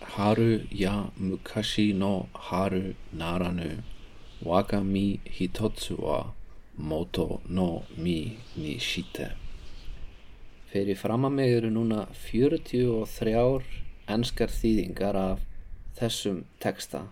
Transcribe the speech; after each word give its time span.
haru 0.00 0.60
ya 0.70 1.08
mukashi 1.16 1.94
no 1.94 2.28
haru 2.34 2.92
naranu. 3.16 3.82
Waka 4.42 4.84
mi 4.84 5.20
hitotsu 5.24 5.96
wa 5.96 6.34
moto 6.76 7.40
no 7.48 7.84
mi 7.96 8.36
ni 8.56 8.76
shite. 8.78 9.32
Fyrir 10.68 11.00
fram 11.00 11.24
að 11.24 11.32
mig 11.38 11.54
eru 11.54 11.70
núna 11.72 12.04
43 12.12 13.64
enskar 14.18 14.52
þýðingar 14.52 15.16
af 15.16 15.40
þessum 15.96 16.44
texta. 16.60 17.06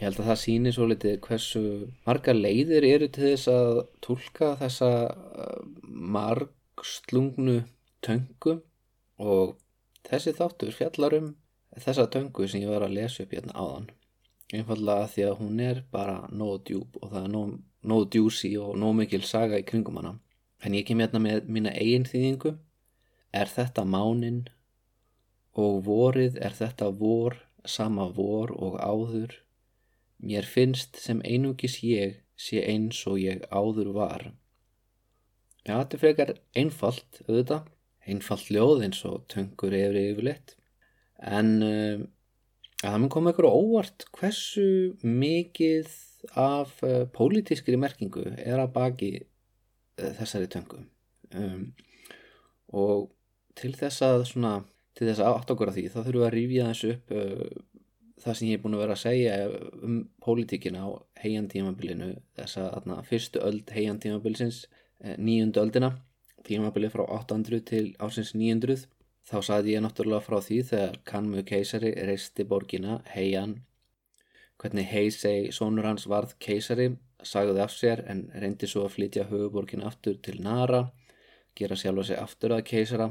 Ég 0.00 0.08
held 0.08 0.24
að 0.24 0.32
það 0.32 0.42
síni 0.46 0.72
svo 0.72 0.88
litið 0.88 1.20
hversu 1.28 1.64
marga 2.08 2.32
leiðir 2.32 2.90
eru 2.94 3.12
til 3.12 3.34
þess 3.34 3.52
að 3.52 3.84
tólka 4.00 4.54
þessa 4.56 4.92
uh, 5.12 5.62
margslungnu 6.16 7.60
töngu 8.00 8.62
og 9.20 9.58
þessi 10.06 10.34
þáttur 10.38 10.74
fjallar 10.76 11.16
um 11.18 11.32
þessa 11.76 12.06
töngu 12.12 12.48
sem 12.48 12.62
ég 12.62 12.72
var 12.72 12.86
að 12.86 12.96
lesa 12.98 13.24
upp 13.24 13.34
hérna 13.34 13.56
áðan. 13.56 13.88
Einfallega 14.54 15.08
því 15.14 15.26
að 15.28 15.40
hún 15.40 15.64
er 15.64 15.82
bara 15.92 16.20
nóg 16.32 16.62
djúb 16.68 17.00
og 17.02 17.10
það 17.12 17.24
er 17.24 17.32
nóg, 17.34 17.56
nóg 17.82 18.06
djúsi 18.14 18.52
og 18.60 18.78
nóg 18.80 18.94
mikil 19.00 19.24
saga 19.28 19.58
í 19.60 19.66
kringum 19.66 19.98
hana. 20.00 20.14
En 20.64 20.74
ég 20.74 20.86
kem 20.88 21.02
hérna 21.02 21.20
með 21.22 21.50
mína 21.50 21.74
eigin 21.74 22.08
þýðingu. 22.08 22.54
Er 23.32 23.50
þetta 23.52 23.84
mánin 23.84 24.46
og 25.58 25.82
vorið 25.84 26.38
er 26.40 26.54
þetta 26.56 26.88
vor, 26.94 27.36
sama 27.66 28.08
vor 28.14 28.54
og 28.56 28.78
áður 28.80 29.36
Mér 30.18 30.46
finnst 30.50 30.96
sem 30.98 31.20
einungis 31.22 31.76
ég 31.86 32.16
sé 32.34 32.58
eins 32.66 33.04
og 33.06 33.20
ég 33.22 33.44
áður 33.54 33.92
var. 33.94 34.24
Já, 35.62 35.76
þetta 35.78 35.94
er 35.94 36.00
frekar 36.02 36.32
einfalt, 36.58 37.20
auðvitað. 37.28 37.68
Einfalt 38.08 38.50
ljóð 38.52 38.84
eins 38.86 39.02
og 39.08 39.26
töngur 39.32 39.74
yfir 39.76 39.98
yfirleitt. 40.02 40.54
En 41.18 41.50
uh, 41.64 42.04
það 42.82 43.00
mun 43.02 43.12
koma 43.12 43.34
ykkur 43.34 43.50
óvart 43.50 44.06
hversu 44.16 44.94
mikið 45.02 45.90
af 46.38 46.72
uh, 46.86 47.04
pólitískri 47.14 47.78
merkingu 47.80 48.24
er 48.36 48.62
að 48.62 48.72
baki 48.76 49.12
uh, 49.20 50.12
þessari 50.20 50.50
töngu. 50.52 50.82
Um, 51.36 51.70
og 52.72 53.10
til 53.58 53.74
þess 53.76 54.04
að 54.06 54.24
svona, 54.30 54.58
til 54.96 55.10
þess 55.10 55.22
að 55.22 55.34
átt 55.34 55.52
okkur 55.54 55.72
að 55.72 55.80
því 55.80 55.88
þá 55.88 55.98
þurfum 55.98 56.20
við 56.20 56.28
að 56.28 56.36
rýfja 56.36 56.70
þessu 56.70 56.94
upp 56.94 57.16
það 58.22 58.38
sem 58.38 58.48
ég 58.48 58.58
er 58.58 58.62
búin 58.62 58.76
að 58.76 58.82
vera 58.84 58.96
að 58.96 59.02
segja 59.02 59.36
um 59.86 59.96
pólitíkina 60.24 60.84
á 60.84 60.88
heiantímabilinu 61.22 62.10
þess 62.38 62.60
að 62.62 62.90
fyrstu 63.08 63.42
öld 63.44 63.72
heiantímabilsins 63.74 64.64
eh, 65.04 65.16
nýjundu 65.18 65.62
öldina 65.62 65.92
tímabili 66.46 66.90
frá 66.92 67.04
800 67.04 67.64
til 67.70 67.86
ásins 67.98 68.34
900 68.34 68.86
þá 69.28 69.38
saði 69.44 69.74
ég 69.74 69.84
náttúrulega 69.84 70.24
frá 70.24 70.38
því 70.44 70.58
þegar 70.70 71.00
Kanmu 71.10 71.44
keisari 71.48 71.92
reisti 72.08 72.46
borgina 72.48 73.00
heian. 73.14 73.58
Hvernig 74.58 74.88
Heisei 74.90 75.52
sonur 75.54 75.86
hans 75.86 76.08
varð 76.10 76.34
keisari 76.42 76.90
sagði 77.22 77.62
af 77.62 77.74
sér 77.74 78.04
en 78.10 78.26
reyndi 78.34 78.66
svo 78.70 78.86
að 78.86 78.94
flytja 78.96 79.26
höfuborgina 79.30 79.88
aftur 79.90 80.18
til 80.22 80.40
Nara 80.42 80.84
gera 81.58 81.76
sjálfa 81.76 82.08
sig 82.08 82.22
aftur 82.22 82.54
að 82.54 82.66
keisara. 82.70 83.10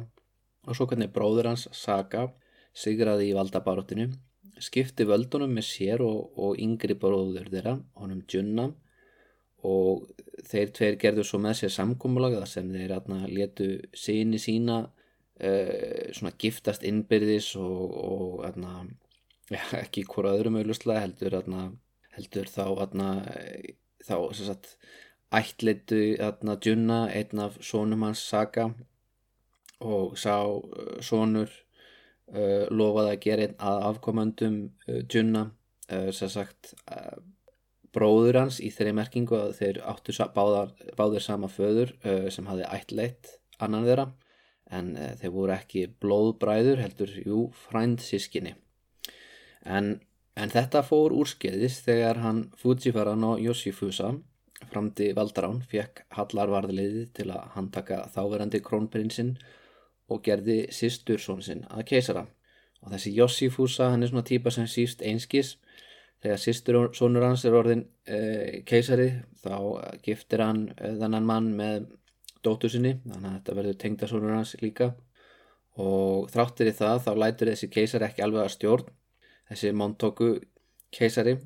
Og 0.67 0.75
svo 0.75 0.87
hvernig 0.87 1.13
bróður 1.15 1.51
hans 1.51 1.67
Saga 1.71 2.27
sigraði 2.75 3.31
í 3.31 3.35
valdabaróttinu 3.37 4.09
skipti 4.63 5.05
völdunum 5.05 5.53
með 5.53 5.67
sér 5.67 6.03
og, 6.05 6.33
og 6.37 6.57
yngri 6.61 6.97
bróður 6.97 7.49
þeirra, 7.51 7.77
honum 7.99 8.23
Junna 8.29 8.71
og 9.65 10.05
þeir 10.47 10.71
tveir 10.75 10.99
gerðu 11.01 11.25
svo 11.25 11.39
með 11.41 11.61
sér 11.61 11.73
samkómulaga 11.73 12.45
sem 12.49 12.69
þeir 12.73 12.93
atna, 12.97 13.23
letu 13.27 13.69
síni 13.97 14.39
sína 14.41 14.83
uh, 14.85 16.13
svona 16.13 16.35
giftast 16.39 16.85
innbyrðis 16.87 17.53
og, 17.61 17.97
og 17.97 18.45
atna, 18.47 18.85
ja, 19.49 19.63
ekki 19.81 20.05
hvora 20.09 20.35
öðrum 20.37 20.59
auðvuslega 20.59 21.03
heldur, 21.05 21.39
atna, 21.41 21.67
heldur 22.17 22.51
þá, 22.51 22.65
þá 24.05 24.17
sagt, 24.37 24.77
ættleitu 25.33 26.15
Junna 26.63 27.07
einn 27.11 27.39
af 27.43 27.57
sónum 27.59 28.05
hans 28.07 28.21
Saga 28.29 28.69
og 29.83 30.17
sá 30.17 30.37
uh, 30.47 30.99
sónur 31.03 31.49
uh, 32.33 32.65
lofaði 32.71 33.11
að 33.11 33.23
gera 33.25 33.47
einn 33.47 33.57
að 33.59 33.87
afkomandum 33.91 34.61
uh, 34.87 35.01
Junna 35.03 35.49
uh, 35.91 36.11
sem 36.15 36.31
sagt 36.31 36.73
uh, 36.87 37.17
bróður 37.97 38.43
hans 38.43 38.61
í 38.61 38.69
þeirri 38.73 38.93
merkingu 39.01 39.39
að 39.39 39.57
þeir 39.57 39.81
áttu 39.89 40.15
báðar, 40.35 40.71
báðir 40.99 41.25
sama 41.25 41.49
föður 41.49 41.95
sem 42.31 42.47
hafi 42.47 42.69
ættleitt 42.69 43.33
annan 43.59 43.89
þeirra. 43.89 44.07
En 44.69 44.93
þeir 44.95 45.31
voru 45.31 45.53
ekki 45.55 45.85
blóðbræður 46.03 46.81
heldur, 46.83 47.11
jú, 47.25 47.43
frænd 47.67 48.01
sískinni 48.03 48.57
en, 49.67 49.99
en 50.37 50.53
þetta 50.53 50.83
fór 50.85 51.15
úrskeiðis 51.15 51.81
þegar 51.85 52.21
hann 52.23 52.41
Fujiwara 52.59 53.15
no 53.19 53.35
Yoshifusa 53.41 54.13
framdi 54.71 55.11
Valdarán 55.17 55.61
fekk 55.69 56.05
Hallarvarðliði 56.17 57.05
til 57.17 57.29
að 57.33 57.53
handtaka 57.57 58.05
þáverandi 58.15 58.61
krónprinsinn 58.65 59.35
og 60.09 60.23
gerði 60.25 60.65
sýstursón 60.73 61.43
sinn 61.43 61.65
að 61.69 61.85
keisara. 61.91 62.25
Og 62.81 62.93
þessi 62.93 63.13
Yossifusa 63.17 63.91
hann 63.91 64.05
er 64.05 64.11
svona 64.11 64.25
típa 64.25 64.53
sem 64.53 64.67
síst 64.69 65.03
einskis 65.05 65.57
þegar 66.23 66.41
sýstursónur 66.41 67.25
hans 67.27 67.45
er 67.45 67.55
orðin 67.57 67.83
e, 68.05 68.19
keisari 68.67 69.09
þá 69.43 69.57
giftir 70.05 70.43
hann 70.43 70.63
e, 70.73 70.93
þannan 71.01 71.27
mann 71.27 71.49
með 71.57 71.89
dóttur 72.45 72.71
sinni 72.73 72.95
þannig 73.03 73.29
að 73.29 73.35
þetta 73.37 73.57
verður 73.59 73.79
tengdasónur 73.83 74.37
hans 74.37 74.55
líka. 74.63 74.91
Og 75.77 76.29
þráttir 76.33 76.71
í 76.71 76.77
það 76.77 77.03
þá 77.05 77.11
lætur 77.21 77.51
þessi 77.51 77.69
keisari 77.69 78.07
ekki 78.07 78.23
alveg 78.25 78.47
að 78.47 78.53
stjórn 78.55 78.93
þessi 79.51 79.73
Montoku 79.77 80.31
keisari. 80.93 81.37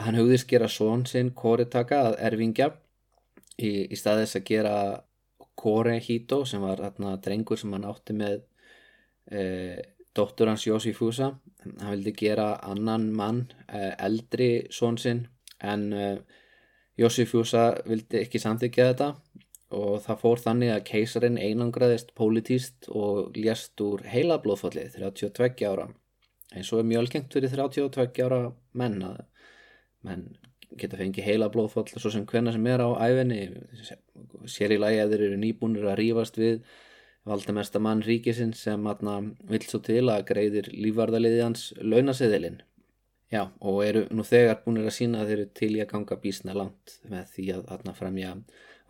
Hann 0.00 0.18
hugðist 0.20 0.48
gera 0.48 0.68
són 0.68 1.06
sinn 1.08 1.32
Koritaka 1.36 2.02
að 2.10 2.18
erfingja 2.28 2.70
í, 3.60 3.88
í 3.88 3.96
staðis 3.96 4.36
að 4.36 4.46
gera 4.52 4.74
Korehito 5.60 6.42
sem 6.48 6.62
var 6.64 6.80
þarna 6.80 7.16
drengur 7.24 7.60
sem 7.60 7.72
hann 7.76 7.88
átti 7.88 8.16
með 8.16 8.38
e, 9.32 9.42
dóttur 10.16 10.48
hans 10.48 10.64
Yoshifusa 10.68 11.34
hann 11.64 11.92
vildi 11.94 12.14
gera 12.16 12.52
annan 12.66 13.10
mann 13.16 13.44
e, 13.68 13.90
eldri 13.98 14.50
són 14.74 14.98
sinn 15.00 15.26
en 15.60 15.90
e, 15.92 16.10
Yoshifusa 17.00 17.64
vildi 17.88 18.20
ekki 18.24 18.40
samþykja 18.42 18.90
þetta. 18.90 19.10
Og 19.70 20.00
það 20.02 20.22
fór 20.24 20.40
þannig 20.42 20.72
að 20.74 20.86
keisarin 20.88 21.38
einangraðist 21.38 22.10
pólitíst 22.18 22.88
og 22.90 23.36
ljast 23.38 23.78
úr 23.84 24.02
heila 24.10 24.40
blóðfalli 24.42 24.88
32 24.96 25.68
ára. 25.70 25.86
Eins 26.50 26.72
og 26.74 26.82
er 26.82 26.88
mjög 26.90 27.04
algengt 27.04 27.36
fyrir 27.36 27.54
32 27.54 28.24
ára 28.26 28.40
menn 28.74 28.98
að 29.06 29.20
menn 30.06 30.26
geta 30.78 30.98
fengið 30.98 31.26
heila 31.26 31.50
blóðfall 31.52 31.88
svo 31.90 32.12
sem 32.12 32.26
hvenna 32.28 32.52
sem 32.54 32.66
er 32.70 32.82
á 32.82 32.90
æfinni 33.02 33.40
sér 34.50 34.74
í 34.74 34.78
lagi 34.80 35.00
að 35.02 35.14
þeir 35.14 35.24
eru 35.28 35.40
nýbúnir 35.42 35.88
að 35.90 35.98
rýfast 36.00 36.38
við 36.40 36.60
valdamesta 37.28 37.80
mann 37.82 38.02
ríkisinn 38.04 38.52
sem 38.56 38.86
vil 39.50 39.62
svo 39.68 39.80
til 39.84 40.06
að 40.08 40.26
greiðir 40.30 40.70
lífvarðaliði 40.72 41.42
hans 41.44 41.70
launaseðilinn. 41.80 42.60
Já 43.30 43.44
og 43.62 43.82
eru 43.86 44.06
nú 44.10 44.24
þegar 44.26 44.62
búinir 44.64 44.88
að 44.88 44.96
sína 44.96 45.20
að 45.22 45.30
þeir 45.30 45.36
eru 45.38 45.50
til 45.60 45.70
í 45.76 45.82
að 45.82 45.90
ganga 45.92 46.16
bísna 46.22 46.56
langt 46.56 46.96
með 47.10 47.28
því 47.36 47.44
að 47.54 47.68
þarna 47.68 47.94
fremja 47.94 48.32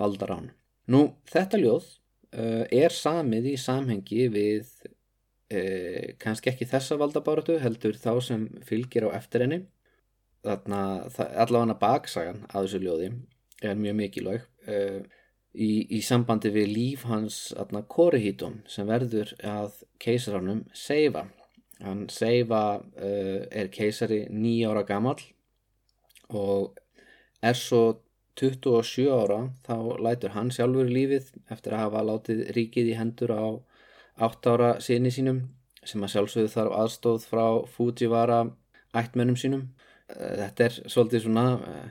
valdarán. 0.01 0.49
Nú 0.89 1.03
þetta 1.29 1.61
ljóð 1.61 1.91
uh, 1.91 2.65
er 2.73 2.95
samið 2.95 3.51
í 3.53 3.57
samhengi 3.61 4.31
við 4.33 4.71
uh, 4.87 6.17
kannski 6.23 6.55
ekki 6.55 6.71
þessa 6.71 6.97
valdabáratu 7.01 7.59
heldur 7.61 7.99
þá 8.01 8.15
sem 8.25 8.49
fylgir 8.65 9.11
á 9.11 9.19
eftir 9.19 9.45
henni. 9.45 9.61
Þarna, 10.41 11.05
allavega 11.37 11.77
baksagan 11.77 12.47
af 12.49 12.65
þessu 12.65 12.81
ljóði 12.81 13.11
er 13.61 13.77
mjög 13.77 13.99
mikilvæg 13.99 14.47
uh, 14.73 15.03
í, 15.55 15.87
í 15.91 16.01
sambandi 16.05 16.51
við 16.55 16.73
líf 16.75 17.05
hans 17.11 17.53
Korihítum 17.89 18.61
sem 18.71 18.87
verður 18.87 19.33
að 19.43 19.83
keisarannum 20.03 20.65
Seifa. 20.75 21.27
Hann 21.81 22.09
Seifa 22.13 22.81
uh, 22.81 23.41
er 23.51 23.71
keisari 23.73 24.27
nýjára 24.31 24.85
gammal 24.87 25.19
og 26.31 26.79
er 27.43 27.57
svo 27.57 28.01
27 28.41 29.09
ára 29.11 29.41
þá 29.67 29.99
lætur 30.01 30.35
hann 30.37 30.53
sjálfur 30.55 30.89
lífið 30.89 31.33
eftir 31.51 31.75
að 31.75 31.83
hafa 31.85 32.05
látið 32.07 32.45
ríkið 32.57 32.93
í 32.93 32.97
hendur 32.97 33.33
á 33.35 33.45
8 34.21 34.55
ára 34.55 34.71
síni 34.81 35.11
sínum 35.13 35.43
sem 35.85 36.03
að 36.05 36.15
sjálfsögðu 36.15 36.53
þarf 36.53 36.77
aðstóð 36.77 37.27
frá 37.27 37.45
Fujiwara 37.73 38.43
ættmennum 38.97 39.39
sínum. 39.41 39.71
Uh, 40.13 40.37
þetta 40.45 40.69
er 40.69 40.79
svolítið 40.87 41.27
svona 41.27 41.47
uh, 41.57 41.89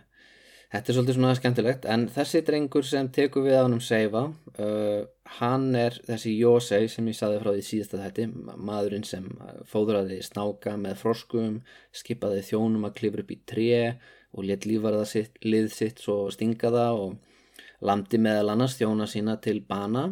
Þetta 0.69 0.91
er 0.91 0.95
svolítið 0.95 1.15
svona 1.17 1.37
skemmtilegt 1.37 1.85
en 1.89 2.03
þessi 2.13 2.43
drengur 2.45 2.85
sem 2.85 3.07
tekur 3.09 3.47
við 3.47 3.55
á 3.57 3.61
hann 3.63 3.73
um 3.73 3.81
Seifa 3.81 4.27
uh, 4.29 4.99
hann 5.39 5.71
er 5.77 5.95
þessi 6.05 6.35
Jósei 6.37 6.83
sem 6.93 7.07
ég 7.09 7.17
saði 7.17 7.39
frá 7.41 7.49
því 7.55 7.63
síðasta 7.65 8.01
þetta 8.03 8.53
maðurinn 8.69 9.07
sem 9.07 9.25
fóðraði 9.69 10.19
snáka 10.25 10.75
með 10.77 10.99
froskum, 11.01 11.55
skipaði 11.89 12.43
þjónum 12.51 12.85
að 12.85 12.99
klifra 12.99 13.25
upp 13.25 13.33
í 13.33 13.39
tre 13.49 13.79
og 14.37 14.45
let 14.45 14.67
lífarða 14.69 15.07
sitt, 15.09 15.39
lið 15.41 15.71
sitt 15.73 16.03
svo 16.03 16.27
stinga 16.33 16.69
það 16.75 17.01
og 17.01 17.15
landi 17.89 18.19
meðal 18.21 18.51
annars 18.53 18.77
þjóna 18.77 19.07
sína 19.09 19.39
til 19.41 19.63
bana 19.65 20.11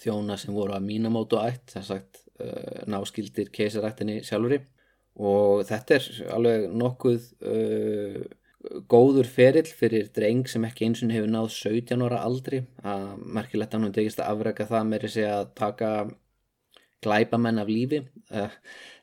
þjóna 0.00 0.36
sem 0.40 0.52
voru 0.56 0.76
að 0.76 0.90
mínamótu 0.90 1.40
ætt 1.40 1.72
þess 1.72 1.94
að 1.96 2.20
uh, 2.44 2.84
náskildir 2.90 3.48
keisarættinni 3.54 4.20
sjálfuri 4.28 4.60
og 5.20 5.64
þetta 5.68 5.96
er 5.96 6.10
alveg 6.36 6.68
nokkuð 6.84 7.30
uh, 7.48 8.20
góður 8.90 9.28
ferill 9.28 9.68
fyrir 9.68 10.10
dreng 10.14 10.48
sem 10.48 10.64
ekki 10.68 10.86
eins 10.86 11.00
og 11.04 11.12
hefur 11.14 11.30
náð 11.32 11.52
17 11.54 12.02
ára 12.04 12.24
aldri. 12.26 12.64
Að 12.84 13.06
merkilegt 13.38 13.74
að 13.74 13.86
hann 13.86 13.94
tegist 13.96 14.20
að 14.20 14.34
afrega 14.34 14.66
það 14.68 14.90
með 14.90 15.06
þessi 15.06 15.24
að 15.28 15.46
taka 15.60 15.92
glæpamenn 17.00 17.60
af 17.62 17.70
lífi. 17.72 18.02
Uh, 18.28 18.52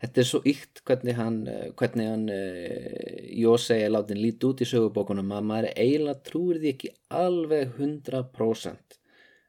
þetta 0.03 0.21
er 0.21 0.27
svo 0.29 0.41
ykt 0.45 0.83
hvernig 0.85 1.17
hann, 1.17 1.39
hvernig 1.79 2.11
hann 2.11 2.27
uh, 2.29 3.15
Jósei 3.41 3.79
er 3.85 3.95
látin 3.95 4.21
lít 4.21 4.45
út 4.45 4.61
í 4.61 4.69
sögubókunum 4.69 5.33
að 5.33 5.49
maður 5.49 5.71
eiginlega 5.73 6.21
trúir 6.27 6.61
því 6.61 6.75
ekki 6.75 6.93
alveg 7.23 7.73
100% 7.79 8.99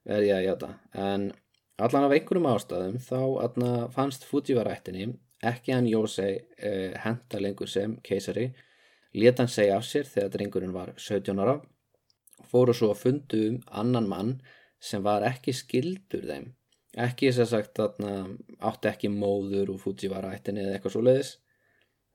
verði 0.08 0.32
að 0.32 0.46
játa 0.46 0.70
en 0.96 1.28
allan 1.78 2.06
af 2.06 2.14
einhverjum 2.16 2.48
ástæðum 2.48 2.96
þá 3.04 3.90
fannst 3.92 4.24
Fujivarættinni 4.24 5.10
ekki 5.44 5.74
hann 5.74 5.90
Jósei 5.90 6.38
henda 7.04 7.42
lengur 7.42 7.68
sem 7.70 7.98
keisari 8.06 8.48
Lét 9.14 9.40
hann 9.40 9.48
segja 9.48 9.78
af 9.78 9.86
sér 9.88 10.08
þegar 10.08 10.32
drengurinn 10.34 10.76
var 10.76 10.92
17 10.96 11.40
ára 11.40 11.58
og 11.58 12.48
fóru 12.50 12.74
svo 12.76 12.92
að 12.92 13.02
fundu 13.02 13.42
um 13.48 13.58
annan 13.82 14.08
mann 14.08 14.32
sem 14.80 15.02
var 15.02 15.24
ekki 15.26 15.54
skildur 15.56 16.26
þeim. 16.28 16.50
Ekki 16.98 17.30
þess 17.30 17.44
að 17.44 17.52
sagt 17.52 17.80
að 17.82 18.34
átti 18.58 18.90
ekki 18.90 19.10
móður 19.12 19.74
og 19.74 19.80
Fujiwara 19.82 20.32
ættinni 20.36 20.64
eða 20.64 20.76
eitthvað 20.76 20.94
svo 20.96 21.04
leiðis 21.04 21.32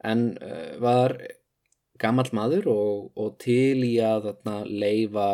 en 0.04 0.24
uh, 0.44 0.76
var 0.84 1.16
gammal 2.02 2.28
maður 2.36 2.70
og, 2.72 3.12
og 3.20 3.36
til 3.42 3.84
í 3.86 3.94
að 4.04 4.30
þarna, 4.30 4.56
leifa, 4.68 5.28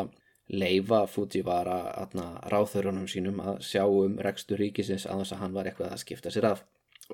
leifa 0.52 1.04
Fujiwara 1.10 1.80
ráþörunum 2.52 3.08
sínum 3.10 3.40
að 3.42 3.64
sjá 3.66 3.86
um 3.88 4.20
rekstur 4.22 4.62
ríkisins 4.62 5.08
að 5.08 5.24
þess 5.24 5.36
að 5.36 5.42
hann 5.44 5.56
var 5.56 5.70
eitthvað 5.70 5.96
að 5.96 6.04
skipta 6.04 6.34
sér 6.34 6.52
af. 6.52 6.66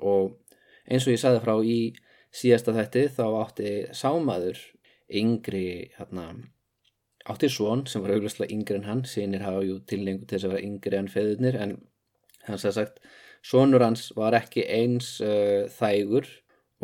Og 0.02 0.36
eins 0.86 1.06
og 1.06 1.14
ég 1.14 1.22
sagði 1.22 1.44
frá 1.44 1.54
í 1.64 1.78
síðasta 2.36 2.74
þetti 2.76 3.06
þá 3.16 3.24
átti 3.40 3.72
sámaður 3.96 4.60
yngri 5.20 5.66
hérna, 5.96 6.30
átti 7.26 7.50
svon 7.52 7.86
sem 7.90 8.02
var 8.04 8.16
auglustlega 8.16 8.54
yngri 8.54 8.80
en 8.80 8.88
hann. 8.88 9.04
Sínir 9.08 9.44
hafa 9.46 9.62
jú 9.66 9.78
tilningu 9.88 10.26
til 10.26 10.38
þess 10.38 10.48
að 10.48 10.56
vera 10.56 10.66
yngri 10.70 11.00
en 11.00 11.12
feðurnir 11.12 11.60
en 11.62 11.76
hans 12.46 12.66
að 12.66 12.76
sagt 12.80 13.00
svonur 13.46 13.84
hans 13.84 14.10
var 14.16 14.36
ekki 14.38 14.66
eins 14.66 15.16
uh, 15.24 15.66
þægur 15.78 16.28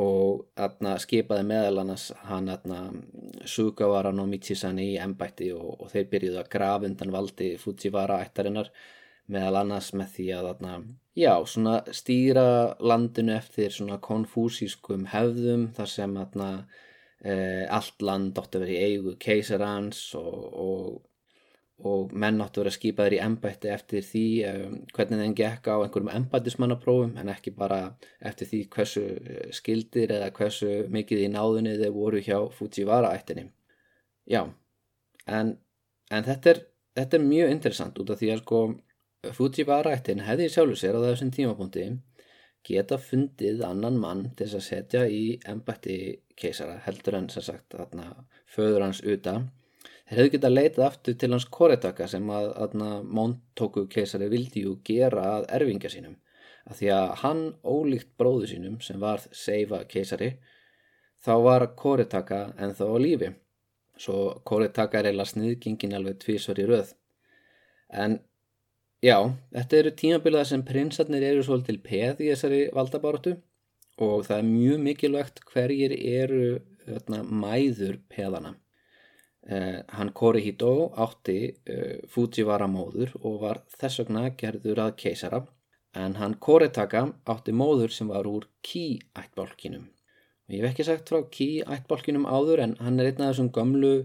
og 0.02 0.46
atna, 0.56 0.94
skipaði 1.02 1.44
meðal 1.44 1.82
annars 1.82 2.08
hann 2.24 2.48
Sugawara 3.44 4.12
no 4.14 4.24
Michisani 4.26 4.94
í 4.94 4.98
ennbætti 5.02 5.50
og, 5.52 5.82
og 5.84 5.90
þeir 5.92 6.08
byrjuði 6.14 6.40
að 6.40 6.50
grafundan 6.54 7.12
valdi 7.12 7.50
Fujiwara 7.60 8.22
ættarinnar 8.24 8.70
meðal 9.32 9.60
annars 9.60 9.92
með 9.92 10.14
því 10.16 10.28
að 10.38 10.48
atna, 10.54 10.78
já, 11.14 11.44
svona 11.46 11.82
stýra 11.92 12.76
landinu 12.80 13.34
eftir 13.36 13.72
svona 13.72 13.98
konfúsískum 14.02 15.06
hefðum 15.12 15.68
þar 15.76 15.90
sem 15.90 16.18
atna, 16.20 16.50
e, 17.20 17.34
allt 17.68 18.02
land 18.02 18.38
átti 18.38 18.58
að 18.58 18.66
vera 18.66 18.76
í 18.76 18.92
eigu 18.92 19.16
keisarans 19.20 20.00
og, 20.18 20.38
og, 20.66 21.02
og 21.84 22.14
menn 22.16 22.40
átti 22.40 22.60
að 22.60 22.64
vera 22.64 22.74
skipaður 22.76 23.16
í 23.18 23.20
ennbætti 23.26 23.72
eftir 23.74 24.06
því 24.08 24.24
e, 24.48 24.54
hvernig 24.96 25.24
þeim 25.24 25.36
gekk 25.42 25.68
á 25.68 25.76
einhverjum 25.82 26.12
ennbættismannaprófum 26.16 27.18
en 27.20 27.32
ekki 27.34 27.52
bara 27.56 27.82
eftir 28.20 28.48
því 28.48 28.62
hversu 28.76 29.04
skildir 29.52 30.16
eða 30.16 30.32
hversu 30.38 30.72
mikið 30.92 31.26
í 31.26 31.32
náðunni 31.34 31.76
þeir 31.82 31.96
voru 31.98 32.24
hjá 32.24 32.38
Fujiwara 32.56 33.12
ættinni. 33.18 33.50
Já, 34.30 34.46
en, 35.26 35.56
en 36.10 36.24
þetta 36.24 36.54
er, 36.54 36.64
þetta 36.96 37.18
er 37.18 37.28
mjög 37.28 37.54
interessant 37.58 38.00
út 38.00 38.14
af 38.14 38.20
því 38.22 38.32
að 38.32 38.42
sko 38.46 38.62
Fujiwara-ættin 39.22 40.24
hefði 40.26 40.48
sjálfur 40.50 40.78
sér 40.78 40.96
á 40.98 41.00
þessum 41.04 41.28
tímapunkti 41.30 41.82
geta 42.66 42.96
fundið 42.98 43.60
annan 43.66 43.98
mann 44.02 44.22
til 44.38 44.48
að 44.48 44.64
setja 44.66 45.02
í 45.06 45.38
ennbætti 45.46 45.98
keisara 46.38 46.80
heldur 46.82 47.20
en 47.20 47.28
sem 47.30 47.44
sagt 47.46 47.76
þarna, 47.76 48.08
föður 48.50 48.86
hans 48.88 49.02
uta 49.02 49.36
þeir 49.42 50.16
hefðu 50.16 50.32
getað 50.34 50.54
leitað 50.56 50.86
aftur 50.86 51.14
til 51.18 51.30
hans 51.32 51.46
koretaka 51.58 52.08
sem 52.10 52.32
að 52.34 52.48
þarna, 52.56 52.88
Montoku 53.02 53.86
keisari 53.94 54.28
vildi 54.32 54.64
jú 54.66 54.74
gera 54.84 55.28
að 55.36 55.46
erfingja 55.60 55.92
sínum. 55.94 56.18
Að 56.66 56.80
því 56.80 56.90
að 56.96 57.14
hann 57.22 57.44
ólíkt 57.62 58.10
bróðu 58.18 58.50
sínum 58.50 58.80
sem 58.82 58.98
var 59.00 59.22
Seifa 59.30 59.84
keisari 59.94 60.32
þá 61.22 61.32
var 61.46 61.68
koretaka 61.78 62.42
en 62.58 62.74
þá 62.74 62.84
á 62.90 62.98
lífi. 63.06 63.30
Svo 64.02 64.42
koretaka 64.44 64.98
er 64.98 65.12
eila 65.12 65.30
sniðgingin 65.30 65.94
alveg 65.94 66.18
tvísvar 66.26 66.58
í 66.58 66.66
röð. 66.66 66.94
En 67.88 68.18
Já, 69.02 69.16
þetta 69.50 69.78
eru 69.80 69.90
tímabiliða 69.98 70.44
sem 70.46 70.60
prinsarnir 70.62 71.24
eru 71.26 71.42
svolítil 71.42 71.80
peð 71.82 72.20
í 72.22 72.28
þessari 72.28 72.60
valdabáratu 72.74 73.32
og 74.02 74.20
það 74.28 74.36
er 74.36 74.44
mjög 74.46 74.84
mikilvægt 74.84 75.40
hverjir 75.48 75.94
eru 75.98 76.44
öðna, 76.86 77.22
mæður 77.26 77.98
peðana. 78.12 78.54
Eh, 79.42 79.80
hann 79.90 80.12
Korihito 80.14 80.92
átti 81.02 81.36
eh, 81.66 81.98
Fujiwara 82.14 82.68
móður 82.70 83.16
og 83.26 83.40
var 83.42 83.64
þess 83.74 84.04
vegna 84.04 84.28
gerður 84.38 84.84
að 84.84 84.94
keisara 85.02 85.40
en 85.98 86.14
hann 86.20 86.38
Koretaka 86.38 87.08
átti 87.26 87.50
móður 87.50 87.90
sem 87.90 88.06
var 88.06 88.28
úr 88.30 88.46
Ki-ættbálkinum. 88.62 89.88
Ég 90.46 90.62
hef 90.62 90.70
ekki 90.70 90.86
sagt 90.86 91.10
frá 91.10 91.26
Ki-ættbálkinum 91.26 92.28
áður 92.30 92.62
en 92.68 92.76
hann 92.78 93.02
er 93.02 93.10
einn 93.10 93.24
af 93.26 93.32
þessum 93.32 93.50
gömlu 93.56 93.96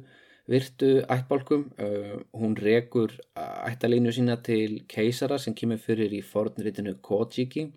virtu 0.48 0.90
ættbálkum 1.16 1.66
uh, 1.84 2.16
hún 2.40 2.56
rekur 2.56 3.14
ættalínu 3.36 4.14
sína 4.16 4.38
til 4.44 4.80
keisara 4.94 5.38
sem 5.40 5.56
kemur 5.58 5.82
fyrir 5.84 6.14
í 6.16 6.24
fornritinu 6.24 6.96
Kojiki 7.10 7.68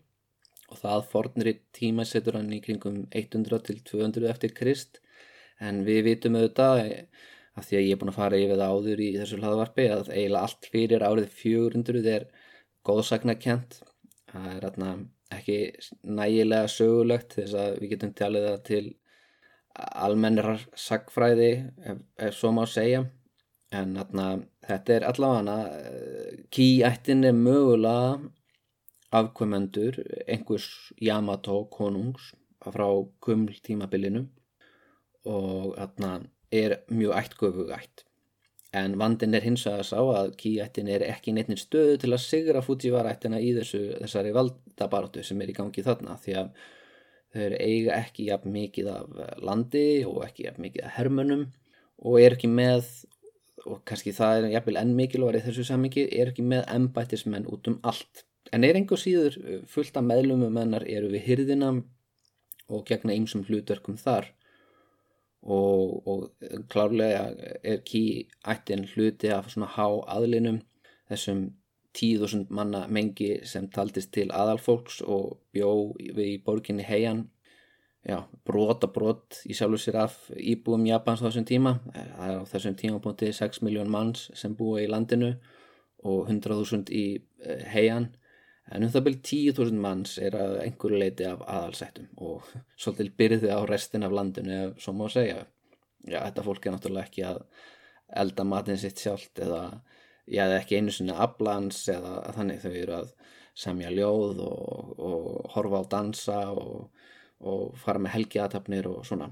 og 0.71 0.79
það 0.79 1.07
fornrit 1.13 1.63
tíma 1.75 2.07
setur 2.07 2.39
hann 2.39 2.53
í 2.55 2.63
kringum 2.63 3.03
100 3.11 3.63
til 3.67 3.83
200 3.91 4.31
eftir 4.31 4.55
Krist. 4.55 5.01
En 5.61 5.83
við 5.85 6.05
vitum 6.07 6.39
auðvitað 6.39 6.85
að 7.59 7.67
því 7.67 7.77
að 7.77 7.87
ég 7.87 7.95
er 7.95 8.01
búin 8.01 8.13
að 8.13 8.21
fara 8.21 8.39
yfir 8.41 8.61
það 8.61 8.75
áður 8.77 9.03
í 9.05 9.09
þessu 9.19 9.41
hlaðvarpi 9.41 9.87
að 9.91 10.13
eiginlega 10.15 10.45
allt 10.47 10.69
fyrir 10.73 11.05
árið 11.05 11.33
400 11.41 12.13
er 12.15 12.29
góðsagnakent 12.87 13.81
það 14.31 14.53
er 14.55 14.95
ekki 15.31 15.59
nægilega 16.03 16.71
sögulegt 16.71 17.37
þess 17.39 17.57
að 17.59 17.77
við 17.81 17.93
getum 17.95 18.15
talið 18.19 18.47
það 18.49 18.63
til 18.71 18.85
almennrar 20.07 20.63
sagfræði 20.77 21.51
ef, 21.87 22.03
ef 22.19 22.37
svo 22.37 22.53
má 22.57 22.67
segja. 22.69 23.05
En 23.71 23.95
atna, 24.03 24.33
þetta 24.67 24.97
er 24.97 25.07
allavega 25.07 25.57
eh, 25.79 26.43
kýættin 26.51 27.25
er 27.29 27.37
mögulega 27.37 28.19
afkvömmendur 29.15 30.01
einhvers 30.27 30.67
Yamato 31.03 31.65
konungs 31.71 32.33
frá 32.65 32.89
kuml 33.23 33.55
tímabilinu. 33.63 34.27
Og 35.31 35.75
atna, 35.79 36.19
er 36.51 36.81
mjög 36.91 37.15
ættgöfu 37.15 37.69
ætt. 37.71 38.05
En 38.73 38.95
vandin 38.99 39.35
er 39.35 39.43
hins 39.43 39.65
að 39.67 39.83
sá 39.89 39.99
að 39.99 40.35
kýættin 40.39 40.91
er 40.95 41.03
ekki 41.09 41.35
neittnin 41.35 41.59
stöðu 41.59 41.97
til 41.99 42.13
að 42.15 42.23
sigra 42.23 42.63
Fujiwara 42.63 43.15
ættina 43.15 43.41
í 43.43 43.51
þessu, 43.57 43.81
þessari 43.99 44.35
valdabaratu 44.35 45.25
sem 45.27 45.41
er 45.43 45.51
í 45.51 45.57
gangi 45.57 45.83
þarna 45.87 46.15
því 46.23 46.37
að 46.43 46.53
Þeir 47.35 47.55
eiga 47.63 47.99
ekki 48.01 48.27
jafn 48.31 48.51
mikið 48.55 48.91
af 48.91 49.21
eh, 49.23 49.37
landi 49.47 49.87
og 50.09 50.25
ekki 50.27 50.49
jafn 50.49 50.67
mikið 50.67 50.87
af 50.87 50.97
hermönum 50.97 51.47
og 52.01 52.17
er 52.19 52.35
ekki 52.35 52.49
með, 52.51 52.89
og 53.67 53.85
kannski 53.87 54.15
það 54.17 54.41
er 54.41 54.55
jafnvel 54.57 54.81
enn 54.81 54.97
mikilvæg 54.99 55.39
í 55.39 55.45
þessu 55.47 55.67
samingi, 55.69 56.07
er 56.11 56.33
ekki 56.33 56.47
með 56.49 56.65
embættismenn 56.75 57.49
út 57.53 57.69
um 57.71 57.79
allt. 57.87 58.25
En 58.51 58.65
er 58.67 58.79
einhver 58.79 58.99
síður 58.99 59.39
eh, 59.45 59.63
fullt 59.71 59.97
af 60.01 60.07
meðlumum 60.09 60.53
mennar 60.57 60.87
eru 60.89 61.13
við 61.13 61.27
hyrðina 61.29 61.75
og 62.71 62.85
gegna 62.89 63.17
ýmsum 63.19 63.47
hlutverkum 63.49 63.99
þar. 64.01 64.33
og, 65.43 66.07
og 66.07 66.67
klárlega 66.69 67.31
er 67.65 67.79
ký 67.81 68.29
ættin 68.45 68.85
hluti 68.93 69.31
af 69.33 69.49
svona 69.49 69.71
há 69.73 69.87
aðlinum 70.17 70.61
þessum 71.09 71.47
tíðusund 71.97 72.51
manna 72.55 72.85
mengi 72.89 73.41
sem 73.49 73.67
taldist 73.73 74.13
til 74.15 74.29
aðalfólks 74.31 75.01
og 75.03 75.41
bjó 75.55 75.71
við 75.99 76.27
í 76.27 76.41
borginni 76.45 76.87
Heian. 76.87 77.27
Já, 78.07 78.23
brota 78.49 78.89
brot 78.89 79.43
í 79.45 79.55
sjálfur 79.57 79.81
sér 79.83 79.99
af 80.07 80.15
íbúum 80.33 80.87
Japans 80.89 81.21
á 81.21 81.29
þessum 81.29 81.49
tíma. 81.51 81.75
Það 81.93 82.31
er 82.31 82.39
á 82.41 82.45
þessum 82.53 82.77
tímapunkti 82.81 83.33
6 83.37 83.61
miljón 83.67 83.91
manns 83.93 84.31
sem 84.39 84.55
búa 84.57 84.81
í 84.81 84.89
landinu 84.89 85.35
og 86.09 86.31
100.000 86.31 86.89
í 86.97 87.05
eh, 87.45 87.67
Heian. 87.75 88.09
En 88.71 88.87
um 88.87 88.93
það 88.93 89.07
byrjum 89.09 89.27
10.000 89.27 89.83
manns 89.83 90.15
er 90.23 90.37
að 90.39 90.57
einhverju 90.63 91.03
leiti 91.03 91.27
af 91.29 91.43
aðalsættum 91.43 92.09
og 92.25 92.49
svolítil 92.81 93.11
byrði 93.19 93.53
á 93.53 93.61
restin 93.69 94.07
af 94.07 94.17
landinu 94.17 94.57
ef 94.63 94.81
svo 94.81 94.97
má 94.97 95.05
segja. 95.13 95.45
Já, 96.09 96.23
þetta 96.23 96.47
fólk 96.47 96.67
er 96.67 96.77
náttúrulega 96.77 97.11
ekki 97.11 97.27
að 97.29 97.43
elda 98.23 98.47
matin 98.49 98.79
sitt 98.81 99.03
sjálft 99.03 99.43
eða 99.45 99.65
já, 100.27 100.45
ekki 100.57 100.81
einu 100.81 100.95
sinni 100.95 101.15
aflans 101.15 101.83
eða 101.93 102.33
þannig 102.37 102.63
þau 102.65 102.73
eru 102.73 102.97
að 103.01 103.15
semja 103.61 103.91
ljóð 103.93 104.43
og, 104.47 104.93
og 104.99 105.55
horfa 105.55 105.83
á 105.83 105.91
dansa 105.95 106.41
og, 106.55 106.91
og 107.41 107.79
fara 107.81 108.03
með 108.03 108.15
helgiatafnir 108.17 108.89
og 108.91 109.03
svona. 109.09 109.31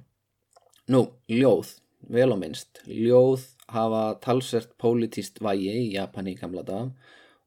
Nú, 0.88 1.04
ljóð, 1.28 1.74
vel 2.08 2.32
og 2.32 2.40
minnst. 2.40 2.82
Ljóð 2.88 3.44
hafa 3.72 4.02
talsvert 4.24 4.74
pólitíst 4.80 5.42
vægi 5.44 5.72
í 5.82 5.94
Japani 5.96 6.34
í 6.34 6.40
gamla 6.40 6.64
dag 6.64 6.92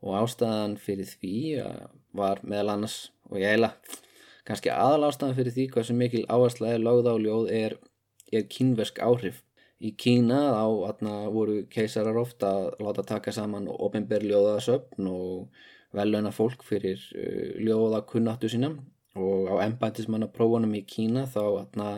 og 0.01 0.17
ástæðan 0.17 0.77
fyrir 0.81 1.09
því 1.09 1.35
var 2.17 2.41
meðal 2.43 2.75
annars 2.75 2.97
og 3.29 3.39
ég 3.41 3.55
heila 3.55 3.71
kannski 4.47 4.71
aðal 4.73 5.07
ástæðan 5.09 5.37
fyrir 5.37 5.55
því 5.55 5.67
hvað 5.73 5.87
sem 5.87 6.01
mikil 6.01 6.23
áhersla 6.29 6.73
er 6.75 6.83
lögð 6.83 7.09
á 7.09 7.15
ljóð 7.21 7.49
er, 7.55 7.77
er 8.33 8.47
kínversk 8.49 9.01
áhrif 9.01 9.41
í 9.81 9.91
Kína 9.97 10.39
á 10.53 10.67
atna, 10.87 11.25
voru 11.33 11.63
keisarar 11.71 12.19
ofta 12.21 12.51
að 12.53 12.85
láta 12.85 13.05
taka 13.13 13.33
saman 13.33 13.67
ofinber 13.71 14.23
ljóðasöfn 14.25 15.09
og 15.09 15.63
veluna 15.97 16.31
fólk 16.35 16.63
fyrir 16.65 17.01
uh, 17.17 17.57
ljóða 17.59 18.03
kunnáttu 18.09 18.51
sína. 18.51 18.75
Og 19.17 19.49
á 19.51 19.65
embætismannaprófunum 19.65 20.77
í 20.79 20.85
Kína 20.87 21.25
þá 21.27 21.43
atna, 21.65 21.89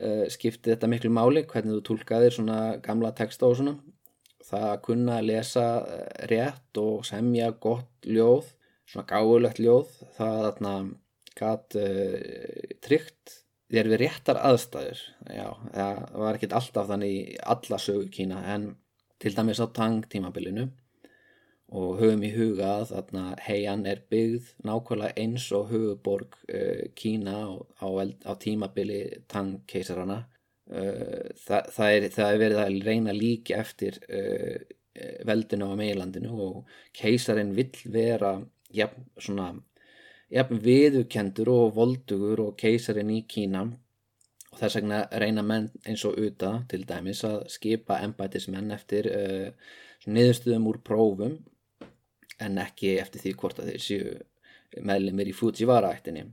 uh, 0.00 0.24
skipti 0.32 0.72
þetta 0.72 0.90
miklu 0.90 1.12
máli 1.14 1.44
hvernig 1.50 1.78
þú 1.78 1.84
tólkaðir 1.90 2.34
svona 2.34 2.60
gamla 2.82 3.12
texta 3.16 3.50
og 3.50 3.60
svona. 3.60 3.76
Það 4.44 4.66
að 4.70 4.82
kunna 4.84 5.22
lesa 5.24 5.68
eh, 5.88 6.26
rétt 6.28 6.76
og 6.76 7.06
semja 7.08 7.46
gott 7.64 8.04
ljóð, 8.04 8.50
svona 8.84 9.06
gáulegt 9.08 9.56
ljóð, 9.62 9.94
það 10.18 10.42
þarna 10.42 10.74
gæt 11.38 11.76
uh, 11.80 11.86
eh, 11.86 12.74
tryggt 12.84 13.38
þér 13.72 13.90
við 13.92 14.00
réttar 14.04 14.40
aðstæður. 14.40 15.02
Já, 15.32 15.48
það 15.74 16.00
var 16.24 16.38
ekkit 16.38 16.56
alltaf 16.60 16.88
þannig 16.90 17.14
í 17.14 17.36
alla 17.56 17.80
sögu 17.80 18.08
Kína 18.12 18.40
en 18.54 18.72
til 19.22 19.34
dæmis 19.36 19.62
á 19.62 19.66
Tang 19.72 20.04
tímabilinu 20.10 20.68
og 21.74 21.98
höfum 21.98 22.22
í 22.26 22.30
huga 22.34 22.74
að 22.80 22.90
þarna 22.92 23.24
heian 23.46 23.86
er 23.88 24.02
byggð 24.12 24.52
nákvæmlega 24.68 25.16
eins 25.22 25.48
og 25.56 25.72
höfuborg 25.72 26.36
uh, 26.52 26.84
Kína 26.94 27.40
á, 27.48 27.50
á, 27.80 28.32
tímabili 28.38 29.00
Tang 29.28 29.62
keisarana 29.70 30.24
Eh, 30.72 31.32
það, 31.44 31.66
það, 31.74 31.90
er, 31.94 32.06
það 32.14 32.30
er 32.30 32.40
verið 32.40 32.58
að 32.62 32.76
reyna 32.86 33.12
líki 33.12 33.52
eftir 33.56 33.98
uh, 34.08 34.56
veldinu 35.28 35.68
á 35.68 35.74
meilandinu 35.76 36.30
og 36.40 36.70
keisarin 36.96 37.52
vill 37.56 37.74
vera 37.92 38.38
jafn, 38.72 39.04
svona, 39.20 39.50
jafn 40.34 40.60
viðukendur 40.64 41.50
og 41.52 41.72
voldugur 41.78 42.42
og 42.48 42.58
keisarin 42.58 43.12
í 43.14 43.22
Kína. 43.30 43.64
Og 44.52 44.60
þess 44.60 44.78
vegna 44.78 45.00
reyna 45.22 45.42
menn 45.46 45.70
eins 45.86 46.04
og 46.06 46.18
uta 46.18 46.56
til 46.70 46.84
dæmis 46.86 47.24
að 47.26 47.44
skipa 47.54 48.00
embætismenn 48.06 48.74
eftir 48.74 49.10
uh, 49.10 49.50
niðurstuðum 50.06 50.70
úr 50.70 50.80
prófum 50.86 51.40
en 52.42 52.62
ekki 52.62 52.96
eftir 53.02 53.22
því 53.22 53.34
hvort 53.40 53.60
að 53.62 53.72
þeir 53.72 53.84
séu 53.84 54.14
meðlumir 54.82 55.30
í 55.30 55.36
Fujiwara-ættinni. 55.38 56.26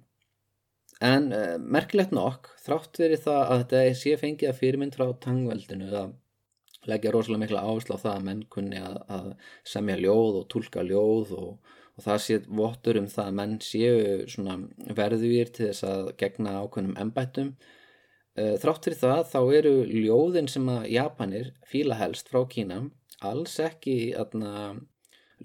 En 1.02 1.30
uh, 1.34 1.58
merkilegt 1.58 2.14
nokk, 2.14 2.52
þrátt 2.62 3.02
verið 3.02 3.24
það 3.26 3.44
að 3.44 3.64
þetta 3.64 4.02
sé 4.02 4.18
fengið 4.22 4.52
að 4.52 4.60
fyrirmynd 4.62 4.98
frá 4.98 5.08
tangveldinu 5.26 5.90
að 5.90 6.18
leggja 6.90 7.14
rosalega 7.14 7.44
mikla 7.44 7.62
áherslu 7.66 7.98
á 7.98 8.04
það 8.04 8.16
að 8.16 8.26
menn 8.28 8.42
kunni 8.54 8.82
að, 8.82 8.98
að 9.14 9.28
semja 9.74 9.98
ljóð 10.02 10.42
og 10.42 10.48
tólka 10.50 10.86
ljóð 10.86 11.34
og, 11.38 11.74
og 12.02 12.08
það 12.08 12.24
sé 12.26 12.40
vottur 12.50 12.98
um 12.98 13.10
það 13.12 13.28
að 13.30 13.38
menn 13.38 13.54
séu 13.62 14.48
verðugir 14.98 15.54
til 15.54 15.68
þess 15.70 15.86
að 15.86 16.10
gegna 16.18 16.58
ákveðnum 16.64 16.98
ennbættum. 17.06 17.54
Uh, 18.32 18.56
þrátt 18.58 18.88
verið 18.88 19.04
það 19.04 19.22
þá 19.30 19.40
eru 19.60 19.76
ljóðin 19.92 20.50
sem 20.50 20.70
að 20.72 20.90
Japanir 20.96 21.54
fíla 21.68 22.00
helst 22.00 22.32
frá 22.32 22.42
Kína 22.50 22.86
alls 23.22 23.58
ekki 23.62 24.14
aðna, 24.18 24.76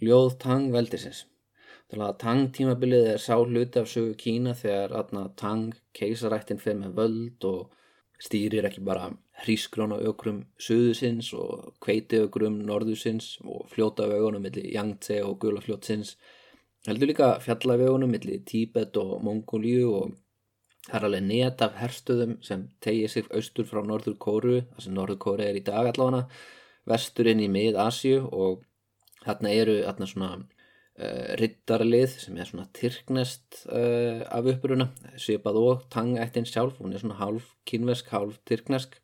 ljóð 0.00 0.36
tangveldisins. 0.40 1.26
Þannig 1.90 2.06
að 2.08 2.16
Tang 2.22 2.46
tímabilið 2.56 3.08
er 3.12 3.20
sá 3.22 3.36
hluti 3.36 3.78
af 3.78 3.90
sögu 3.90 4.16
Kína 4.18 4.56
þegar 4.58 4.96
atna, 5.02 5.28
Tang 5.38 5.76
keisarættin 5.94 6.58
fyrir 6.62 6.80
með 6.80 6.96
völd 6.96 7.46
og 7.46 7.76
stýrir 8.22 8.66
ekki 8.66 8.82
bara 8.84 9.12
hrískrónu 9.44 10.00
aukrum 10.08 10.40
söðusins 10.62 11.28
og 11.36 11.76
kveiti 11.84 12.22
aukrum 12.24 12.58
norðusins 12.66 13.36
og 13.44 13.68
fljóta 13.70 14.08
vögunum 14.08 14.46
millir 14.46 14.66
Yangtze 14.72 15.20
og 15.22 15.38
Gulafljótsins. 15.44 16.16
Heldur 16.86 17.10
líka 17.10 17.32
fjallavögunum 17.42 18.12
millir 18.14 18.44
Tíbet 18.46 18.96
og 19.00 19.18
Mongóliu 19.26 19.88
og 19.90 20.12
það 20.86 20.98
er 20.98 21.06
alveg 21.08 21.24
net 21.26 21.62
af 21.66 21.80
herstöðum 21.80 22.36
sem 22.46 22.68
tegir 22.84 23.10
sig 23.10 23.26
austur 23.34 23.66
frá 23.66 23.80
Norður 23.82 24.14
Kóru, 24.22 24.60
það 24.74 24.84
sem 24.84 24.94
Norður 24.94 25.18
Kóru 25.24 25.42
er 25.42 25.58
í 25.58 25.64
dag 25.66 25.88
allavega, 25.90 26.28
vesturinn 26.86 27.42
í 27.42 27.48
mið-Asju 27.50 28.20
og 28.30 28.62
þarna 29.24 29.56
eru 29.62 29.80
þarna 29.82 30.12
svona 30.12 30.30
Uh, 30.96 31.34
riddarlið 31.36 32.14
sem 32.22 32.36
er 32.40 32.48
svona 32.48 32.70
tyrknest 32.72 33.66
uh, 33.68 34.22
af 34.32 34.46
uppruna. 34.48 34.86
Svipað 35.20 35.58
og 35.60 35.82
tangættin 35.92 36.48
sjálf 36.48 36.78
hún 36.80 36.94
er 36.96 37.02
svona 37.02 37.18
hálf 37.18 37.50
kynvesk, 37.68 38.08
hálf 38.14 38.38
tyrknesk. 38.48 38.96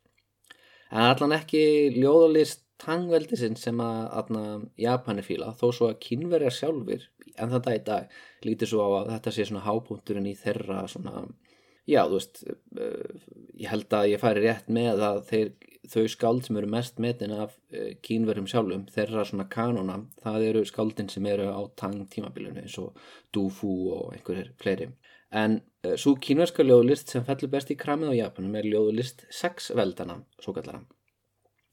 En 0.88 1.10
allan 1.10 1.36
ekki 1.36 1.92
ljóðalist 1.98 2.64
tangveldisinn 2.80 3.58
sem 3.60 3.76
að 3.84 4.00
atna, 4.22 4.44
Japani 4.80 5.24
fíla 5.26 5.52
þó 5.60 5.66
svo 5.68 5.90
að 5.90 6.00
kynverjar 6.06 6.56
sjálfur 6.56 7.04
en 7.38 7.52
þetta 7.52 7.76
í 7.76 7.82
dag 7.86 8.16
lítið 8.46 8.72
svo 8.72 8.86
á 8.86 8.90
að 9.00 9.10
þetta 9.14 9.34
sé 9.36 9.48
svona 9.48 9.66
hápunkturinn 9.66 10.30
í 10.30 10.36
þeirra 10.38 10.84
svona 10.90 11.26
já 11.88 12.04
þú 12.06 12.18
veist 12.18 12.42
uh, 12.46 13.28
ég 13.58 13.68
held 13.72 13.98
að 13.98 14.10
ég 14.12 14.22
færi 14.22 14.46
rétt 14.46 14.72
með 14.72 15.06
að 15.08 15.22
þeir 15.30 15.52
þau 15.90 16.06
skáld 16.10 16.46
sem 16.46 16.58
eru 16.60 16.70
mest 16.70 17.00
metin 17.02 17.34
af 17.34 17.56
eh, 17.74 17.94
kínverðum 18.06 18.46
sjálfum, 18.50 18.84
þeirra 18.92 19.24
svona 19.26 19.48
kanona, 19.50 19.98
það 20.22 20.46
eru 20.50 20.64
skáldin 20.68 21.10
sem 21.10 21.26
eru 21.26 21.48
á 21.50 21.62
tang 21.78 22.04
tímabilinu 22.12 22.62
eins 22.62 22.78
og 22.78 22.98
Du 23.34 23.48
Fu 23.50 23.90
og 23.96 24.12
einhverjir 24.14 24.52
fleiri. 24.62 24.88
En 25.34 25.58
uh, 25.86 25.96
svo 25.96 26.14
kínverðska 26.20 26.64
ljóðlist 26.66 27.12
sem 27.12 27.24
fellur 27.26 27.50
best 27.54 27.72
í 27.72 27.78
kramið 27.80 28.12
á 28.14 28.20
Japanum 28.20 28.58
er 28.60 28.68
ljóðlist 28.68 29.24
Sex 29.32 29.72
veldana, 29.74 30.20
svo 30.42 30.54
kallara. 30.54 30.84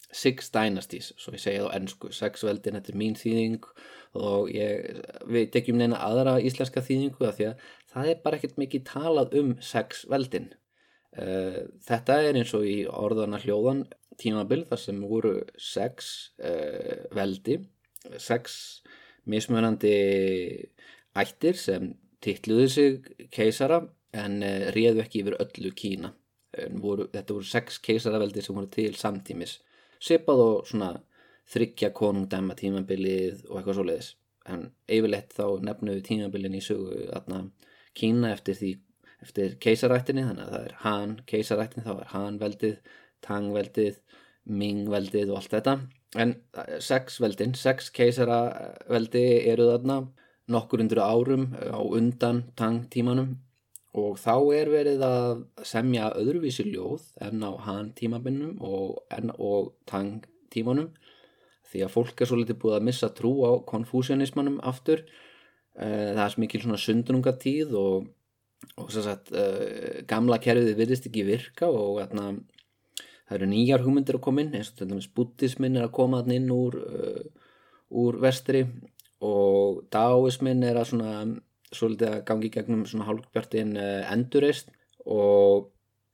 Six 0.09 0.49
Dynasties, 0.53 1.11
svo 1.21 1.35
ég 1.35 1.41
segja 1.43 1.65
það 1.65 1.69
á 1.69 1.75
ennsku, 1.77 2.11
Sex 2.15 2.45
veldin, 2.47 2.79
þetta 2.79 2.93
er 2.93 2.97
mín 2.97 3.17
þýðing 3.19 3.67
og 4.17 4.47
ég 4.49 5.03
veit 5.29 5.53
ekki 5.55 5.75
um 5.75 5.77
neina 5.77 5.99
aðra 6.01 6.39
íslenska 6.41 6.81
þýðingu 6.81 7.27
að 7.27 7.35
því 7.37 7.47
að 7.51 7.67
það 7.93 8.09
er 8.09 8.23
bara 8.23 8.39
ekkert 8.39 8.57
mikið 8.57 8.87
talað 8.89 9.35
um 9.37 9.51
Sex 9.61 10.07
veldin. 10.09 10.49
Uh, 11.09 11.65
þetta 11.85 12.19
er 12.21 12.37
eins 12.37 12.51
og 12.57 12.65
í 12.69 12.83
orðana 12.85 13.39
hljóðan 13.41 13.83
tímabil 14.21 14.61
þar 14.69 14.81
sem 14.81 14.99
voru 15.09 15.31
sex 15.57 16.11
uh, 16.37 17.07
veldi, 17.17 17.55
sex 18.21 18.59
mismunandi 19.29 19.93
ættir 21.17 21.57
sem 21.57 21.95
tittluði 22.21 22.67
sig 22.69 23.09
keisara 23.33 23.81
en 24.13 24.37
uh, 24.45 24.69
réðu 24.75 25.01
ekki 25.05 25.23
yfir 25.23 25.39
öllu 25.41 25.73
Kína. 25.77 26.13
Voru, 26.81 27.05
þetta 27.13 27.35
voru 27.35 27.45
sex 27.45 27.77
keisaraveldi 27.85 28.41
sem 28.41 28.57
voru 28.57 28.69
til 28.73 28.95
samtímis. 28.97 29.59
Sipað 29.99 30.43
og 30.45 30.67
svona 30.69 30.91
þryggja 31.49 31.91
konungdæma 31.97 32.55
tímabilið 32.59 33.45
og 33.49 33.59
eitthvað 33.59 33.79
svo 33.79 33.87
leiðis. 33.87 34.11
En 34.49 34.69
yfirleitt 34.89 35.33
þá 35.35 35.45
nefnuðu 35.65 36.05
tímabilin 36.05 36.57
í 36.57 36.63
sögu 36.63 37.09
aðna 37.15 37.43
Kína 37.97 38.31
eftir 38.35 38.55
því 38.55 38.71
eftir 39.19 39.55
keisarættinni 39.61 40.23
þannig 40.23 40.45
að 40.45 40.53
það 40.53 40.65
er 40.67 40.75
Han 40.85 41.15
keisarættin 41.29 41.85
þá 41.85 41.93
er 41.95 42.11
Han 42.13 42.37
veldið 42.41 42.75
Tangveldið, 43.25 43.97
Mingveldið 44.47 45.33
og 45.33 45.41
allt 45.41 45.55
þetta 45.57 45.73
en 46.17 46.31
eh, 46.57 46.77
sex 46.81 47.19
veldin, 47.21 47.53
sex 47.53 47.91
keisaraveldi 47.93 49.25
eru 49.51 49.67
þarna 49.69 49.99
nokkur 50.49 50.81
undur 50.83 51.03
árum 51.03 51.49
eh, 51.59 51.69
á 51.69 51.81
undan 51.81 52.43
tangtímanum 52.57 53.35
og 53.97 54.19
þá 54.21 54.35
er 54.53 54.69
verið 54.69 55.05
að 55.05 55.43
semja 55.65 56.11
öðruvísi 56.19 56.67
ljóð 56.67 57.07
en 57.25 57.41
á 57.41 57.51
hann 57.65 57.89
tímabinnum 57.97 58.59
og, 58.61 58.99
og 59.39 59.73
tangtímanum 59.89 60.91
því 61.69 61.83
að 61.85 61.95
fólk 61.95 62.21
er 62.21 62.29
svo 62.29 62.37
litið 62.39 62.61
búið 62.61 62.77
að 62.77 62.85
missa 62.89 63.09
trú 63.13 63.33
á 63.45 63.51
konfúsianismannum 63.69 64.61
aftur. 64.65 65.03
Eh, 65.77 66.13
það 66.17 66.23
er 66.25 66.37
mikil 66.41 66.63
svona 66.63 66.79
sundrungatíð 66.81 67.75
og, 67.77 68.07
og 68.81 68.93
sagt 68.93 69.33
gamla 70.09 70.39
kerfið 70.41 70.77
virðist 70.77 71.09
ekki 71.09 71.27
virka 71.27 71.69
og 71.69 72.01
þarna 72.01 72.31
það 73.29 73.37
eru 73.37 73.49
nýjar 73.51 73.83
hugmyndir 73.85 74.17
að 74.17 74.25
koma 74.25 74.41
inn 74.43 74.55
eins 74.57 74.71
og 74.71 74.79
til 74.79 74.87
dæmis 74.89 75.09
buddhismin 75.13 75.77
er 75.77 75.85
að 75.85 75.93
koma 75.99 76.23
inn 76.33 76.49
úr, 76.49 76.79
uh, 76.81 77.51
úr 78.01 78.17
vestri 78.23 78.63
og 79.21 79.83
daoismin 79.93 80.65
er 80.65 80.79
að 80.79 80.89
svona 80.93 81.11
svolítið 81.75 82.13
að 82.13 82.25
gangi 82.29 82.51
gegnum 82.53 82.85
svona 82.89 83.07
hálfbjartin 83.09 83.75
uh, 83.77 84.11
endurist 84.13 84.71
og 85.05 85.69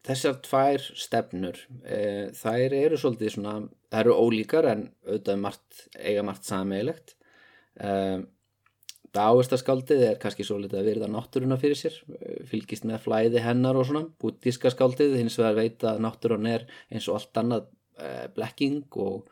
þessar 0.05 0.39
tvær 0.45 0.85
stefnur 1.05 1.59
uh, 1.81 2.31
þær 2.35 2.77
eru 2.77 3.01
svolítið 3.01 3.35
svona 3.37 3.57
það 3.89 3.99
eru 4.03 4.17
ólíkar 4.21 4.69
en 4.71 4.87
auðvitað 5.07 5.43
margt, 5.47 5.83
eiga 5.95 6.25
margt 6.27 6.49
sameigilegt 6.49 7.15
um, 7.81 8.25
Dáistaskaldið 9.15 10.01
er 10.09 10.17
kannski 10.19 10.43
svo 10.43 10.57
litið 10.59 10.81
að 10.81 10.87
virða 10.89 11.07
náttúruna 11.11 11.57
fyrir 11.59 11.77
sér, 11.79 11.95
fylgist 12.49 12.85
með 12.87 13.05
flæði 13.05 13.43
hennar 13.45 13.77
og 13.79 13.87
svona. 13.87 14.09
Bútíska 14.19 14.71
skaldið 14.73 15.15
hins 15.21 15.37
vegar 15.39 15.55
veit 15.59 15.85
að 15.87 16.01
náttúrun 16.03 16.49
er 16.51 16.65
eins 16.89 17.07
og 17.07 17.19
allt 17.19 17.39
annað 17.39 17.69
e, 17.95 18.09
blekking 18.35 18.97
og 19.05 19.29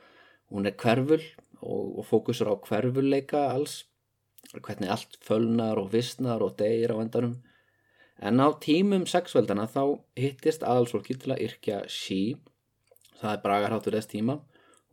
hún 0.53 0.69
er 0.69 0.77
hverful 0.79 1.19
og, 1.19 1.99
og 1.99 2.07
fókusur 2.07 2.53
á 2.53 2.55
hverfulleika 2.63 3.43
alls, 3.51 3.81
hvernig 4.61 4.91
allt 4.93 5.17
fölnar 5.25 5.79
og 5.81 5.91
vissnar 5.93 6.43
og 6.45 6.55
degir 6.59 6.93
á 6.93 6.97
endanum. 7.01 7.37
En 8.21 8.39
á 8.39 8.47
tímum 8.61 9.07
sexveldana 9.09 9.65
þá 9.67 9.99
hittist 10.19 10.63
aðalsfólki 10.63 11.17
til 11.19 11.33
að 11.33 11.45
yrkja 11.47 11.79
sí, 11.89 12.35
það 13.19 13.31
er 13.31 13.41
bragarháttur 13.45 13.97
þess 13.97 14.11
tíma 14.11 14.37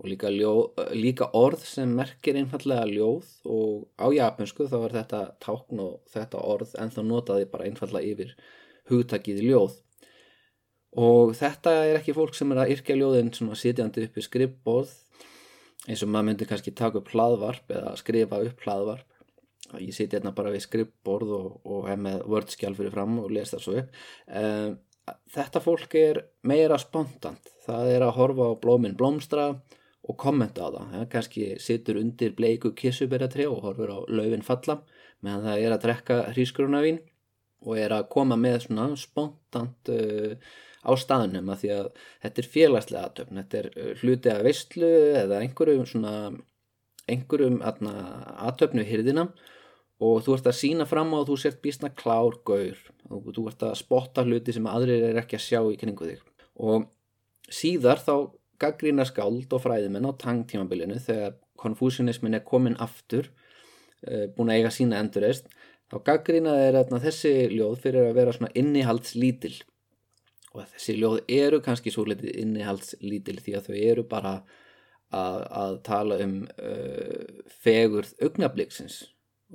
og 0.00 0.08
líka, 0.08 0.30
ljóð, 0.32 0.62
líka 0.96 1.28
orð 1.36 1.66
sem 1.68 1.90
merkir 1.92 2.38
einfallega 2.40 2.86
ljóð 2.88 3.28
og 3.44 3.84
á 4.00 4.08
japansku 4.16 4.64
þá 4.70 4.78
er 4.80 4.96
þetta 4.96 5.20
tákn 5.44 5.82
og 5.84 6.00
þetta 6.08 6.40
orð 6.40 6.72
en 6.80 6.94
þá 6.94 7.00
notaði 7.04 7.50
bara 7.52 7.68
einfallega 7.68 8.14
yfir 8.14 8.32
hugtakið 8.88 9.44
ljóð. 9.44 9.76
Og 10.98 11.36
þetta 11.38 11.74
er 11.84 12.00
ekki 12.00 12.16
fólk 12.16 12.34
sem 12.34 12.50
er 12.50 12.64
að 12.64 12.72
yrkja 12.74 12.96
ljóðin 12.98 13.30
svona 13.36 13.58
sitjandi 13.58 14.08
upp 14.08 14.16
í 14.16 14.24
skrifbóð 14.24 14.96
eins 15.86 16.02
og 16.04 16.10
maður 16.10 16.30
myndi 16.30 16.48
kannski 16.48 16.72
taka 16.76 17.00
upp 17.00 17.12
hlaðvarp 17.12 17.70
eða 17.72 17.92
skrifa 18.00 18.40
upp 18.48 18.64
hlaðvarp 18.64 19.09
ég 19.78 19.94
siti 19.94 20.16
hérna 20.16 20.34
bara 20.36 20.52
við 20.54 20.64
skrifbórð 20.66 21.34
og, 21.36 21.50
og 21.64 21.90
hef 21.90 22.00
með 22.02 22.22
vördskjál 22.34 22.76
fyrir 22.78 22.94
fram 22.94 23.18
og 23.22 23.34
lesa 23.34 23.58
það 23.58 23.66
svo 23.66 23.76
upp. 23.80 24.00
Um, 24.40 24.78
þetta 25.34 25.62
fólk 25.64 25.98
er 26.00 26.24
meira 26.46 26.78
spontant. 26.80 27.52
Það 27.66 27.92
er 27.94 28.06
að 28.06 28.16
horfa 28.18 28.50
á 28.50 28.60
blóminn 28.62 28.98
blómstra 28.98 29.52
og 30.10 30.16
kommenta 30.18 30.66
á 30.66 30.68
það, 30.72 30.96
ja, 30.96 31.04
kannski 31.12 31.44
situr 31.62 32.00
undir 32.00 32.32
bleiku 32.36 32.72
kissuberatri 32.76 33.46
og 33.46 33.62
horfur 33.66 33.92
á 33.94 33.98
laufin 34.08 34.42
falla 34.42 34.80
meðan 35.20 35.46
það 35.46 35.62
er 35.64 35.74
að 35.74 35.82
drekka 35.84 36.18
hrísgrunavín 36.32 37.00
og 37.66 37.76
er 37.78 37.92
að 37.92 38.08
koma 38.12 38.38
með 38.40 38.64
svona 38.64 38.88
spontant 38.98 39.92
uh, 39.92 40.32
á 40.80 40.92
staðnum 40.96 41.52
að 41.52 41.62
því 41.62 41.72
að 41.76 41.88
þetta 42.24 42.42
er 42.42 42.50
félagslega 42.54 43.04
aðtöfn, 43.08 43.40
þetta 43.42 43.60
er 43.60 43.70
uh, 43.74 43.90
hluti 44.00 44.32
að 44.32 44.44
veistlu 44.48 44.92
eða 45.20 45.42
einhverjum 45.44 45.86
svona 45.90 46.14
einhverjum 47.10 47.60
aðtöfnu 47.60 48.86
hyrðina 48.86 49.28
og 50.00 50.23
þú 50.25 50.37
ert 50.37 50.49
að 50.49 50.57
sína 50.57 50.87
fram 50.88 51.12
á 51.12 51.21
að 51.21 51.30
þú 51.30 51.37
sért 51.42 51.61
bísna 51.64 51.90
klár 51.92 52.38
gaur. 52.47 52.78
Og 53.12 53.30
þú 53.37 53.47
ert 53.50 53.64
að 53.66 53.78
spotta 53.83 54.25
hluti 54.25 54.54
sem 54.57 54.69
aðrir 54.71 55.11
er 55.11 55.21
ekki 55.21 55.37
að 55.37 55.47
sjá 55.47 55.61
í 55.69 55.76
kringu 55.80 56.09
þig. 56.09 56.23
Og 56.61 56.87
síðar 57.52 58.00
þá 58.00 58.14
gaggrína 58.61 59.07
skáld 59.09 59.52
og 59.52 59.64
fræðimenn 59.64 60.09
á 60.09 60.12
tangtímabilinu 60.21 61.00
þegar 61.04 61.37
konfúsianismin 61.61 62.37
er 62.38 62.45
komin 62.47 62.78
aftur 62.80 63.28
uh, 63.28 64.26
búin 64.37 64.52
að 64.52 64.61
eiga 64.61 64.73
sína 64.73 65.00
endurist 65.00 65.50
þá 65.90 65.99
gaggrína 66.07 66.54
er 66.64 66.78
að 66.80 66.97
þessi 67.02 67.35
ljóð 67.52 67.76
fyrir 67.85 68.09
að 68.09 68.16
vera 68.21 68.35
svona 68.37 68.52
innihaldslítil. 68.57 69.54
Og 70.54 70.64
þessi 70.73 70.97
ljóð 70.99 71.21
eru 71.30 71.61
kannski 71.62 71.92
svo 71.95 72.07
litið 72.09 72.40
innihaldslítil 72.40 73.38
því 73.38 73.57
að 73.59 73.69
þau 73.69 73.76
eru 73.78 74.04
bara 74.09 74.35
að, 75.11 75.40
að 75.62 75.80
tala 75.87 76.21
um 76.25 76.37
uh, 76.57 77.41
fegurð 77.60 78.15
augnabliksins 78.23 79.02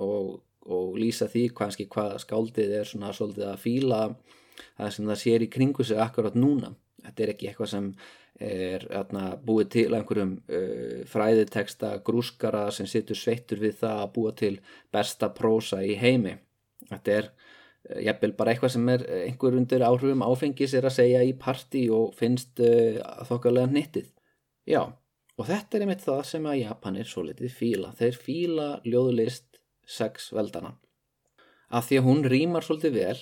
og, 0.02 0.42
og 0.66 0.98
lýsa 1.00 1.28
því 1.32 1.48
kannski 1.58 1.88
hvað 1.92 2.18
skáldið 2.26 2.76
er 2.82 2.90
svona 2.90 3.14
svolítið 3.16 3.48
að 3.52 3.64
fíla 3.64 4.02
það 4.76 4.94
sem 4.96 5.10
það 5.10 5.22
sér 5.22 5.46
í 5.46 5.50
kringu 5.52 5.86
sig 5.86 6.00
akkurat 6.02 6.38
núna. 6.38 6.74
Þetta 7.06 7.24
er 7.24 7.34
ekki 7.34 7.50
eitthvað 7.52 7.72
sem 7.74 7.90
er 8.42 8.84
atna, 8.92 9.36
búið 9.40 9.70
til 9.76 9.86
einhverjum 9.96 10.36
uh, 10.44 11.04
fræðiteksta 11.08 11.94
grúskara 12.08 12.66
sem 12.76 12.88
situr 12.90 13.20
sveittur 13.20 13.62
við 13.64 13.78
það 13.84 14.02
að 14.02 14.12
búa 14.18 14.34
til 14.36 14.56
besta 14.92 15.30
prósa 15.36 15.80
í 15.86 15.96
heimi. 16.00 16.36
Þetta 16.90 17.16
er 17.16 17.30
uh, 17.30 18.02
jafnvel 18.10 18.34
bara 18.36 18.52
eitthvað 18.52 18.76
sem 18.76 18.92
er 18.92 19.08
einhver 19.22 19.56
undir 19.56 19.86
áhrifum 19.88 20.26
áfengis 20.28 20.76
er 20.76 20.90
að 20.90 20.98
segja 20.98 21.24
í 21.24 21.32
parti 21.40 21.86
og 21.94 22.12
finnst 22.20 22.60
uh, 22.60 23.00
þokkarlega 23.30 23.72
nittið 23.72 24.12
já, 24.66 24.82
og 25.38 25.48
þetta 25.48 25.78
er 25.78 25.86
einmitt 25.86 26.04
það 26.04 26.22
sem 26.28 26.48
að 26.50 26.62
Japanir 26.64 27.10
svo 27.10 27.26
litið 27.28 27.54
fíla. 27.54 27.94
Þeir 27.96 28.20
fíla 28.20 28.70
ljóðlist 28.88 29.55
sex 29.86 30.32
veldana 30.36 30.76
af 31.70 31.90
því 31.90 32.00
að 32.00 32.08
hún 32.08 32.24
rýmar 32.30 32.66
svolítið 32.66 33.00
vel 33.00 33.18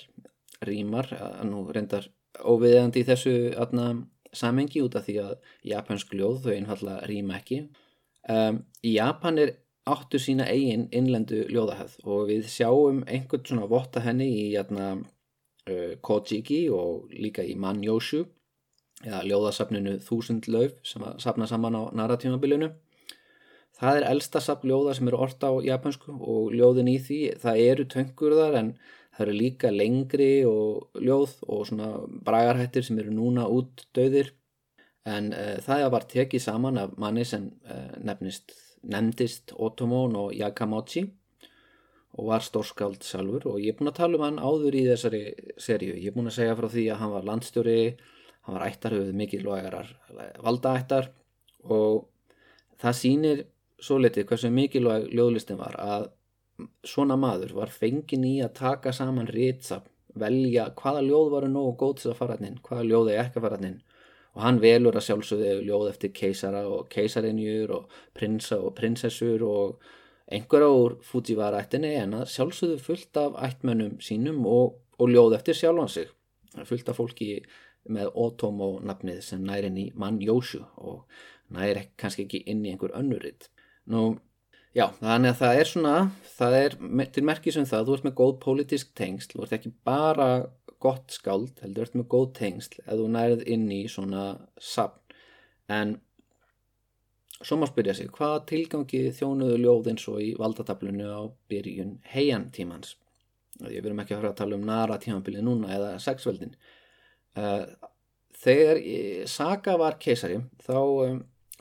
rýmar, 0.64 1.10
nú 1.48 1.66
reyndar 1.74 2.08
óviðandi 2.40 3.04
í 3.04 3.08
þessu 3.08 3.34
atna 3.60 3.88
samengi 4.34 4.82
út 4.84 4.96
af 4.98 5.08
því 5.08 5.18
að 5.24 5.34
japansk 5.70 6.14
ljóð 6.18 6.46
þau 6.46 6.54
einfalla 6.56 6.96
rýma 7.10 7.38
ekki. 7.40 7.60
Um, 8.30 8.64
Japan 8.86 9.40
er 9.42 9.56
áttu 9.90 10.20
sína 10.22 10.48
eigin 10.48 10.88
innlendu 10.96 11.44
ljóðahöð 11.52 11.98
og 12.08 12.30
við 12.30 12.48
sjáum 12.50 13.04
einhvern 13.04 13.44
svona 13.46 13.68
votta 13.70 14.04
henni 14.04 14.30
í 14.32 14.46
jæna, 14.54 14.94
uh, 15.68 15.92
Kojiki 16.02 16.64
og 16.72 17.12
líka 17.12 17.44
í 17.44 17.58
Manjóshu 17.60 18.24
eða 19.04 19.22
ljóðasafninu 19.28 19.98
Þúsund 20.06 20.48
lauf 20.48 20.80
sem 20.88 21.04
að 21.04 21.20
sapna 21.26 21.48
saman 21.50 21.76
á 21.76 21.82
narratímabilinu. 21.92 22.72
Það 23.80 24.00
er 24.00 24.06
elsta 24.12 24.42
sapn 24.44 24.70
ljóða 24.70 24.94
sem 24.98 25.08
eru 25.10 25.22
orta 25.26 25.50
á 25.50 25.54
japansku 25.66 26.14
og 26.14 26.54
ljóðin 26.54 26.92
í 26.92 27.00
því, 27.02 27.22
það 27.42 27.64
eru 27.64 27.88
töngurðar 27.90 28.60
en 28.60 28.70
það 29.14 29.26
eru 29.26 29.36
líka 29.38 29.72
lengri 29.74 30.34
og 30.50 31.02
ljóð 31.02 31.36
og 31.48 31.66
svona 31.70 31.90
bragarhættir 32.26 32.86
sem 32.86 33.00
eru 33.02 33.14
núna 33.14 33.48
út 33.50 33.86
döðir 33.98 34.32
en 35.10 35.34
uh, 35.36 35.58
það 35.64 35.90
var 35.96 36.08
tekið 36.14 36.46
saman 36.46 36.80
af 36.80 36.94
manni 37.02 37.26
sem 37.28 37.50
uh, 37.68 37.98
nefnist, 38.06 38.54
nefndist 38.88 39.54
Otomon 39.58 40.16
og 40.20 40.32
Yakamochi 40.38 41.08
og 42.14 42.30
var 42.30 42.46
stórskáld 42.46 43.04
sjálfur. 43.04 43.48
Og 43.50 43.60
ég 43.62 43.74
er 43.74 43.80
búin 43.80 43.90
að 43.90 44.00
tala 44.00 44.20
um 44.20 44.26
hann 44.28 44.42
áður 44.42 44.78
í 44.78 44.86
þessari 44.86 45.24
serju, 45.58 45.98
ég 45.98 46.12
er 46.12 46.16
búin 46.16 46.30
að 46.30 46.38
segja 46.38 46.58
frá 46.60 46.70
því 46.70 46.86
að 46.94 47.00
hann 47.02 47.14
var 47.16 47.28
landstjóri, 47.30 47.78
hann 48.46 48.58
var 48.58 48.68
ættarhauð 48.68 49.12
mikilvægarar 49.18 49.90
valdaættar 50.46 51.10
og 51.74 52.06
það 52.84 53.00
sýnir 53.00 53.44
svo 53.84 54.00
litið 54.00 54.28
hversu 54.30 54.52
mikilvæg 54.54 55.10
ljóðlistin 55.12 55.60
var 55.60 55.76
að 55.80 56.12
svona 56.88 57.18
maður 57.20 57.56
var 57.58 57.72
fengin 57.74 58.26
í 58.28 58.36
að 58.46 58.54
taka 58.60 58.94
saman 58.94 59.30
ritsap, 59.32 59.88
velja 60.20 60.68
hvaða 60.78 61.02
ljóð 61.08 61.32
varu 61.34 61.50
nógu 61.50 61.74
góð 61.82 61.96
til 62.00 62.12
að 62.12 62.20
fara 62.20 62.38
hann 62.38 62.48
inn, 62.52 62.62
hvaða 62.64 62.86
ljóð 62.90 63.12
er 63.12 63.24
ekki 63.24 63.40
að 63.40 63.48
fara 63.48 63.60
hann 63.60 63.70
inn. 63.72 63.82
Og 64.34 64.42
hann 64.42 64.62
velur 64.62 64.98
að 64.98 65.06
sjálfsögðu 65.08 65.58
ljóð 65.68 65.90
eftir 65.92 66.14
keisara 66.18 66.64
og 66.70 66.88
keisarinjur 66.94 67.74
og 67.76 67.98
prinsa 68.18 68.58
og 68.62 68.74
prinsessur 68.78 69.44
og 69.46 69.84
einhverja 70.34 70.70
úr 70.74 70.96
Fujiwara-ættinni 71.06 71.92
en 72.00 72.16
að 72.22 72.32
sjálfsögðu 72.34 72.80
fullt 72.82 73.20
af 73.22 73.38
ættmönnum 73.50 74.00
sínum 74.02 74.42
og, 74.50 74.80
og 74.98 75.14
ljóð 75.14 75.38
eftir 75.38 75.58
sjálfan 75.60 75.92
sig. 75.94 76.10
Fullt 76.70 76.90
af 76.90 76.98
fólki 76.98 77.30
með 77.90 78.14
Otomo 78.26 78.78
nafnið 78.86 79.22
sem 79.26 79.46
næri 79.46 79.70
inn 79.70 79.82
í 79.82 79.88
mann 80.00 80.22
Jósju 80.24 80.64
og 80.82 81.04
næri 81.54 81.90
kannski 82.00 82.26
ekki 82.26 82.46
inn 82.50 82.66
í 82.66 82.74
einhver 82.74 82.94
önnuritt 82.98 83.50
nú 83.92 84.06
Já, 84.74 84.88
þannig 84.98 85.30
að 85.30 85.38
það 85.38 85.60
er 85.60 85.70
svona, 85.70 85.98
það 86.34 86.56
er 86.58 86.76
til 87.14 87.22
merkis 87.30 87.58
um 87.62 87.66
það, 87.70 87.84
þú 87.86 87.96
ert 87.96 88.06
með 88.08 88.14
góð 88.18 88.32
pólitísk 88.42 88.94
tengsl, 88.98 89.36
þú 89.36 89.44
ert 89.46 89.52
ekki 89.60 89.72
bara 89.86 90.30
gott 90.82 91.14
skáld, 91.14 91.60
heldur 91.62 91.86
þú 91.86 91.86
ert 91.86 91.98
með 92.00 92.08
góð 92.10 92.26
tengsl 92.40 92.80
ef 92.82 92.96
þú 92.98 93.06
nærið 93.14 93.44
inn 93.54 93.68
í 93.70 93.84
svona 93.92 94.24
sapn, 94.58 95.14
en 95.70 95.94
svo 97.38 97.60
má 97.62 97.68
spyrja 97.70 97.94
sig, 98.00 98.10
hvaða 98.18 98.42
tilgangi 98.50 99.04
þjónuðu 99.14 99.60
ljóð 99.62 99.92
eins 99.94 100.08
og 100.10 100.18
í 100.26 100.32
valdatablinu 100.40 101.06
á 101.06 101.22
byrjun 101.52 101.94
heian 102.16 102.48
tímans? 102.56 102.96
Ég 103.62 103.84
verðum 103.84 104.02
ekki 104.02 104.16
að 104.16 104.24
höra 104.24 104.32
að 104.34 104.40
tala 104.42 104.58
um 104.58 104.66
nara 104.66 104.98
tímanbilið 104.98 105.46
núna 105.46 105.70
eða 105.76 105.92
sexveldin. 106.02 106.56
Eh, 107.38 107.68
þegar 108.42 108.82
Saga 109.30 109.78
var 109.78 110.00
keisari, 110.02 110.40
þá 110.66 110.80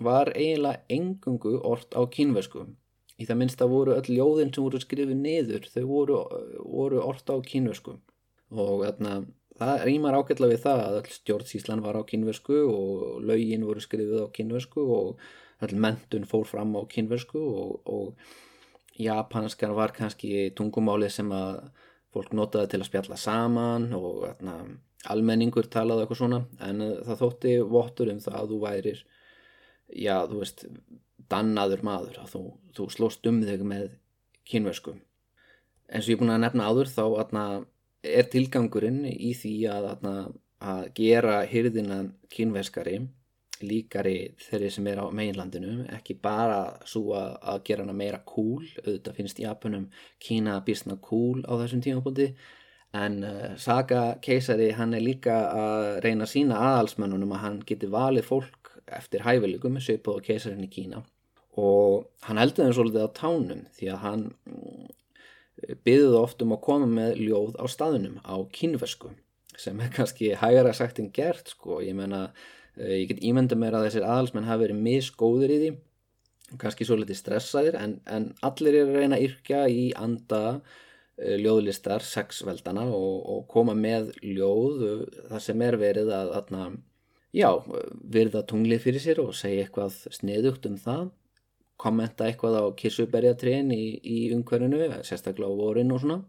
var 0.05 0.33
eiginlega 0.35 0.85
engungu 0.93 1.59
orrt 1.61 1.95
á 1.97 2.03
kínverskum 2.07 2.77
í 3.23 3.29
það 3.29 3.39
minnst 3.43 3.63
að 3.63 3.75
voru 3.75 3.95
öll 3.97 4.17
ljóðin 4.17 4.51
sem 4.55 4.65
voru 4.65 4.81
skrifið 4.83 5.19
niður 5.19 5.69
þau 5.71 5.85
voru, 5.91 6.19
voru 6.65 7.03
orta 7.05 7.37
á 7.37 7.39
kínversku. 7.47 7.97
Og 8.53 8.85
þarna, 8.85 9.15
það 9.61 9.85
rýmar 9.89 10.19
ágætla 10.19 10.51
við 10.51 10.63
það 10.65 10.85
að 10.87 10.99
öll 11.01 11.17
stjórnsíslan 11.17 11.85
var 11.85 11.99
á 11.99 12.03
kínversku 12.09 12.63
og 12.69 13.23
laugin 13.29 13.67
voru 13.69 13.85
skrifið 13.85 14.27
á 14.27 14.35
kínversku 14.35 14.87
og 14.97 15.23
öll 15.63 15.77
mentun 15.85 16.29
fór 16.29 16.49
fram 16.49 16.75
á 16.77 16.83
kínversku 16.91 17.41
og, 17.41 17.81
og 17.87 19.01
japanskar 19.01 19.75
var 19.77 19.95
kannski 19.97 20.51
tungumáli 20.57 21.09
sem 21.11 21.31
að 21.33 21.63
fólk 22.13 22.35
notaði 22.37 22.75
til 22.75 22.83
að 22.83 22.89
spjalla 22.91 23.17
saman 23.17 23.87
og 23.97 24.25
þarna, 24.27 24.57
almenningur 25.13 25.67
talaði 25.73 26.05
eitthvað 26.05 26.21
svona. 26.21 26.43
En 26.61 26.83
það 27.07 27.23
þótti 27.23 27.55
vottur 27.71 28.13
um 28.13 28.21
það 28.23 28.41
að 28.41 28.53
þú 28.53 28.59
værir 28.67 29.05
já, 29.93 30.17
þú 30.29 30.43
veist 30.43 30.67
dannaður 31.33 31.85
maður 31.87 32.21
að 32.23 32.35
þú, 32.35 32.43
þú 32.77 32.89
slóst 32.93 33.29
um 33.31 33.41
þig 33.45 33.65
með 33.67 33.89
kynversku 34.49 34.97
eins 35.93 36.07
og 36.07 36.13
ég 36.13 36.17
er 36.17 36.23
búin 36.23 36.35
að 36.35 36.45
nefna 36.47 36.69
áður 36.69 36.93
þá 36.93 37.05
atna, 37.23 37.43
er 38.03 38.29
tilgangurinn 38.33 39.03
í 39.07 39.33
því 39.39 39.57
að, 39.71 39.89
atna, 39.95 40.15
að 40.63 40.87
gera 40.97 41.43
hyrðina 41.49 42.05
kynverskari 42.33 43.03
líkari 43.63 44.33
þeirri 44.43 44.71
sem 44.75 44.89
er 44.91 45.03
á 45.03 45.07
meginlandinu 45.15 45.85
ekki 45.95 46.17
bara 46.23 46.65
svo 46.89 47.13
að, 47.19 47.37
að 47.53 47.61
gera 47.69 47.85
hana 47.85 47.95
meira 47.95 48.19
cool, 48.27 48.65
auðvitað 48.83 49.19
finnst 49.21 49.43
Japunum 49.43 49.87
Kína 50.23 50.59
bísna 50.67 50.99
cool 51.05 51.45
á 51.47 51.53
þessum 51.61 51.85
tímafóndi 51.85 52.33
en 52.99 53.21
uh, 53.25 53.53
Saga 53.61 54.17
keisari 54.25 54.73
hann 54.77 54.97
er 54.97 55.05
líka 55.05 55.37
að 55.55 56.01
reyna 56.05 56.27
sína 56.29 56.59
aðalsmennunum 56.73 57.37
að 57.37 57.45
hann 57.47 57.61
geti 57.69 57.91
valið 57.93 58.27
fólk 58.29 58.72
eftir 58.91 59.25
hæfileikum 59.27 59.79
svipað 59.81 60.23
á 60.23 60.27
keisarin 60.29 60.65
í 60.65 60.71
Kína. 60.73 61.03
Og 61.61 62.07
hann 62.27 62.41
heldur 62.41 62.67
þeim 62.67 62.77
svolítið 62.77 63.07
á 63.07 63.17
tánum 63.17 63.63
því 63.77 63.91
að 63.93 64.03
hann 64.07 64.25
mm, 64.49 64.89
byggði 65.85 66.19
oft 66.19 66.43
um 66.45 66.55
að 66.57 66.65
koma 66.65 66.89
með 66.89 67.21
ljóð 67.21 67.59
á 67.61 67.65
staðunum 67.69 68.19
á 68.25 68.35
kínversku 68.57 69.13
sem 69.61 69.81
er 69.85 69.93
kannski 69.93 70.33
hægara 70.41 70.73
sagt 70.73 70.99
en 70.99 71.11
gert 71.13 71.53
sko, 71.53 71.83
ég 71.85 71.93
menna 71.95 72.23
uh, 72.31 72.95
ég 72.97 73.11
get 73.11 73.21
ímynda 73.21 73.59
mér 73.61 73.77
að 73.77 73.91
þessir 73.91 74.07
aðalsmenn 74.09 74.49
hafi 74.49 74.65
verið 74.65 74.81
misgóður 74.87 75.53
í 75.53 75.59
því 75.61 75.73
kannski 76.63 76.89
svo 76.89 76.97
litið 76.97 77.19
stressaðir 77.21 77.77
en, 77.77 77.99
en 78.09 78.31
allir 78.49 78.79
er 78.81 78.89
að 78.89 78.97
reyna 78.97 79.19
að 79.19 79.27
yrkja 79.29 79.61
í 79.69 79.85
anda 80.01 80.43
Eh, 81.21 81.37
ljóðlistar 81.37 82.01
sexveldana 82.01 82.87
og, 82.89 83.17
og 83.29 83.43
koma 83.51 83.75
með 83.77 84.15
ljóð 84.25 84.85
eh, 84.87 85.03
þar 85.29 85.43
sem 85.45 85.65
er 85.67 85.77
verið 85.77 86.09
að, 86.17 86.31
að 86.39 86.47
já, 87.37 87.49
verða 88.15 88.45
tunglið 88.49 88.85
fyrir 88.87 89.05
sér 89.05 89.23
og 89.23 89.35
segja 89.37 89.67
eitthvað 89.67 89.99
sniðugt 90.15 90.69
um 90.71 90.79
það. 90.81 91.11
Kommenta 91.83 92.29
eitthvað 92.29 92.59
á 92.63 92.65
kirsuberjatrén 92.79 93.73
í, 93.75 93.85
í 93.99 94.19
umhverfinu, 94.37 94.85
sérstaklega 95.03 95.51
á 95.51 95.59
vorin 95.59 95.95
og 95.95 96.03
svona. 96.03 96.21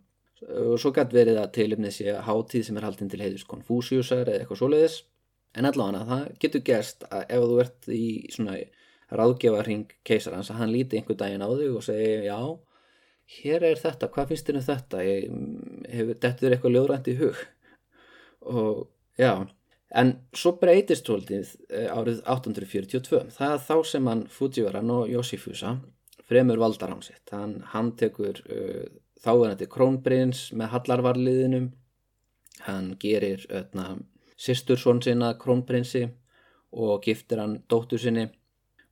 Og 0.43 0.75
svo 0.81 0.91
gætt 0.95 1.13
verið 1.15 1.39
að 1.39 1.51
tilipnið 1.55 1.95
sé 1.95 2.15
hátíð 2.27 2.65
sem 2.67 2.79
er 2.79 2.87
haldinn 2.87 3.11
til 3.11 3.21
heiðus 3.21 3.45
konfúsiusar 3.47 4.27
eða 4.27 4.41
eitthvað 4.41 4.59
svoleiðis. 4.63 4.97
En 5.53 5.69
allavega 5.69 6.07
það 6.09 6.23
getur 6.41 6.63
gerst 6.65 7.05
að 7.11 7.25
ef 7.35 7.43
þú 7.45 7.59
ert 7.61 7.89
í 7.93 8.05
svona 8.33 8.57
ráðgefarring 9.13 9.91
keisarans 10.07 10.49
að 10.49 10.63
hann 10.63 10.73
líti 10.73 10.97
einhver 10.97 11.19
daginn 11.19 11.45
á 11.45 11.49
þig 11.53 11.75
og 11.77 11.85
segi 11.85 12.25
já 12.25 12.39
hér 13.37 13.65
er 13.69 13.79
þetta, 13.79 14.09
hvað 14.11 14.31
finnst 14.31 14.49
þér 14.49 14.59
um 14.59 14.65
þetta? 14.67 15.03
Þetta 16.23 16.47
er 16.47 16.55
eitthvað 16.55 16.75
ljóðrænt 16.75 17.09
í 17.11 17.15
hug. 17.21 17.43
Og 18.49 18.87
já 19.19 19.45
en 19.93 20.13
svo 20.33 20.55
breytist 20.61 21.05
tóltið 21.07 21.55
eh, 21.69 21.89
árið 21.89 22.23
1842 22.25 23.25
það 23.35 23.57
er 23.57 23.65
þá 23.67 23.75
sem 23.91 24.07
hann 24.09 24.23
Fujivaran 24.31 24.93
og 24.93 25.11
Yoshifusa 25.11 25.77
fremur 26.27 26.61
valdar 26.61 26.93
hann 26.93 27.03
sitt. 27.03 27.23
Hann, 27.31 27.61
hann 27.73 27.93
tekur 27.99 28.41
uh, 28.47 28.83
þá 29.23 29.31
er 29.33 29.53
þetta 29.53 29.69
krónbrins 29.71 30.45
með 30.57 30.73
hallarvarliðinum. 30.77 31.71
Hann 32.67 32.93
gerir 33.01 33.43
öðna, 33.51 33.97
sýstursson 34.39 35.01
sinna 35.03 35.33
krónprinsi 35.39 36.05
og 36.73 37.03
giftir 37.05 37.41
hann 37.43 37.59
dóttur 37.69 38.01
sinni. 38.01 38.29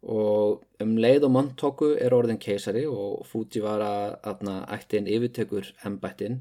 Og 0.01 0.63
um 0.81 0.95
leið 0.97 1.27
og 1.27 1.33
Montoku 1.35 1.91
er 1.93 2.13
orðin 2.17 2.41
keisari 2.41 2.87
og 2.89 3.21
Fujiwara 3.29 4.17
ættin 4.73 5.09
yfirtekur 5.09 5.69
ennbættin 5.85 6.39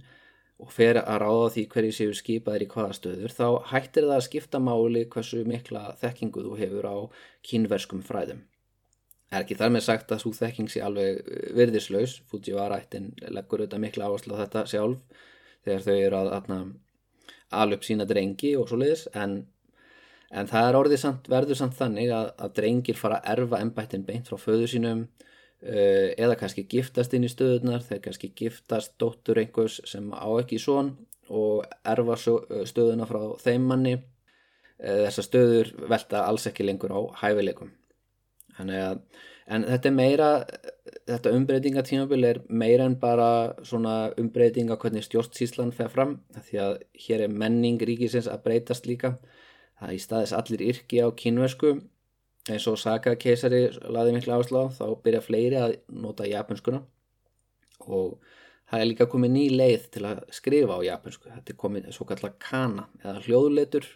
og 0.61 0.73
fer 0.75 1.01
að 1.01 1.19
ráða 1.23 1.49
því 1.55 1.65
hverju 1.75 1.97
séu 1.97 2.15
skipaðir 2.17 2.67
í 2.67 2.69
hvaða 2.71 2.97
stöður 2.99 3.35
þá 3.37 3.47
hættir 3.73 4.07
það 4.09 4.17
að 4.17 4.27
skipta 4.27 4.61
máli 4.63 5.05
hversu 5.13 5.45
mikla 5.49 5.85
þekkingu 6.03 6.45
þú 6.47 6.57
hefur 6.61 6.89
á 6.91 6.97
kínverskum 7.47 8.03
fræðum. 8.07 8.43
Er 9.31 9.45
ekki 9.45 9.57
þar 9.61 9.75
með 9.77 9.87
sagt 9.87 10.13
að 10.13 10.25
svo 10.25 10.35
þekking 10.35 10.71
sé 10.73 10.83
alveg 10.83 11.21
uh, 11.23 11.43
virðislaus, 11.57 12.19
Fujiwara 12.31 12.81
ættin 12.83 13.13
leggur 13.31 13.63
auðvitað 13.63 13.85
mikla 13.87 14.11
áherslu 14.11 14.35
á 14.37 14.43
þetta 14.43 14.67
sjálf 14.73 15.27
þegar 15.65 15.87
þau 15.87 15.97
eru 15.97 16.21
að, 16.21 16.33
að 16.37 17.61
alveg 17.61 17.87
sína 17.87 18.07
drengi 18.07 18.55
og 18.59 18.69
svo 18.71 18.79
leiðis 18.81 19.07
en 19.15 19.43
en 20.31 20.51
það 20.51 20.69
er 20.69 20.79
orðið 20.79 21.03
samt, 21.03 21.29
verður 21.31 21.59
samt 21.59 21.77
þannig 21.79 22.13
að, 22.15 22.29
að 22.39 22.55
drengir 22.61 22.99
fara 22.99 23.19
að 23.19 23.33
erfa 23.35 23.61
ennbættin 23.65 24.07
beint 24.07 24.31
frá 24.31 24.39
föðu 24.39 24.69
sínum 24.71 25.05
eða 25.61 26.39
kannski 26.41 26.65
giftast 26.65 27.13
inn 27.13 27.27
í 27.27 27.31
stöðunar 27.31 27.83
þegar 27.85 28.07
kannski 28.07 28.31
giftast 28.37 28.95
dóttur 29.01 29.43
einhvers 29.43 29.81
sem 29.85 30.07
á 30.17 30.29
ekki 30.41 30.57
svon 30.61 30.95
og 31.31 31.67
erfa 31.87 32.17
uh, 32.33 32.63
stöðuna 32.67 33.07
frá 33.09 33.23
þeim 33.43 33.69
manni. 33.71 33.97
Uh, 34.81 35.07
þessar 35.07 35.27
stöður 35.27 35.75
velta 35.93 36.25
alls 36.27 36.49
ekki 36.51 36.67
lengur 36.67 36.95
á 36.97 37.01
hæfileikum. 37.23 37.71
Að, 38.61 38.99
en 39.49 39.65
þetta 39.65 39.89
er 39.89 39.95
meira 39.97 40.31
þetta 41.09 41.33
umbreytingatímabil 41.37 42.27
er 42.29 42.41
meira 42.49 42.85
en 42.89 42.97
bara 43.01 43.29
svona 43.67 44.11
umbreytinga 44.21 44.77
hvernig 44.81 45.07
stjórnsíslan 45.07 45.73
fer 45.77 45.89
fram 45.93 46.19
því 46.37 46.61
að 46.65 46.75
hér 47.07 47.25
er 47.25 47.39
menning 47.43 47.81
ríkisins 47.81 48.29
að 48.31 48.45
breytast 48.49 48.89
líka. 48.91 49.17
Að 49.81 49.97
í 49.97 50.03
staðis 50.03 50.35
allir 50.37 50.67
yrki 50.67 51.01
á 51.01 51.09
kynversku 51.17 51.79
eins 52.49 52.67
og 52.71 52.79
Saka 52.81 53.15
keisari 53.21 53.67
laði 53.93 54.17
miklu 54.17 54.39
áslá 54.39 54.69
þá 54.73 54.85
byrja 55.05 55.21
fleiri 55.25 55.59
að 55.61 55.77
nota 55.93 56.29
japanskuna 56.29 56.81
og 57.87 58.17
það 58.71 58.81
er 58.81 58.89
líka 58.89 59.09
komið 59.11 59.35
ný 59.35 59.45
leið 59.59 59.89
til 59.97 60.07
að 60.09 60.23
skrifa 60.33 60.79
á 60.79 60.87
japansku 60.87 61.29
þetta 61.29 61.53
er 61.53 61.61
komið 61.61 61.91
svo 61.93 62.07
kallar 62.09 62.37
kana 62.41 62.87
eða 63.03 63.25
hljóðleitur 63.27 63.91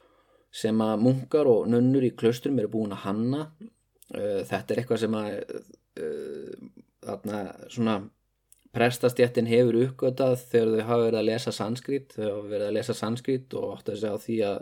sem 0.54 0.82
að 0.82 1.00
munkar 1.02 1.48
og 1.50 1.68
nunnur 1.70 2.04
í 2.06 2.12
klaustrum 2.14 2.58
eru 2.62 2.70
búin 2.76 2.94
að 2.94 3.06
hanna. 3.08 3.46
Þetta 4.14 4.74
er 4.74 4.82
eitthvað 4.82 5.00
sem 5.02 5.16
að 5.18 5.30
þarna 7.04 7.40
svona 7.72 7.96
prestastjættin 8.74 9.50
hefur 9.50 9.80
uppgötað 9.84 10.36
þegar 10.50 10.72
þau 10.72 10.88
hafa 10.88 11.02
verið 11.04 11.20
að 11.20 11.28
lesa 11.30 11.54
sanskrit. 11.54 12.14
Þau 12.14 12.24
hafa 12.28 12.48
verið 12.52 12.66
að 12.68 12.76
lesa 12.78 12.96
sanskrit 12.98 13.56
og 13.58 13.72
ótt 13.72 13.90
að 13.90 14.00
segja 14.02 14.14
á 14.14 14.24
því 14.24 14.38
að 14.50 14.60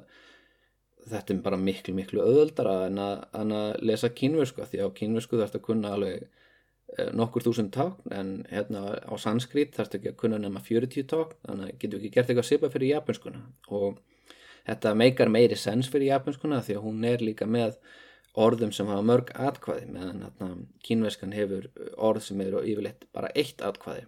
þetta 1.08 1.34
er 1.34 1.42
bara 1.42 1.58
miklu 1.58 1.94
miklu 1.96 2.22
öðöldara 2.22 2.76
en 2.86 3.00
að, 3.02 3.24
en 3.38 3.56
að 3.56 3.72
lesa 3.82 4.10
kínversku 4.14 4.66
því 4.68 4.86
á 4.86 4.88
kínversku 4.96 5.40
þarfst 5.40 5.58
að 5.58 5.64
kunna 5.66 5.94
alveg 5.96 6.22
eh, 6.22 7.10
nokkur 7.16 7.46
þúsund 7.46 7.72
tákn 7.74 8.14
en 8.14 8.30
hérna 8.50 8.84
á 9.02 9.14
sanskrit 9.20 9.74
þarfst 9.76 9.98
ekki 9.98 10.12
að 10.12 10.20
kunna 10.22 10.38
nema 10.42 10.62
40 10.62 11.08
tákn 11.10 11.34
þannig 11.42 11.74
getur 11.82 11.98
ekki 11.98 12.14
gert 12.14 12.30
eitthvað 12.30 12.48
sipa 12.48 12.72
fyrir 12.72 12.94
japanskuna. 12.94 13.42
Og 13.74 13.98
þetta 14.68 14.94
meikar 14.98 15.32
meiri 15.32 15.58
sens 15.58 15.90
fyrir 15.90 16.12
japanskuna 16.12 16.62
því 16.62 16.78
að 16.78 16.86
hún 16.86 17.04
er 17.08 17.26
líka 17.26 17.50
með 17.50 17.76
orðum 18.38 18.72
sem 18.72 18.88
hafa 18.88 19.04
mörg 19.04 19.34
atkvæði 19.36 19.90
meðan 19.92 20.24
hérna, 20.24 20.50
kínverskan 20.86 21.34
hefur 21.36 21.68
orð 22.00 22.28
sem 22.28 22.40
eru 22.40 22.62
yfirleitt 22.64 23.06
bara 23.12 23.32
eitt 23.36 23.60
atkvæði. 23.60 24.06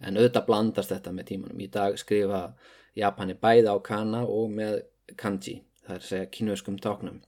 En 0.00 0.16
auðvitað 0.16 0.46
blandast 0.48 0.92
þetta 0.92 1.12
með 1.12 1.30
tímanum. 1.32 1.60
Í 1.60 1.68
dag 1.72 1.96
skrifa 2.00 2.50
Japani 2.96 3.36
bæði 3.36 3.72
á 3.72 3.76
kana 3.84 4.24
og 4.28 4.52
með 4.52 4.82
kanji 5.16 5.60
það 5.86 5.96
er 5.96 6.02
að 6.02 6.10
segja 6.10 6.30
kynveskum 6.36 6.78
táknum. 6.82 7.20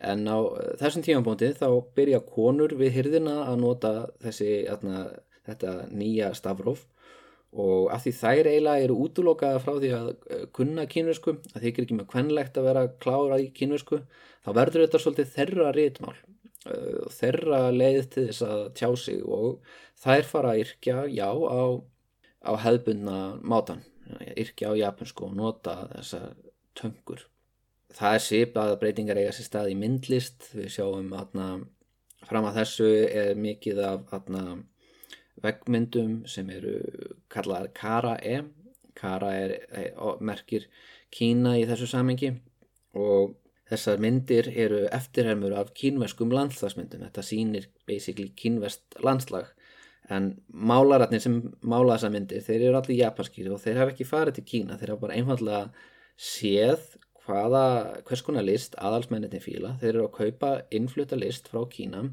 En 0.00 0.24
á 0.28 0.38
eh, 0.40 0.70
þessum 0.80 1.04
tímanbóndi 1.04 1.52
þá 1.58 1.68
byrja 1.96 2.22
konur 2.24 2.74
við 2.80 2.96
hyrðina 2.96 3.42
að 3.48 3.60
nota 3.64 3.92
þessi, 4.24 4.64
atna, 4.72 5.04
þetta 5.48 5.76
nýja 5.92 6.32
stafróf 6.36 6.86
og 7.50 7.88
af 7.90 8.04
því 8.04 8.12
þær 8.14 8.48
eiginlega 8.48 8.86
eru 8.86 8.96
útlokaða 9.04 9.60
frá 9.62 9.72
því 9.76 9.92
að 9.96 10.10
eh, 10.30 10.44
kunna 10.56 10.86
kynvesku, 10.90 11.36
að 11.52 11.64
þeir 11.64 11.84
ekki 11.84 11.98
með 11.98 12.10
kvennlegt 12.12 12.58
að 12.60 12.68
vera 12.70 12.84
klára 13.02 13.40
í 13.42 13.48
kynvesku, 13.54 14.02
þá 14.46 14.50
verður 14.60 14.86
þetta 14.86 15.00
svolítið 15.04 15.32
þerra 15.34 15.72
rítmál, 15.76 16.14
eh, 16.70 17.00
þerra 17.18 17.62
leið 17.74 18.02
til 18.14 18.26
þess 18.30 18.46
að 18.46 18.62
tjá 18.78 18.88
sig 19.04 19.24
og 19.26 19.74
þær 20.00 20.30
fara 20.30 20.54
að 20.54 20.62
yrkja, 20.64 21.02
já, 21.10 21.28
á, 21.28 21.62
á 22.46 22.52
hefðbundna 22.64 23.18
mátan, 23.42 23.84
yrkja 24.30 24.72
á 24.72 24.80
japansku 24.86 25.26
og 25.26 25.36
nota 25.42 25.82
þessa 25.90 26.22
töngur 26.78 27.26
það 27.96 28.16
er 28.16 28.24
sipað 28.26 28.72
að 28.72 28.80
breytingar 28.84 29.20
eiga 29.20 29.34
sér 29.34 29.48
stað 29.48 29.72
í 29.72 29.76
myndlist. 29.78 30.50
Við 30.54 30.70
sjáum 30.76 31.12
atna, 31.16 31.48
fram 32.28 32.48
að 32.48 32.62
þessu 32.62 32.90
er 33.08 33.34
mikið 33.38 33.82
af 33.86 34.14
atna, 34.16 34.44
veggmyndum 35.40 36.22
sem 36.28 36.50
eru 36.52 36.78
kallaðar 37.32 37.70
Kara-e 37.72 38.40
Kara 39.00 39.34
er, 39.34 39.56
er, 39.72 39.92
merkir 40.20 40.66
Kína 41.10 41.56
í 41.58 41.66
þessu 41.68 41.88
samengi 41.90 42.34
og 42.98 43.36
þessar 43.70 44.02
myndir 44.02 44.50
eru 44.50 44.84
eftirhermur 44.94 45.54
af 45.58 45.72
kínverskum 45.78 46.32
landslagsmyndum. 46.34 47.04
Þetta 47.06 47.24
sýnir 47.26 47.68
basically 47.88 48.30
kínvest 48.38 48.98
landslag. 49.02 49.50
En 50.10 50.32
málaratnir 50.50 51.22
sem 51.22 51.38
mála 51.62 51.96
þessar 51.96 52.14
myndir 52.14 52.46
þeir 52.46 52.66
eru 52.68 52.80
allir 52.80 53.00
japanskýri 53.00 53.52
og 53.54 53.62
þeir 53.62 53.82
hafa 53.82 53.94
ekki 53.94 54.08
farið 54.08 54.38
til 54.38 54.46
Kína. 54.52 54.78
Þeir 54.78 54.94
hafa 54.94 55.04
bara 55.06 55.18
einfallega 55.18 55.62
séð 56.20 56.96
hvaða, 57.26 57.64
hvers 58.08 58.24
konar 58.26 58.46
list 58.46 58.74
aðalsmenninni 58.80 59.40
fíla, 59.42 59.76
þeir 59.80 59.92
eru 59.94 60.08
að 60.08 60.16
kaupa 60.16 60.50
innflutta 60.74 61.18
list 61.18 61.50
frá 61.50 61.62
Kína 61.70 62.08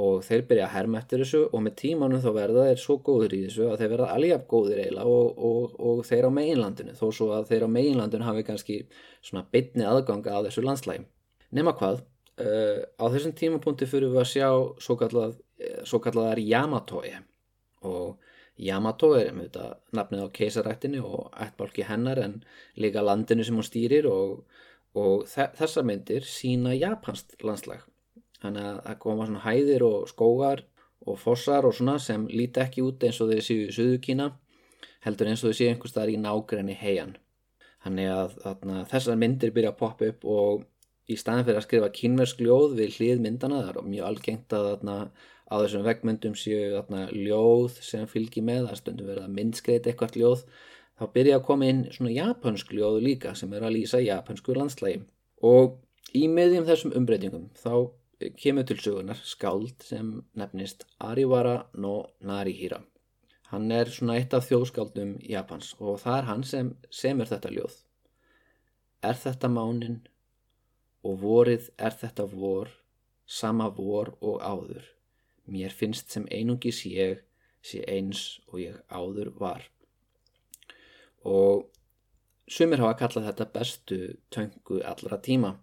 og 0.00 0.22
þeir 0.24 0.44
byrja 0.48 0.66
að 0.68 0.74
herma 0.76 1.00
eftir 1.00 1.22
þessu 1.22 1.40
og 1.48 1.62
með 1.64 1.74
tímanum 1.80 2.22
þá 2.22 2.28
verða 2.36 2.66
þeir 2.68 2.82
svo 2.82 2.96
góður 3.06 3.34
í 3.34 3.40
þessu 3.46 3.66
að 3.66 3.80
þeir 3.80 3.92
verða 3.94 4.10
alveg 4.14 4.34
af 4.36 4.44
góðir 4.50 4.82
eiginlega 4.84 5.14
og, 5.16 5.40
og, 5.48 5.74
og 5.90 6.02
þeir 6.06 6.28
á 6.28 6.36
meginlandinu 6.36 6.94
þó 6.98 7.06
svo 7.16 7.30
að 7.34 7.48
þeir 7.50 7.66
á 7.66 7.74
meginlandinu 7.74 8.28
hafi 8.28 8.46
kannski 8.46 8.78
svona 9.18 9.44
bytni 9.50 9.86
aðganga 9.88 10.36
á 10.38 10.44
þessu 10.46 10.64
landslægi. 10.64 11.04
Nefna 11.50 11.74
hvað, 11.80 12.02
uh, 12.38 12.78
á 13.02 13.04
þessum 13.10 13.34
tímapunkti 13.40 13.90
fyrir 13.90 14.14
við 14.14 14.22
að 14.22 14.30
sjá 14.30 14.48
svo, 14.78 14.96
kallað, 15.00 15.40
svo 15.82 15.98
kalladar 16.04 16.38
Yamatói 16.44 17.16
og 17.90 18.29
Yamato 18.60 19.14
er 19.16 19.30
um 19.32 19.40
þetta 19.40 19.66
nafnið 19.96 20.24
á 20.26 20.34
keisarættinu 20.36 21.04
og 21.06 21.30
ættbálki 21.46 21.86
hennar 21.88 22.20
en 22.20 22.40
líka 22.76 23.04
landinu 23.04 23.46
sem 23.46 23.56
hún 23.56 23.66
stýrir 23.66 24.08
og, 24.10 24.42
og 24.94 25.24
þessar 25.30 25.86
myndir 25.88 26.26
sína 26.28 26.74
japansk 26.76 27.40
landslag. 27.46 27.86
Þannig 28.40 28.66
að 28.66 28.82
það 28.86 29.00
koma 29.04 29.28
svona 29.28 29.44
hæðir 29.44 29.86
og 29.86 30.10
skógar 30.12 30.64
og 31.08 31.18
fossar 31.20 31.66
og 31.68 31.74
svona 31.76 31.96
sem 32.02 32.26
líti 32.28 32.60
ekki 32.62 32.84
út 32.84 33.04
eins 33.04 33.20
og 33.20 33.32
þeir 33.32 33.46
séu 33.46 33.66
í 33.66 33.74
Suðu 33.76 34.00
Kína 34.04 34.30
heldur 35.04 35.30
eins 35.30 35.42
og 35.44 35.50
þeir 35.50 35.58
séu 35.58 35.72
einhvers 35.72 35.94
staðar 35.94 36.12
í 36.12 36.20
nágrenni 36.20 36.76
heian. 36.76 37.16
Þannig 37.84 38.12
að 38.12 38.36
þarna, 38.44 38.82
þessar 38.90 39.20
myndir 39.20 39.54
byrja 39.56 39.72
að 39.72 39.80
poppa 39.80 40.10
upp 40.12 40.26
og 40.28 40.66
í 41.10 41.16
staðin 41.18 41.46
fyrir 41.46 41.60
að 41.60 41.66
skrifa 41.66 41.92
kynversk 41.96 42.42
ljóð 42.44 42.74
við 42.78 42.98
hlið 42.98 43.22
myndana 43.24 43.62
það 43.64 43.80
er 43.80 43.88
mjög 43.94 44.08
algengt 44.10 44.56
að 44.56 44.66
þarna, 44.68 44.96
á 45.50 45.54
þessum 45.58 45.86
vegmyndum 45.86 46.34
séu 46.38 46.72
þarna, 46.76 47.06
ljóð 47.10 47.78
sem 47.84 48.06
fylgir 48.10 48.46
með 48.46 48.68
það 48.68 48.80
stundum 48.80 49.10
verið 49.10 49.26
að 49.26 49.36
myndskreita 49.38 49.90
eitthvað 49.90 50.18
ljóð 50.20 50.44
þá 51.00 51.04
byrja 51.14 51.38
að 51.38 51.46
koma 51.48 51.70
inn 51.72 51.86
svona 51.94 52.12
japansk 52.14 52.74
ljóð 52.76 53.00
líka 53.04 53.34
sem 53.38 53.52
er 53.56 53.66
að 53.66 53.76
lýsa 53.78 54.02
japansku 54.04 54.54
landslægi 54.56 55.02
og 55.50 55.80
í 56.16 56.26
meðjum 56.28 56.68
þessum 56.68 56.94
umbreytingum 57.00 57.48
þá 57.58 57.74
kemur 58.36 58.66
til 58.68 58.76
sögunar 58.76 59.20
skáld 59.24 59.82
sem 59.86 60.12
nefnist 60.36 60.84
Ariwara 61.00 61.66
no 61.74 62.10
Narihira. 62.20 62.82
Hann 63.50 63.70
er 63.72 63.88
svona 63.90 64.18
eitt 64.20 64.34
af 64.36 64.46
þjóðskáldum 64.46 65.16
Japans 65.26 65.72
og 65.80 65.98
það 66.02 66.18
er 66.18 66.28
hann 66.28 66.44
sem 66.46 66.74
semur 66.94 67.30
þetta 67.30 67.50
ljóð. 67.54 67.78
Er 69.02 69.16
þetta 69.16 69.48
mánin 69.48 69.98
og 71.02 71.16
vorið 71.24 71.70
er 71.78 71.96
þetta 71.96 72.28
vor, 72.28 72.68
sama 73.26 73.70
vor 73.72 74.12
og 74.20 74.42
áður. 74.44 74.84
Mér 75.50 75.74
finnst 75.74 76.12
sem 76.14 76.26
einungis 76.30 76.84
ég 76.86 77.24
sé 77.62 77.82
eins 77.90 78.40
og 78.48 78.60
ég 78.62 78.76
áður 78.88 79.32
var. 79.40 79.64
Og 81.26 81.66
sumir 82.50 82.80
hafa 82.82 82.98
kallað 83.02 83.30
þetta 83.30 83.48
bestu 83.54 83.98
töngu 84.32 84.80
allra 84.86 85.18
tíma. 85.22 85.56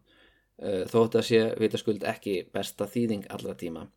Eh, 0.58 0.84
þótt 0.90 1.18
að 1.20 1.28
sé 1.30 1.42
vitaskuld 1.62 2.06
ekki 2.06 2.42
besta 2.54 2.88
þýðing 2.90 3.28
allra 3.34 3.56
tíma. 3.58 3.88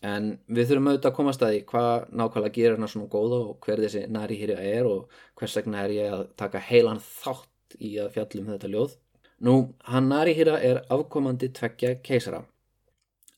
En 0.00 0.30
við 0.48 0.70
þurfum 0.70 0.88
auðvitað 0.90 1.10
að 1.10 1.16
komast 1.16 1.42
að 1.44 1.50
því 1.52 1.60
hvað 1.68 2.04
nákvæmlega 2.16 2.54
gerir 2.56 2.76
hana 2.78 2.88
svona 2.88 3.10
góða 3.12 3.40
og 3.50 3.66
hver 3.66 3.82
þessi 3.84 4.06
næri 4.08 4.38
hýrja 4.40 4.56
er 4.64 4.88
og 4.88 5.18
hvers 5.36 5.56
vegna 5.58 5.82
er 5.84 5.92
ég 5.92 6.14
að 6.16 6.22
taka 6.40 6.62
heilan 6.70 7.02
þátt 7.04 7.76
í 7.76 7.90
að 8.00 8.14
fjallum 8.16 8.48
þetta 8.54 8.70
ljóð. 8.72 8.96
Nú, 9.44 9.54
hann 9.88 10.08
næri 10.08 10.32
hýrja 10.36 10.56
er 10.64 10.82
afkomandi 10.92 11.50
tveggja 11.56 11.94
keisara. 12.04 12.42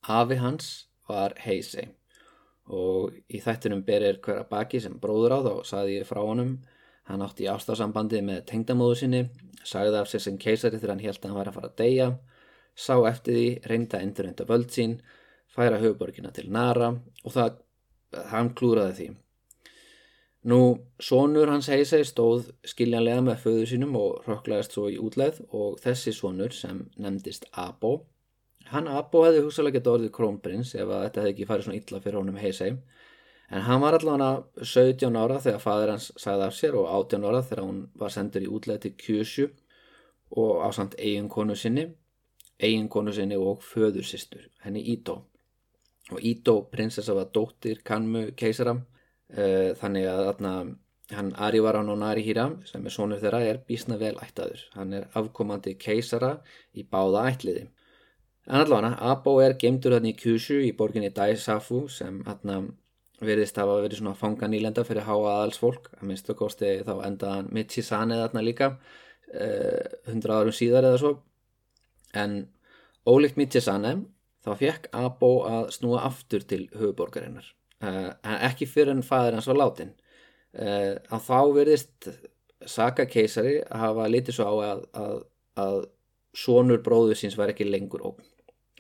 Afi 0.02 0.38
hans 0.38 0.70
var 1.08 1.34
Heisei 1.42 1.88
og 2.72 3.14
í 3.28 3.40
þættinum 3.42 3.82
berir 3.86 4.20
hverja 4.22 4.44
baki 4.48 4.80
sem 4.80 4.94
bróður 5.02 5.34
á 5.34 5.38
þá 5.42 5.54
saði 5.66 5.96
ég 5.98 6.06
frá 6.06 6.20
honum. 6.22 6.60
Hann 7.10 7.24
átti 7.24 7.44
í 7.44 7.50
ástafsambandi 7.50 8.20
með 8.22 8.44
tengdamóðu 8.52 8.98
sinni 9.00 9.22
sagði 9.66 9.98
af 9.98 10.10
sér 10.10 10.22
sem 10.26 10.38
keisari 10.38 10.78
þegar 10.78 10.94
hann 10.94 11.02
held 11.06 11.18
að 11.18 11.26
hann 11.28 11.38
væri 11.40 11.50
að 11.50 11.56
fara 11.58 11.70
að 11.70 11.80
deyja. 11.80 12.06
Sá 12.74 12.94
eftir 13.08 13.36
því, 13.36 13.48
reynda 13.68 13.98
að 13.98 14.06
endurenda 14.06 14.46
völd 14.48 14.70
sín, 14.72 14.94
færa 15.52 15.80
höfuborgina 15.82 16.30
til 16.32 16.46
Nara 16.50 16.94
og 16.94 17.34
það, 17.34 17.58
hann 18.30 18.54
klúraði 18.56 18.94
því. 18.98 19.08
Nú, 20.50 20.60
sonur 20.98 21.52
hans 21.52 21.68
heisei 21.70 22.02
stóð 22.06 22.48
skiljanlega 22.66 23.22
með 23.22 23.44
föðu 23.44 23.66
sínum 23.70 23.92
og 23.98 24.24
rökklaðist 24.26 24.74
svo 24.74 24.88
í 24.90 24.96
útleið 24.98 25.38
og 25.54 25.76
þessi 25.82 26.14
sonur 26.16 26.54
sem 26.56 26.80
nefndist 26.98 27.46
Abo, 27.52 28.00
hann 28.72 28.90
Abo 28.90 29.24
hefði 29.26 29.46
hugsalega 29.46 29.78
gett 29.78 29.92
orðið 29.92 30.12
krónprins 30.16 30.74
ef 30.74 30.88
að 30.88 31.06
þetta 31.06 31.22
hefði 31.22 31.32
ekki 31.34 31.48
farið 31.48 31.68
svona 31.68 31.80
illa 31.80 32.02
fyrir 32.04 32.20
honum 32.20 32.42
heisei, 32.42 32.70
en 33.52 33.66
hann 33.68 33.82
var 33.84 33.98
allavega 33.98 34.66
17 34.74 35.18
ára 35.22 35.40
þegar 35.44 35.64
fadur 35.64 35.94
hans 35.94 36.12
sagði 36.16 36.48
af 36.48 36.54
sér 36.56 36.78
og 36.80 36.88
18 36.90 37.26
ára 37.28 37.42
þegar 37.48 37.66
hún 37.66 37.82
var 38.00 38.14
sendur 38.14 38.44
í 38.46 38.52
útleið 38.52 38.86
til 38.86 38.94
Kyushu 39.04 39.50
og 40.42 40.62
á 40.64 40.68
samt 40.72 40.96
eigin 40.98 41.28
konu 41.32 41.56
sinni 41.56 41.90
eiginkonu 42.62 43.12
sinni 43.14 43.36
og 43.36 43.62
föðursistur, 43.66 44.46
henni 44.62 44.82
Ító. 44.94 45.22
Og 46.12 46.20
Ító 46.20 46.62
prinsessa 46.70 47.14
var 47.14 47.30
dóttir 47.34 47.82
Kanmu 47.84 48.32
keisara, 48.36 48.76
uh, 48.76 49.70
þannig 49.80 50.08
að 50.10 50.24
þarna, 50.28 50.54
hann 51.12 51.30
Arivaran 51.46 51.90
og 51.92 52.00
Narihira, 52.00 52.48
sem 52.68 52.86
er 52.86 52.94
sonur 52.94 53.22
þeirra, 53.22 53.42
er 53.42 53.62
bísna 53.68 53.98
vel 54.00 54.14
ættaður. 54.22 54.66
Hann 54.76 54.92
er 54.98 55.08
afkomandi 55.18 55.76
keisara 55.80 56.36
í 56.74 56.86
báða 56.88 57.26
ætliði. 57.32 57.68
En 58.48 58.58
allavega, 58.58 58.96
Abo 59.12 59.36
er 59.42 59.54
gemdur 59.60 59.94
þarna 59.96 60.10
í 60.10 60.16
Kyushu 60.18 60.58
í 60.66 60.72
borginni 60.78 61.12
Daisafu 61.14 61.84
sem 61.92 62.22
hann 62.26 62.72
veriðist 63.22 63.60
hafa 63.60 63.78
verið 63.84 64.00
svona 64.00 64.18
fanganýlenda 64.18 64.82
fyrir 64.86 65.06
háa 65.06 65.20
aðalsfólk. 65.36 65.92
Að 66.00 66.08
minnstu 66.10 66.34
kosti 66.38 66.72
þá 66.86 66.96
endaðan 67.06 67.52
Michisanið 67.54 68.24
þarna 68.24 68.42
líka, 68.48 68.72
hundra 70.08 70.38
uh, 70.38 70.42
árum 70.42 70.56
síðar 70.56 70.90
eða 70.90 70.98
svo. 71.04 71.12
En 72.18 72.42
ólíkt 73.08 73.38
Midjasanem 73.40 74.04
þá 74.42 74.52
fekk 74.58 74.90
Abo 74.96 75.32
að 75.48 75.70
snúa 75.76 76.02
aftur 76.08 76.44
til 76.46 76.64
höfuborgarinnar 76.74 77.46
uh, 77.82 78.10
ekki 78.48 78.68
fyrir 78.70 78.94
en 78.94 79.06
fadur 79.06 79.38
hans 79.38 79.48
var 79.50 79.58
látin 79.58 79.92
uh, 80.58 80.98
að 81.10 81.26
þá 81.28 81.38
verðist 81.58 82.12
Saka 82.62 83.08
keisari 83.10 83.56
hafa 83.66 84.06
litið 84.06 84.36
svo 84.36 84.46
á 84.46 84.54
að, 84.68 84.82
að, 84.94 85.16
að 85.58 85.78
sonur 86.36 86.82
bróðu 86.84 87.16
síns 87.18 87.36
var 87.38 87.52
ekki 87.52 87.68
lengur 87.68 88.04
ógn. 88.08 88.26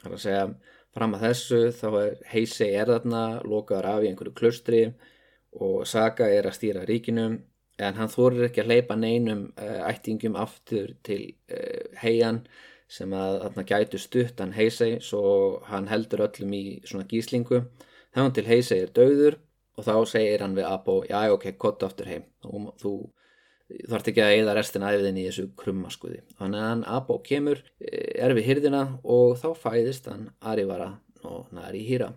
Það 0.02 0.10
er 0.10 0.16
að 0.16 0.24
segja 0.24 0.44
fram 0.92 1.14
að 1.16 1.24
þessu 1.28 1.60
þá 1.78 1.88
er 2.02 2.18
heisi 2.32 2.68
erðarna 2.68 3.22
lokaður 3.44 3.88
af 3.92 4.02
í 4.04 4.10
einhverju 4.10 4.34
klustri 4.36 4.82
og 5.60 5.86
Saka 5.88 6.28
er 6.32 6.48
að 6.48 6.58
stýra 6.58 6.84
ríkinum 6.88 7.38
en 7.82 7.96
hann 7.96 8.12
þorir 8.12 8.48
ekki 8.48 8.62
að 8.62 8.72
leipa 8.74 8.96
neinum 8.96 9.46
uh, 9.56 9.80
ættingum 9.88 10.36
aftur 10.40 10.92
til 11.06 11.22
heian 12.02 12.42
sem 12.92 13.12
að 13.16 13.38
þarna 13.46 13.64
gætu 13.70 14.00
stutt 14.00 14.40
hann 14.42 14.52
heisei 14.52 14.98
svo 15.00 15.62
hann 15.70 15.88
heldur 15.88 16.26
öllum 16.26 16.52
í 16.56 16.64
svona 16.84 17.08
gíslingu. 17.08 17.62
Þá 18.12 18.20
hann 18.20 18.36
til 18.36 18.48
heisei 18.48 18.82
er 18.82 18.92
döður 18.92 19.38
og 19.78 19.86
þá 19.86 19.94
segir 20.10 20.44
hann 20.44 20.56
við 20.58 20.68
Abo 20.68 20.98
já 21.08 21.32
ok, 21.32 21.46
kottu 21.56 21.88
aftur 21.88 22.10
heim. 22.10 22.26
Þú, 22.44 22.74
þú 22.82 22.92
þarf 23.90 24.10
ekki 24.10 24.22
að 24.24 24.34
eða 24.40 24.56
restina 24.58 24.90
æfiðin 24.92 25.20
í 25.20 25.26
þessu 25.28 25.46
krummaskuði 25.60 26.22
þannig 26.38 26.62
að 26.62 26.68
hann 26.70 26.82
Abo 26.96 27.18
kemur 27.26 27.62
er 27.80 28.34
við 28.36 28.48
hýrdina 28.48 28.82
og 29.02 29.38
þá 29.40 29.48
fæðist 29.62 30.10
hann 30.10 30.28
Arivara 30.40 30.90
og 31.28 31.52
Nari 31.54 31.84
Hira. 31.86 32.10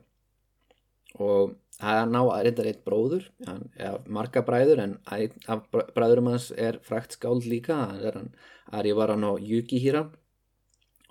Og 1.15 1.55
það 1.77 2.01
ná 2.11 2.19
að 2.23 2.41
reynda 2.47 2.65
reitt 2.65 2.83
bróður 2.87 3.29
hann 3.47 3.63
er 3.75 4.01
marga 4.17 4.43
bræður 4.47 4.83
en 4.83 4.97
af 5.07 5.69
bræðurum 5.71 6.33
hans 6.33 6.49
er 6.51 6.81
frækt 6.83 7.15
skáld 7.19 7.47
líka 7.47 7.77
hann 7.77 8.01
er 8.01 8.19
hann 8.19 8.33
Arivara 8.71 9.15
og 9.29 9.39
Yuki 9.39 9.79
Hira. 9.83 10.07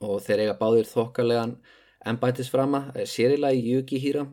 Og 0.05 0.21
þeir 0.25 0.45
eiga 0.45 0.59
báðir 0.59 0.91
þokkarlegan 0.91 1.57
embætisframa, 2.05 2.81
sérilega 3.09 3.57
í 3.57 3.75
Yukihira 3.75 4.25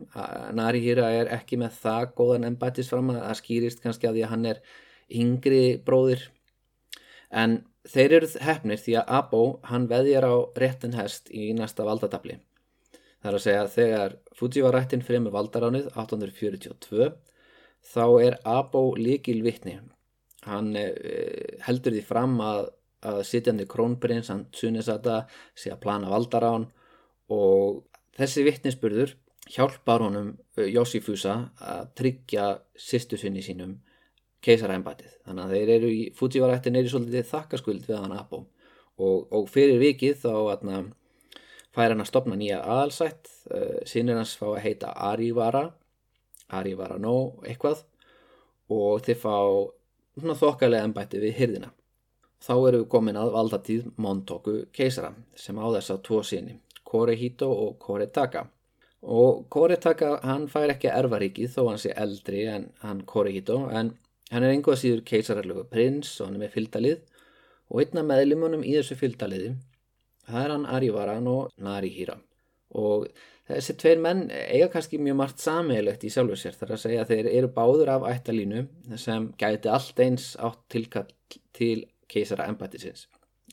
Narihira 0.52 1.08
er 1.16 1.30
ekki 1.32 1.58
með 1.60 1.78
það 1.80 2.08
góðan 2.18 2.48
embætisframa, 2.50 3.20
það 3.22 3.38
skýrist 3.40 3.82
kannski 3.84 4.08
að 4.08 4.18
því 4.18 4.24
að 4.26 4.32
hann 4.34 4.48
er 4.50 4.60
yngri 5.18 5.78
bróðir. 5.84 6.28
En 7.30 7.62
þeir 7.88 8.18
eru 8.18 8.30
hefnir 8.46 8.80
því 8.80 8.96
að 9.00 9.12
Abo 9.18 9.42
hann 9.70 9.88
veðjar 9.90 10.28
á 10.28 10.34
réttin 10.58 10.96
hest 10.98 11.30
í 11.30 11.50
næsta 11.56 11.86
valdatabli. 11.88 12.38
Það 13.22 13.30
er 13.30 13.38
að 13.38 13.44
segja 13.46 13.62
að 13.62 13.74
þegar 13.76 14.14
Fujivarættin 14.38 15.06
fremur 15.06 15.34
valdaránuð 15.34 15.88
1842 15.94 17.10
þá 17.92 18.04
er 18.22 18.38
Abo 18.46 18.92
líkil 18.98 19.42
vittni 19.44 19.78
hann 20.46 20.72
eh, 20.78 21.58
heldur 21.66 21.94
því 21.94 22.02
fram 22.06 22.40
að 22.42 22.70
að 23.08 23.22
sitjandi 23.26 23.66
krónprins 23.70 24.30
hann 24.30 24.46
Tsunisata 24.54 25.24
sé 25.58 25.72
að 25.72 25.82
plana 25.82 26.10
valdarán 26.12 26.68
og 27.32 27.82
þessi 28.18 28.44
vittnesburður 28.46 29.16
hjálpar 29.50 30.04
honum 30.04 30.34
Jósifusa 30.54 31.34
að 31.58 31.88
tryggja 31.98 32.46
sýstu 32.78 33.18
sinni 33.18 33.42
sínum 33.42 33.80
keisaræmbætið 34.42 35.12
þannig 35.26 35.44
að 35.44 35.54
þeir 35.56 35.72
eru 35.76 35.92
í 35.92 36.02
Fujivarættin 36.18 36.78
er 36.78 36.88
í 36.88 36.92
svolítið 36.92 37.28
þakkaskuld 37.30 37.86
við 37.88 38.00
hann 38.00 38.16
Abo 38.16 38.42
og, 38.98 39.28
og 39.32 39.46
fyrir 39.50 39.80
vikið 39.82 40.18
þá 40.24 40.32
atna, 40.54 40.80
fær 41.74 41.94
hann 41.94 42.04
að 42.04 42.10
stopna 42.10 42.38
nýja 42.38 42.62
aðalsætt. 42.62 43.30
Uh, 43.50 43.78
sínir 43.88 44.18
hans 44.18 44.34
fá 44.38 44.48
að 44.52 44.62
heita 44.66 44.92
Arivara. 45.10 45.68
Arivara 46.52 46.98
no 47.00 47.38
eitthvað. 47.46 47.84
Og 48.72 49.02
þeir 49.04 49.20
fá 49.22 49.36
þokkalega 50.42 50.88
embæti 50.88 51.20
við 51.20 51.38
hyrðina 51.40 51.72
Þá 52.42 52.54
eru 52.56 52.78
við 52.80 52.88
komin 52.90 53.18
að 53.20 53.32
valdatíð 53.36 53.82
Montoku 54.02 54.54
keisara 54.74 55.12
sem 55.38 55.58
á 55.62 55.66
þess 55.76 55.92
að 55.94 56.00
tvo 56.08 56.22
síni, 56.26 56.56
Korehito 56.82 57.46
og 57.46 57.76
Koretaka. 57.82 58.48
Og 59.02 59.44
Koretaka 59.52 60.16
hann 60.26 60.48
fær 60.50 60.72
ekki 60.74 60.90
erfaríkið 60.90 61.52
þó 61.54 61.60
hann 61.68 61.78
sé 61.82 61.92
eldri 61.94 62.42
en 62.50 62.66
hann 62.82 63.04
Korihito 63.06 63.60
en 63.70 63.92
hann 64.32 64.46
er 64.46 64.54
einhvað 64.54 64.80
síður 64.80 65.04
keisararlegu 65.08 65.66
prins 65.70 66.14
og 66.20 66.28
hann 66.28 66.38
er 66.38 66.46
með 66.46 66.56
fylgdalið 66.56 67.02
og 67.72 67.84
einna 67.84 68.04
meðlimunum 68.06 68.64
í 68.64 68.74
þessu 68.78 68.96
fylgdaliði 69.00 69.52
það 70.26 70.44
er 70.44 70.54
hann 70.54 70.66
Arivaran 70.76 71.28
og 71.30 71.52
Narihira. 71.62 72.16
Og 72.78 73.08
þessi 73.48 73.76
tveir 73.80 74.02
menn 74.02 74.26
eiga 74.30 74.68
kannski 74.72 75.00
mjög 75.02 75.18
margt 75.18 75.42
sammeilegt 75.42 76.04
í 76.06 76.12
sjálfur 76.12 76.40
sér 76.40 76.56
þar 76.56 76.76
að 76.76 76.84
segja 76.84 77.02
að 77.04 77.12
þeir 77.12 77.30
eru 77.32 77.50
báður 77.56 77.92
af 77.96 78.06
ættalínu 78.08 78.66
sem 79.00 79.28
gæti 79.40 79.72
allt 79.72 80.04
eins 80.04 80.32
átt 80.40 80.62
tilkall 80.72 81.10
til 81.56 81.84
keisara 82.12 82.46
embættisins 82.48 83.08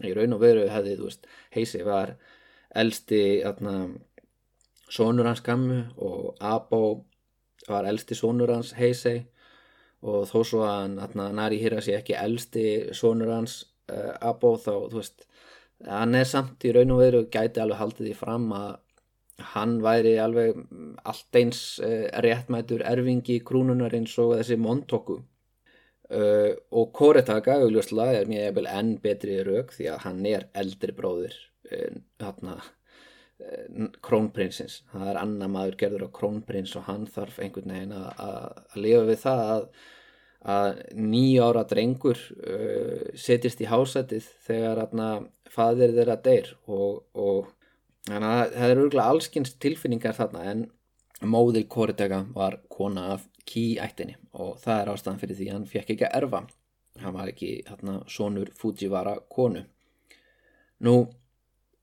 í 0.05 0.13
raun 0.15 0.35
og 0.35 0.43
veru 0.43 0.67
hefði, 0.71 0.95
þú 0.95 1.09
veist, 1.09 1.25
Heisi 1.51 1.81
var 1.83 2.13
elsti, 2.77 3.41
sonur 4.89 5.27
hans 5.27 5.43
gammu 5.43 5.81
og 5.97 6.37
Abo 6.39 6.83
var 7.67 7.89
elsti 7.89 8.15
sonur 8.15 8.53
hans 8.53 8.71
Heisei 8.77 9.25
og 10.05 10.27
þó 10.29 10.37
svo 10.47 10.65
að 10.67 11.15
Nari 11.35 11.59
Hira 11.61 11.81
sé 11.83 11.97
ekki 11.97 12.15
elsti 12.19 12.65
sonur 12.95 13.33
hans 13.33 13.61
uh, 13.91 14.15
Abo 14.21 14.55
þá, 14.57 14.73
þú 14.91 15.01
veist 15.01 15.25
hann 15.87 16.15
er 16.15 16.27
samt 16.27 16.63
í 16.67 16.73
raun 16.75 16.95
og 16.95 17.01
veru 17.03 17.25
gæti 17.31 17.63
alveg 17.63 17.81
haldið 17.81 18.09
því 18.09 18.15
fram 18.19 18.47
að 18.55 18.71
hann 19.53 19.77
væri 19.83 20.17
alveg 20.19 20.57
allt 21.07 21.39
eins 21.41 21.61
uh, 21.83 22.07
réttmætur 22.25 22.83
erfingi 22.87 23.39
krúnunar 23.47 23.95
eins 23.95 24.17
og 24.19 24.35
þessi 24.37 24.59
Montoku. 24.59 25.21
Uh, 26.09 26.57
og 26.73 26.89
Koretaka 26.97 27.59
augljóslega 27.61 28.23
er 28.23 28.31
mjög 28.31 28.65
enn 28.65 28.95
betri 29.03 29.39
rauk 29.45 29.75
því 29.75 29.91
að 29.93 30.03
hann 30.07 30.25
er 30.25 30.49
eldri 30.57 30.95
bróður 30.97 31.37
hann 31.69 32.49
að 32.49 32.63
Eh, 32.65 32.78
krónprinsins, 34.03 34.81
það 34.91 35.11
er 35.13 35.21
annar 35.21 35.51
maður 35.51 35.77
gerður 35.79 36.07
á 36.11 36.15
krónprins 36.17 36.75
og 36.75 36.89
hann 36.89 37.05
þarf 37.07 37.39
einhvern 37.39 37.71
veginn 37.71 37.93
að, 37.95 38.09
að 38.25 38.81
lifa 38.83 39.05
við 39.07 39.21
það 39.21 39.43
að, 39.53 39.61
að 40.55 40.81
nýjára 40.99 41.63
drengur 41.69 42.19
uh, 42.39 43.05
setjist 43.15 43.63
í 43.63 43.69
hásætið 43.71 44.27
þegar 44.47 44.83
fadir 45.49 45.95
þeirra 45.95 46.19
deyr 46.25 46.51
og, 46.67 47.05
og 47.15 47.47
það 48.09 48.69
eru 48.69 48.85
örgulega 48.85 49.07
allskynst 49.13 49.59
tilfinningar 49.63 50.17
þarna 50.17 50.43
en 50.51 50.67
móðir 51.23 51.67
Koritega 51.71 52.23
var 52.35 52.59
kona 52.71 53.13
af 53.15 53.25
kýættinni 53.49 54.15
og 54.33 54.59
það 54.61 54.81
er 54.81 54.91
ástæðan 54.93 55.21
fyrir 55.23 55.39
því 55.39 55.49
hann 55.53 55.67
fekk 55.67 55.95
ekki 55.95 56.07
að 56.07 56.17
erfa. 56.21 56.43
Hann 56.99 57.15
var 57.15 57.31
ekki 57.31 57.63
sonur 58.11 58.51
Fujiwara 58.55 59.15
konu. 59.31 59.63
Nú 60.83 60.95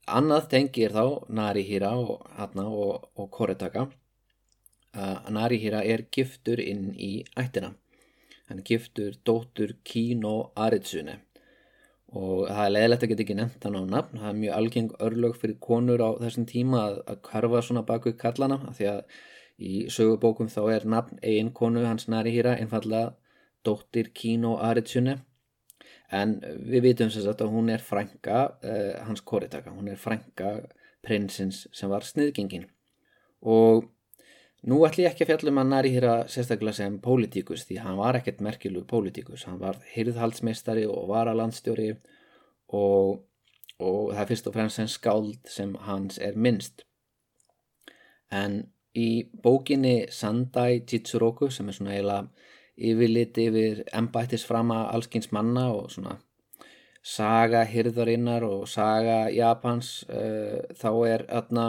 annað 0.06 0.48
tengir 0.52 0.94
þá 0.94 1.26
Narihira 1.28 1.92
og, 1.98 2.22
og, 2.62 3.08
og 3.16 3.30
Koretaka. 3.34 3.86
Uh, 4.96 5.18
Narihira 5.30 5.82
er 5.84 6.06
giftur 6.12 6.62
inn 6.62 6.92
í 6.94 7.24
ættina. 7.36 7.74
Hann 8.48 8.62
giftur 8.64 9.18
dóttur 9.26 9.74
Kino 9.84 10.52
Aritsune. 10.54 11.18
Og 12.16 12.46
það 12.46 12.62
er 12.62 12.72
leðilegt 12.72 13.04
að 13.04 13.10
geta 13.12 13.24
ekki 13.26 13.36
nefnt 13.36 13.64
hann 13.66 13.78
á 13.78 13.82
nafn. 13.82 14.20
Það 14.22 14.28
er 14.30 14.40
mjög 14.40 14.58
algeng 14.60 14.90
örlög 15.08 15.38
fyrir 15.40 15.58
konur 15.60 16.04
á 16.06 16.10
þessum 16.22 16.46
tíma 16.48 16.82
að, 16.86 17.00
að 17.10 17.22
karfa 17.26 17.62
svona 17.66 17.84
baku 17.88 18.14
kallana 18.16 18.60
því 18.78 18.90
að 18.92 19.02
í 19.56 19.74
sögubókum 19.92 20.50
þá 20.52 20.60
er 20.76 20.86
nafn 20.88 21.18
eigin 21.22 21.52
konu 21.56 21.82
hans 21.84 22.06
Narihira 22.12 22.54
einfallega 22.60 23.16
dóttir 23.66 24.12
Kino 24.14 24.56
Aritsune 24.62 25.18
en 26.14 26.36
við 26.42 26.84
vitum 26.90 27.10
sem 27.10 27.24
sagt 27.24 27.42
að 27.42 27.52
hún 27.54 27.70
er 27.72 27.82
frænga 27.82 28.40
uh, 28.62 28.94
hans 29.06 29.24
Koritaka, 29.26 29.72
hún 29.74 29.90
er 29.90 30.00
frænga 30.00 30.58
prinsins 31.06 31.66
sem 31.74 31.90
var 31.90 32.06
sniðgengin. 32.06 32.66
Og 33.46 33.86
nú 34.66 34.80
ætlum 34.86 35.06
ég 35.06 35.12
ekki 35.12 35.26
að 35.26 35.32
fjallum 35.32 35.62
að 35.62 35.72
næri 35.72 35.94
hér 35.94 36.08
að 36.10 36.22
sérstaklega 36.34 36.78
sem 36.80 36.98
pólitíkus 37.02 37.66
því 37.66 37.80
hann 37.84 37.98
var 38.00 38.18
ekkert 38.18 38.42
merkjulug 38.44 38.86
pólitíkus, 38.90 39.46
hann 39.46 39.60
var 39.62 39.78
hyrðhaldsmeistari 39.94 40.86
og 40.90 41.10
var 41.10 41.30
að 41.30 41.40
landstjóri 41.42 41.90
og, 42.74 43.22
og 43.78 44.00
það 44.14 44.22
er 44.22 44.30
fyrst 44.32 44.50
og 44.50 44.56
fremst 44.56 44.80
sem 44.80 44.90
skáld 44.90 45.52
sem 45.52 45.76
hans 45.86 46.18
er 46.22 46.38
minnst. 46.38 46.86
En 48.34 48.64
í 48.96 49.28
bókinni 49.42 50.06
Sandai 50.10 50.82
Jitsuroku 50.82 51.50
sem 51.52 51.68
er 51.68 51.76
svona 51.76 51.94
eiginlega 51.94 52.45
yfirlit 52.76 53.38
yfir 53.40 53.82
embættis 53.96 54.44
frama 54.44 54.86
allskins 54.92 55.30
manna 55.32 55.70
og 55.72 55.90
svona 55.94 56.18
saga 57.06 57.62
hyrðarinnar 57.70 58.44
og 58.44 58.66
saga 58.68 59.26
Japans 59.30 60.02
uh, 60.10 60.60
þá 60.74 60.90
er 61.08 61.26
öðna 61.38 61.66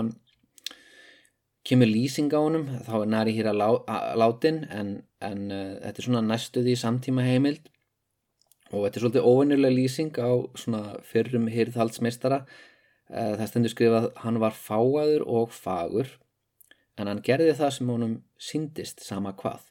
kemur 1.67 1.89
lýsing 1.91 2.31
á 2.33 2.39
honum 2.41 2.67
þá 2.87 2.93
er 3.01 3.11
næri 3.13 3.35
hér 3.37 3.51
að 3.51 3.59
lá, 3.61 3.67
látin 4.17 4.63
en, 4.73 4.93
en 5.21 5.43
uh, 5.51 5.75
þetta 5.83 6.01
er 6.01 6.07
svona 6.09 6.23
næstuði 6.25 6.77
samtíma 6.79 7.25
heimild 7.27 7.69
og 8.71 8.87
þetta 8.87 8.97
er 8.97 9.05
svolítið 9.05 9.29
óvennilega 9.29 9.77
lýsing 9.77 10.17
á 10.17 10.31
svona 10.59 10.97
fyrrum 11.07 11.47
hyrðhaldsmeistara 11.53 12.41
uh, 12.43 13.33
það 13.37 13.47
stendur 13.51 13.75
skrifað 13.75 14.09
hann 14.25 14.41
var 14.43 14.57
fáaður 14.57 15.27
og 15.27 15.53
fagur 15.53 16.17
en 16.97 17.11
hann 17.11 17.23
gerði 17.23 17.53
það 17.61 17.75
sem 17.77 17.93
honum 17.93 18.21
síndist 18.41 19.05
sama 19.05 19.37
hvað 19.37 19.69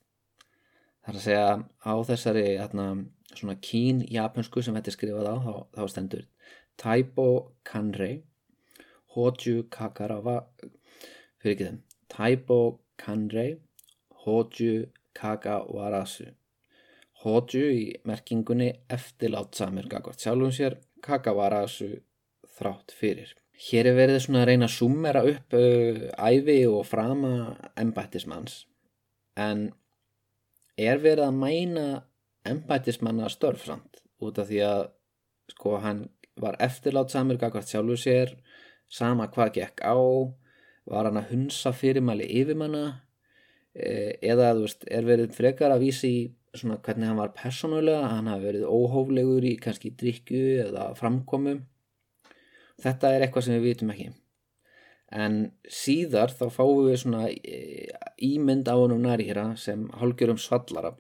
Það 1.07 1.13
er 1.13 1.19
að 1.21 1.25
segja 1.25 1.51
á 1.87 1.95
þessari 2.09 2.45
hérna, 2.59 2.85
svona 3.31 3.55
kín 3.63 4.01
japansku 4.11 4.63
sem 4.65 4.75
þetta 4.75 4.91
er 4.91 4.97
skrifað 4.97 5.29
á 5.31 5.37
þá, 5.45 5.53
þá 5.77 5.83
stendur 5.93 6.25
Taibo 6.83 7.29
Kanrei 7.63 8.25
Hoju 9.15 9.69
Kakarawa 9.71 10.41
fyrir 11.39 11.53
ekki 11.53 11.69
þeim 11.69 11.79
Taibo 12.11 12.59
Kanrei 12.99 13.55
Hoju 14.25 14.89
Kakawarasu 15.15 16.27
Hoju 17.23 17.65
í 17.71 17.87
merkingunni 18.03 18.73
eftirlátt 18.99 19.55
samir 19.63 19.87
gagvart 19.93 20.27
sjálfum 20.27 20.51
sér 20.59 20.81
Kakawarasu 21.07 21.93
þrátt 22.59 22.91
fyrir. 22.99 23.31
Hér 23.69 23.93
er 23.93 23.97
verið 24.03 24.25
svona 24.25 24.43
að 24.43 24.51
reyna 24.51 24.67
að 24.67 24.75
summera 24.75 25.23
upp 25.31 25.55
uh, 25.55 26.07
æfi 26.19 26.61
og 26.67 26.83
frama 26.89 27.35
embættismanns 27.79 28.65
en 29.39 29.69
er 30.77 31.01
verið 31.01 31.27
að 31.27 31.39
mæna 31.41 31.87
embætismanna 32.47 33.31
störfsamt 33.33 34.03
út 34.23 34.39
af 34.41 34.51
því 34.51 34.61
að 34.67 34.83
sko 35.53 35.77
hann 35.83 36.07
var 36.41 36.59
eftirlátt 36.63 37.13
samir 37.13 37.41
gagvart 37.41 37.69
sjálfur 37.71 38.01
sér 38.01 38.35
sama 38.93 39.29
hvað 39.33 39.55
gekk 39.57 39.83
á 39.83 39.97
var 40.87 41.09
hann 41.09 41.21
að 41.21 41.33
hunsa 41.33 41.73
fyrirmæli 41.75 42.29
yfirmanna 42.41 42.85
e, 43.75 44.19
eða 44.21 44.53
þú 44.55 44.67
veist 44.67 44.85
er 44.99 45.09
verið 45.09 45.35
frekar 45.37 45.75
að 45.75 45.87
vísi 45.87 46.13
svona 46.57 46.79
hvernig 46.85 47.11
hann 47.11 47.21
var 47.21 47.35
persónulega 47.37 48.13
hann 48.13 48.31
hafi 48.31 48.49
verið 48.51 48.69
óhóflegur 48.69 49.49
í 49.49 49.57
kannski 49.61 49.93
drikku 49.99 50.43
eða 50.67 50.93
framkomu. 50.97 51.59
Þetta 52.81 53.13
er 53.13 53.25
eitthvað 53.27 53.47
sem 53.47 53.57
við 53.57 53.69
vitum 53.71 53.93
ekki 53.93 54.09
en 55.15 55.39
síðar 55.71 56.33
þá 56.35 56.47
fáum 56.51 56.87
við 56.89 57.01
svona 57.03 57.27
e, 57.31 57.89
ímynd 58.23 58.69
á 58.69 58.75
honum 58.75 59.05
næri 59.05 59.29
hér 59.29 59.43
sem 59.61 59.87
hálgjörum 60.01 60.41
svallara. 60.41 60.95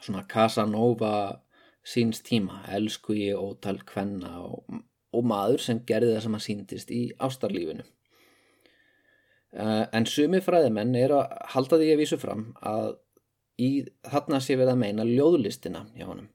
Svona 0.00 0.26
Casanova 0.28 1.42
síns 1.86 2.22
tíma, 2.26 2.64
elsku 2.74 3.14
ég 3.14 3.38
ótal 3.38 3.78
kvenna 3.86 4.40
og, 4.42 4.64
og 5.14 5.24
maður 5.24 5.62
sem 5.62 5.82
gerði 5.86 6.16
það 6.16 6.24
sem 6.26 6.38
að 6.38 6.46
síndist 6.46 6.90
í 6.90 7.02
ástarlífinu. 7.22 7.86
En 9.56 10.04
sumi 10.10 10.42
fræðimenn 10.44 10.96
er 10.98 11.14
að 11.16 11.36
halda 11.54 11.78
því 11.80 11.92
að 11.94 12.00
vísu 12.02 12.18
fram 12.20 12.48
að 12.60 12.96
í 13.62 13.70
þarna 14.04 14.40
sé 14.42 14.58
við 14.58 14.68
að 14.68 14.80
meina 14.82 15.06
ljóðlistina 15.06 15.86
hjá 15.94 16.10
honum 16.10 16.26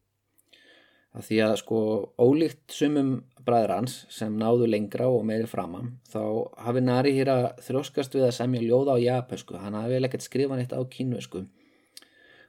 að 1.18 1.28
því 1.28 1.40
að 1.46 1.56
sko 1.60 1.80
ólíkt 2.22 2.76
sumum 2.76 3.16
bræður 3.42 3.74
hans 3.76 3.96
sem 4.14 4.36
náðu 4.38 4.68
lengra 4.70 5.10
og 5.12 5.26
meiri 5.28 5.48
framam 5.50 5.96
þá 6.12 6.22
hafi 6.62 6.84
Nari 6.86 7.16
hér 7.18 7.32
að 7.34 7.48
þróskast 7.66 8.14
við 8.16 8.28
að 8.28 8.38
semja 8.38 8.62
ljóða 8.64 8.96
á 8.96 9.04
japansku 9.04 9.58
hann 9.58 9.76
hafi 9.80 9.98
vel 9.98 10.08
ekkert 10.08 10.28
skrifan 10.28 10.62
eitt 10.62 10.76
á 10.78 10.80
kínvesku 10.86 11.48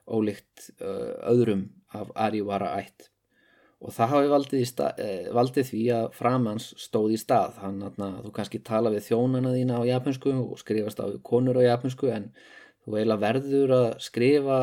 ólíkt 0.09 0.70
uh, 0.81 1.14
öðrum 1.31 1.68
af 1.94 2.12
Ariwara 2.14 2.75
ætt. 2.81 3.09
Og 3.82 3.91
það 3.91 4.12
hafi 4.14 4.28
valdið, 4.30 4.64
stað, 4.70 5.01
eh, 5.03 5.28
valdið 5.34 5.68
því 5.72 5.82
að 5.91 6.05
framans 6.14 6.68
stóð 6.78 7.16
í 7.16 7.18
stað. 7.18 7.57
Hann 7.59 7.80
að 7.82 8.20
þú 8.22 8.30
kannski 8.36 8.61
tala 8.62 8.93
við 8.95 9.09
þjónana 9.09 9.55
þína 9.57 9.80
á 9.82 9.89
japansku 9.89 10.34
og 10.39 10.61
skrifast 10.61 11.03
á 11.03 11.11
konur 11.26 11.59
á 11.59 11.66
japansku 11.66 12.12
en 12.14 12.28
þú 12.83 12.97
eiginlega 12.99 13.22
verður 13.22 13.76
að 13.76 13.89
skrifa 14.03 14.59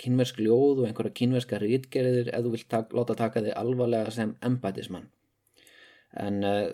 kynversk 0.00 0.42
ljóð 0.44 0.82
og 0.82 0.86
einhverja 0.88 1.16
kynverska 1.22 1.60
rítgerðir 1.62 2.30
ef 2.32 2.44
þú 2.44 2.54
vilt 2.56 2.68
tak, 2.68 2.92
láta 2.92 3.18
taka 3.18 3.44
þig 3.44 3.56
alvarlega 3.56 4.12
sem 4.14 4.36
embætismann 4.44 5.08
en 6.20 6.42
uh, 6.44 6.68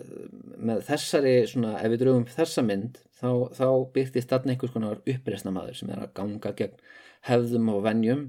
með 0.59 0.81
þessari 0.89 1.35
svona, 1.47 1.77
ef 1.79 1.93
við 1.93 2.01
drögum 2.03 2.25
þessa 2.27 2.63
mynd 2.65 2.99
þá, 3.19 3.29
þá 3.55 3.67
byrtist 3.95 4.31
þarna 4.31 4.55
einhvers 4.55 4.73
konar 4.73 4.99
uppreysna 4.99 5.53
maður 5.55 5.79
sem 5.79 5.91
er 5.93 6.03
að 6.03 6.13
ganga 6.19 6.51
gegn 6.59 6.81
hefðum 7.29 7.71
og 7.73 7.83
venjum 7.85 8.25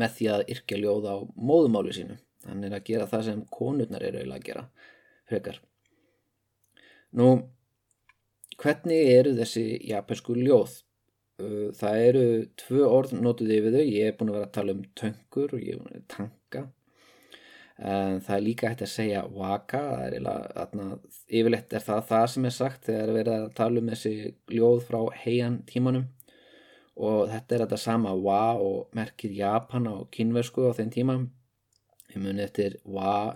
með 0.00 0.14
því 0.16 0.28
að 0.32 0.44
yrkja 0.54 0.78
ljóð 0.80 1.08
á 1.08 1.16
móðumáli 1.36 1.96
sínu. 1.96 2.16
Hann 2.48 2.64
er 2.64 2.76
að 2.76 2.86
gera 2.88 3.08
það 3.10 3.26
sem 3.28 3.42
konurnar 3.52 4.04
eru 4.06 4.22
eiginlega 4.22 4.40
að 4.40 4.46
gera 4.46 4.62
frekar. 5.28 5.58
Nú 7.20 7.28
hvernig 8.62 9.12
eru 9.18 9.34
þessi 9.36 9.66
japansku 9.90 10.36
ljóð? 10.38 10.78
Uh, 11.40 11.72
það 11.78 12.04
eru 12.08 12.24
tvö 12.60 12.84
orð 12.86 13.16
notuð 13.16 13.54
yfir 13.56 13.74
þau, 13.76 13.84
ég 13.88 14.08
er 14.10 14.16
búin 14.18 14.32
að 14.32 14.38
vera 14.38 14.48
að 14.48 14.56
tala 14.58 14.76
um 14.76 14.82
töngur 15.00 15.54
og 15.56 15.62
ég 15.64 15.74
er 15.74 15.82
búin 15.82 16.00
að 16.00 16.08
tanka. 16.16 16.64
En 17.82 18.20
það 18.22 18.34
er 18.36 18.44
líka 18.44 18.68
hægt 18.70 18.84
að 18.84 18.92
segja 18.92 19.22
waka, 19.32 19.80
það 19.80 20.02
er 20.04 20.16
eiginlega, 20.18 20.88
yfirleitt 21.40 21.72
er 21.72 21.86
það 21.86 22.02
það 22.10 22.26
sem 22.34 22.48
er 22.48 22.54
sagt 22.56 22.84
þegar 22.90 23.14
við 23.14 23.22
erum 23.22 23.46
að 23.46 23.54
tala 23.58 23.80
um 23.80 23.88
þessi 23.90 24.12
ljóð 24.52 24.82
frá 24.86 24.98
heian 25.22 25.56
tímanum 25.66 26.04
og 27.00 27.30
þetta 27.30 27.54
er 27.54 27.64
þetta 27.64 27.78
sama 27.80 28.12
wa 28.14 28.42
og 28.60 28.92
merkir 28.96 29.32
Japan 29.34 29.88
á 29.88 29.96
kynversku 30.12 30.68
á 30.68 30.76
þeim 30.76 30.92
tíma. 30.92 31.16
Ég 32.12 32.20
muni 32.20 32.44
eftir 32.44 32.76
wa 32.84 33.34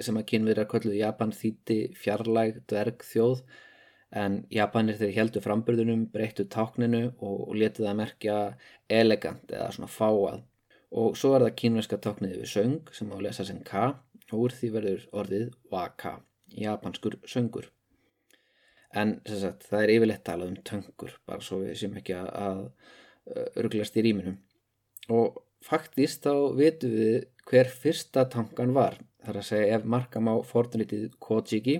sem 0.00 0.16
að 0.16 0.28
kynverjar 0.32 0.68
kölluðu 0.70 0.96
Japan 1.02 1.34
þýtti 1.36 1.78
fjarlæg 2.00 2.62
dverg 2.70 3.04
þjóð 3.04 3.44
en 4.14 4.40
Japanir 4.52 4.98
þeir 4.98 5.14
heldur 5.18 5.44
framburðunum, 5.44 6.06
breyttu 6.14 6.46
tákninu 6.50 7.04
og, 7.18 7.54
letið 7.58 7.90
að 7.90 8.00
merkja 8.00 8.38
elegant 8.88 9.50
eða 9.50 9.70
svona 9.74 9.90
fáað 9.90 10.42
og 10.94 11.16
svo 11.18 11.32
er 11.34 11.46
það 11.48 11.56
kínverska 11.60 11.98
táknið 11.98 12.36
við 12.38 12.50
söng 12.52 12.92
sem 12.94 13.10
á 13.10 13.14
að 13.16 13.24
lesa 13.26 13.46
sem 13.48 13.62
ka 13.66 13.86
og 14.30 14.36
úr 14.38 14.54
því 14.54 14.70
verður 14.74 15.06
orðið 15.20 15.48
waka, 15.72 16.18
japanskur 16.54 17.18
söngur. 17.28 17.66
En 18.94 19.16
sagt, 19.26 19.66
það 19.66 19.82
er 19.82 19.92
yfirleitt 19.96 20.24
talað 20.26 20.52
um 20.52 20.60
töngur 20.70 21.16
bara 21.26 21.42
svo 21.42 21.64
við 21.64 21.80
sem 21.82 21.96
ekki 21.98 22.14
að, 22.14 22.68
örglast 23.58 23.96
í 23.98 24.04
rýminum 24.04 24.38
og 25.12 25.40
faktist 25.64 26.24
þá 26.24 26.54
veitum 26.56 26.92
við 26.92 27.16
hver 27.48 27.70
fyrsta 27.72 28.26
tankan 28.30 28.74
var 28.76 28.98
þar 29.24 29.40
að 29.40 29.48
segja 29.48 29.78
ef 29.78 29.86
markam 29.88 30.28
á 30.28 30.34
fornritið 30.44 31.10
Kojiki 31.22 31.78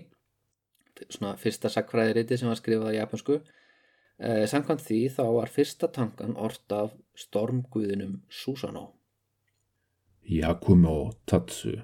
svona 1.09 1.37
fyrsta 1.41 1.71
sakfræðiriti 1.73 2.39
sem 2.39 2.51
var 2.51 2.59
skrifað 2.61 2.95
í 2.95 2.99
japansku 2.99 3.39
eh, 3.39 4.45
samkvæmt 4.51 4.85
því 4.87 5.01
þá 5.17 5.25
var 5.39 5.53
fyrsta 5.53 5.91
tankan 5.93 6.37
orð 6.37 6.77
af 6.77 6.93
stormguðinum 7.19 8.21
Susanoo. 8.29 8.93
Yakumo 10.25 11.13
Tatsu 11.27 11.77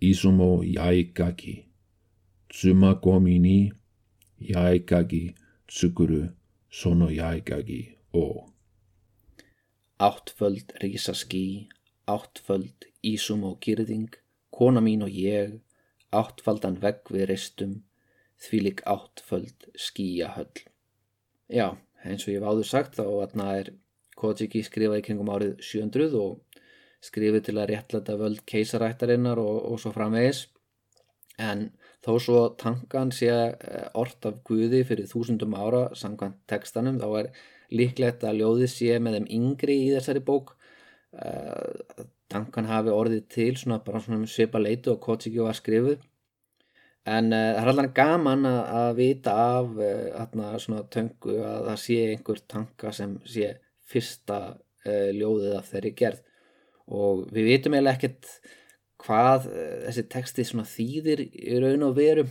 Izumo 0.00 0.62
Yaigaki 0.62 1.54
Tsumagomi 2.50 3.38
ni 3.38 3.72
Yaigaki 4.40 5.34
Tsukuru 5.68 6.28
Sono 6.70 7.08
Yaigaki 7.08 7.96
o. 8.12 8.46
Áttföld 10.00 10.74
rísaskí 10.82 11.68
Áttföld 12.06 12.88
Izumo 13.02 13.56
Girðing 13.60 14.16
Kona 14.50 14.80
mín 14.80 15.04
og 15.06 15.14
ég 15.14 15.60
Áttfaldan 16.10 16.80
vegg 16.82 17.08
við 17.14 17.28
reistum 17.30 17.76
því 18.40 18.60
lík 18.66 18.82
áttföld 18.88 19.68
skíahöll. 19.76 20.64
Já, 21.50 21.76
eins 22.04 22.24
og 22.26 22.32
ég 22.32 22.40
hef 22.40 22.48
áður 22.48 22.68
sagt 22.68 22.98
þá 23.00 23.04
er 23.50 23.72
Kojiki 24.20 24.62
skrifað 24.64 25.00
í 25.00 25.04
kringum 25.06 25.30
árið 25.32 25.60
700 25.64 26.16
og 26.20 26.40
skrifið 27.04 27.44
til 27.46 27.56
að 27.56 27.70
réttleta 27.72 28.16
völd 28.20 28.42
keisarættarinnar 28.48 29.40
og, 29.40 29.60
og 29.72 29.80
svo 29.80 29.92
framvegis. 29.94 30.44
En 31.40 31.70
þó 32.04 32.12
svo 32.20 32.40
tankan 32.60 33.12
sé 33.16 33.30
eh, 33.32 33.86
orrt 33.96 34.28
af 34.28 34.42
Guði 34.44 34.82
fyrir 34.88 35.08
þúsundum 35.08 35.56
ára 35.56 35.86
samkvæmt 35.96 36.42
tekstanum 36.50 37.00
þá 37.00 37.08
er 37.22 37.30
líklegt 37.72 38.26
að 38.26 38.42
ljóðið 38.42 38.72
sé 38.74 38.98
með 39.00 39.18
þeim 39.18 39.30
yngri 39.38 39.78
í 39.86 39.90
þessari 39.94 40.24
bók. 40.26 40.52
Eh, 41.16 42.04
tankan 42.30 42.68
hafi 42.68 42.92
orðið 42.94 43.24
til 43.32 43.54
svona 43.56 43.80
bara 43.84 44.02
svona 44.04 44.28
svipa 44.28 44.60
leitu 44.60 44.92
og 44.92 45.00
Kojiki 45.06 45.40
var 45.40 45.56
skrifuð 45.56 46.04
en 47.08 47.32
uh, 47.32 47.52
það 47.56 47.62
er 47.62 47.70
alveg 47.72 47.92
gaman 47.96 48.48
að, 48.48 48.60
að 48.80 48.90
vita 48.98 49.34
af 49.40 49.78
uh, 49.80 50.56
svona 50.60 50.82
töngu 50.92 51.36
að 51.40 51.68
það 51.70 51.78
sé 51.84 51.98
einhver 52.10 52.42
tanka 52.50 52.92
sem 52.92 53.14
sé 53.24 53.54
fyrsta 53.90 54.40
uh, 54.52 55.08
ljóðið 55.16 55.56
af 55.56 55.70
þeirri 55.72 55.94
gerð. 55.96 56.20
Og 56.90 57.24
við 57.32 57.48
vitum 57.52 57.76
eiginlega 57.76 57.96
ekkert 57.96 58.28
hvað 59.00 59.46
þessi 59.86 60.02
texti 60.12 60.44
þýðir 60.44 61.22
í 61.22 61.60
raun 61.62 61.86
og 61.86 61.94
veru. 61.96 62.26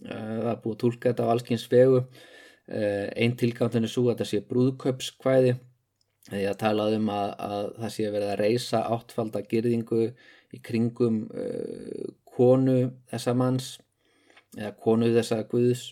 Það 0.00 0.48
er 0.50 0.58
búið 0.60 0.74
að 0.74 0.80
tólka 0.82 1.12
þetta 1.12 1.24
á 1.24 1.32
allskynns 1.32 1.66
vegu. 1.70 2.00
Einn 2.66 3.36
tilgántun 3.38 3.86
er 3.86 3.92
svo 3.92 4.10
að 4.10 4.18
það 4.20 4.30
sé 4.32 4.40
brúðköpskvæði 4.50 5.54
því 6.26 6.42
að 6.50 6.58
talað 6.60 6.96
um 6.98 7.08
að, 7.14 7.30
að 7.46 7.70
það 7.78 7.94
sé 7.94 8.10
verið 8.10 8.32
að 8.32 8.42
reysa 8.42 8.82
áttfaldagirðingu 8.96 10.02
í 10.10 10.60
kringum 10.66 11.22
konu 12.34 12.76
þessa 13.14 13.36
manns 13.38 13.70
eða 14.58 14.74
konu 14.82 15.10
þessa 15.14 15.42
guðs. 15.50 15.86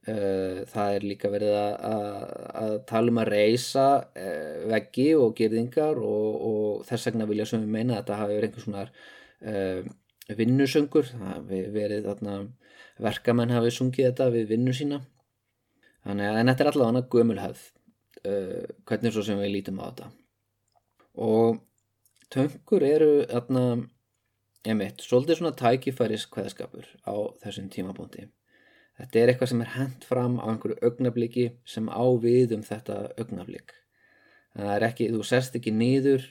Uh, 0.00 0.64
það 0.70 0.94
er 0.96 1.04
líka 1.04 1.28
verið 1.28 1.54
að, 1.60 1.74
að, 1.84 2.20
að 2.56 2.70
tala 2.88 3.12
um 3.12 3.18
að 3.20 3.30
reysa 3.34 3.82
uh, 4.00 4.62
veggi 4.72 5.10
og 5.12 5.34
gerðingar 5.36 6.00
og, 6.00 6.38
og 6.48 6.86
þess 6.88 7.10
vegna 7.10 7.26
vilja 7.28 7.46
sem 7.50 7.60
við 7.66 7.74
meina 7.74 7.98
að 7.98 8.00
þetta 8.00 8.20
hafi 8.22 8.38
verið 8.38 8.48
einhvers 8.48 8.64
svona 8.64 8.86
uh, 9.52 9.90
vinnusöngur. 10.40 11.12
Hafi 11.20 11.60
verið 11.74 12.08
þarna 12.08 12.38
verkamenn 13.04 13.52
hafi 13.52 13.74
sungið 13.76 14.08
þetta 14.08 14.30
við 14.32 14.48
vinnu 14.54 14.76
sína. 14.76 15.02
Þannig 16.08 16.30
að 16.30 16.40
þetta 16.40 16.64
er 16.64 16.72
allavega 16.72 17.06
gömulhæð 17.12 17.66
hvernig 18.20 19.14
svo 19.14 19.22
sem 19.24 19.38
við 19.40 19.52
lítum 19.52 19.78
á 19.80 19.84
þetta. 19.88 20.08
Og 21.20 21.60
töngur 22.32 22.84
eru 22.84 23.12
þarna 23.28 23.64
Emitt, 24.68 25.00
svolítið 25.00 25.38
svona 25.38 25.56
tækifæris 25.56 26.26
hvaðskapur 26.28 26.84
á 27.08 27.16
þessum 27.40 27.70
tímabóndi. 27.72 28.26
Þetta 28.98 29.20
er 29.20 29.30
eitthvað 29.32 29.48
sem 29.54 29.60
er 29.64 29.68
hent 29.72 30.02
fram 30.04 30.34
á 30.36 30.52
einhverju 30.52 30.74
augnabliki 30.84 31.44
sem 31.64 31.86
á 31.88 32.04
við 32.20 32.50
um 32.58 32.64
þetta 32.66 32.96
augnablík. 33.14 33.72
Það 34.52 34.72
er 34.74 34.84
ekki, 34.84 35.06
þú 35.14 35.22
sest 35.24 35.54
ekki 35.56 35.72
niður 35.72 36.26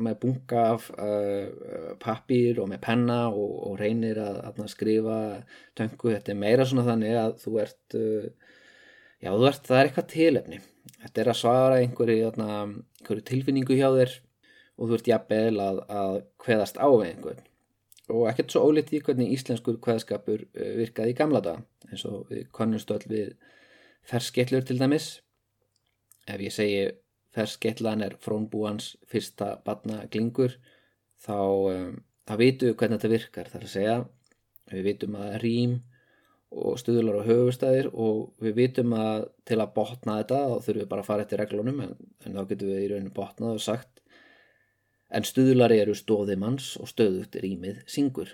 með 0.00 0.16
bunga 0.22 0.62
af 0.70 0.86
uh, 0.94 1.90
pappir 2.00 2.62
og 2.62 2.70
með 2.70 2.80
penna 2.86 3.18
og, 3.28 3.52
og 3.68 3.74
reynir 3.82 4.22
að, 4.22 4.38
að 4.48 4.70
skrifa 4.72 5.18
töngu. 5.76 6.14
Þetta 6.14 6.32
er 6.32 6.38
meira 6.40 6.66
svona 6.70 6.86
þannig 6.86 7.18
að 7.20 7.34
þú 7.42 7.58
ert, 7.66 7.98
uh, 7.98 8.54
já 9.20 9.34
þú 9.34 9.50
ert, 9.50 9.68
það 9.68 9.82
er 9.82 9.90
eitthvað 9.90 10.08
tilefni. 10.14 10.62
Þetta 11.02 11.22
er 11.22 11.30
að 11.34 11.38
svara 11.42 11.82
einhverju, 11.82 12.32
einhverju 12.46 13.26
tilfinningu 13.34 13.76
hjá 13.76 13.90
þér 13.98 14.16
og 14.78 14.88
þú 14.88 14.96
ert 14.96 15.12
jafnvel 15.12 15.60
að, 15.66 15.82
að 16.00 16.18
hveðast 16.46 16.80
á 16.80 16.88
einhvern 16.88 17.44
og 18.12 18.26
ekkert 18.30 18.54
svo 18.54 18.66
ólíkt 18.68 18.92
í 18.94 19.00
hvernig 19.02 19.32
íslenskur 19.34 19.80
hvaðskapur 19.82 20.44
eh, 20.54 20.74
virkaði 20.78 21.14
í 21.14 21.18
gamla 21.18 21.42
dag 21.42 21.90
eins 21.90 22.04
og 22.08 22.30
við 22.30 22.46
konnumstöld 22.54 23.06
við 23.10 23.34
ferskettlur 24.06 24.66
til 24.66 24.78
dæmis. 24.78 25.08
Ef 26.26 26.42
ég 26.42 26.54
segi 26.54 26.84
ferskettlan 27.34 28.04
er 28.06 28.16
frónbúans 28.22 28.94
fyrsta 29.10 29.56
batna 29.66 30.04
glingur 30.10 30.56
þá, 31.22 31.38
um, 31.72 31.98
þá 32.26 32.34
vitum 32.40 32.70
við 32.70 32.78
hvernig 32.80 33.00
þetta 33.00 33.12
virkar. 33.12 33.50
Þar 33.52 33.66
að 33.66 33.74
segja 33.74 33.98
við 34.72 34.88
vitum 34.90 35.18
að 35.20 35.36
rým 35.42 35.76
og 36.56 36.78
stuðlar 36.80 37.20
og 37.20 37.28
höfustæðir 37.28 37.90
og 37.92 38.42
við 38.42 38.56
vitum 38.60 38.94
að 38.96 39.26
til 39.48 39.58
að 39.60 39.72
botna 39.74 40.20
þetta 40.20 40.40
þá 40.46 40.56
þurfum 40.66 40.80
við 40.80 40.90
bara 40.92 41.02
að 41.02 41.08
fara 41.10 41.26
eftir 41.26 41.42
reglunum 41.42 41.82
en, 41.84 41.94
en 42.22 42.38
þá 42.38 42.42
getum 42.52 42.70
við 42.70 42.82
í 42.84 42.90
rauninu 42.92 43.14
botnað 43.16 43.58
og 43.58 43.64
sagt 43.66 43.95
En 45.10 45.22
stuðlari 45.22 45.78
eru 45.78 45.94
stóðimanns 45.94 46.74
og 46.82 46.90
stöðugt 46.90 47.36
rýmið 47.38 47.82
syngur. 47.90 48.32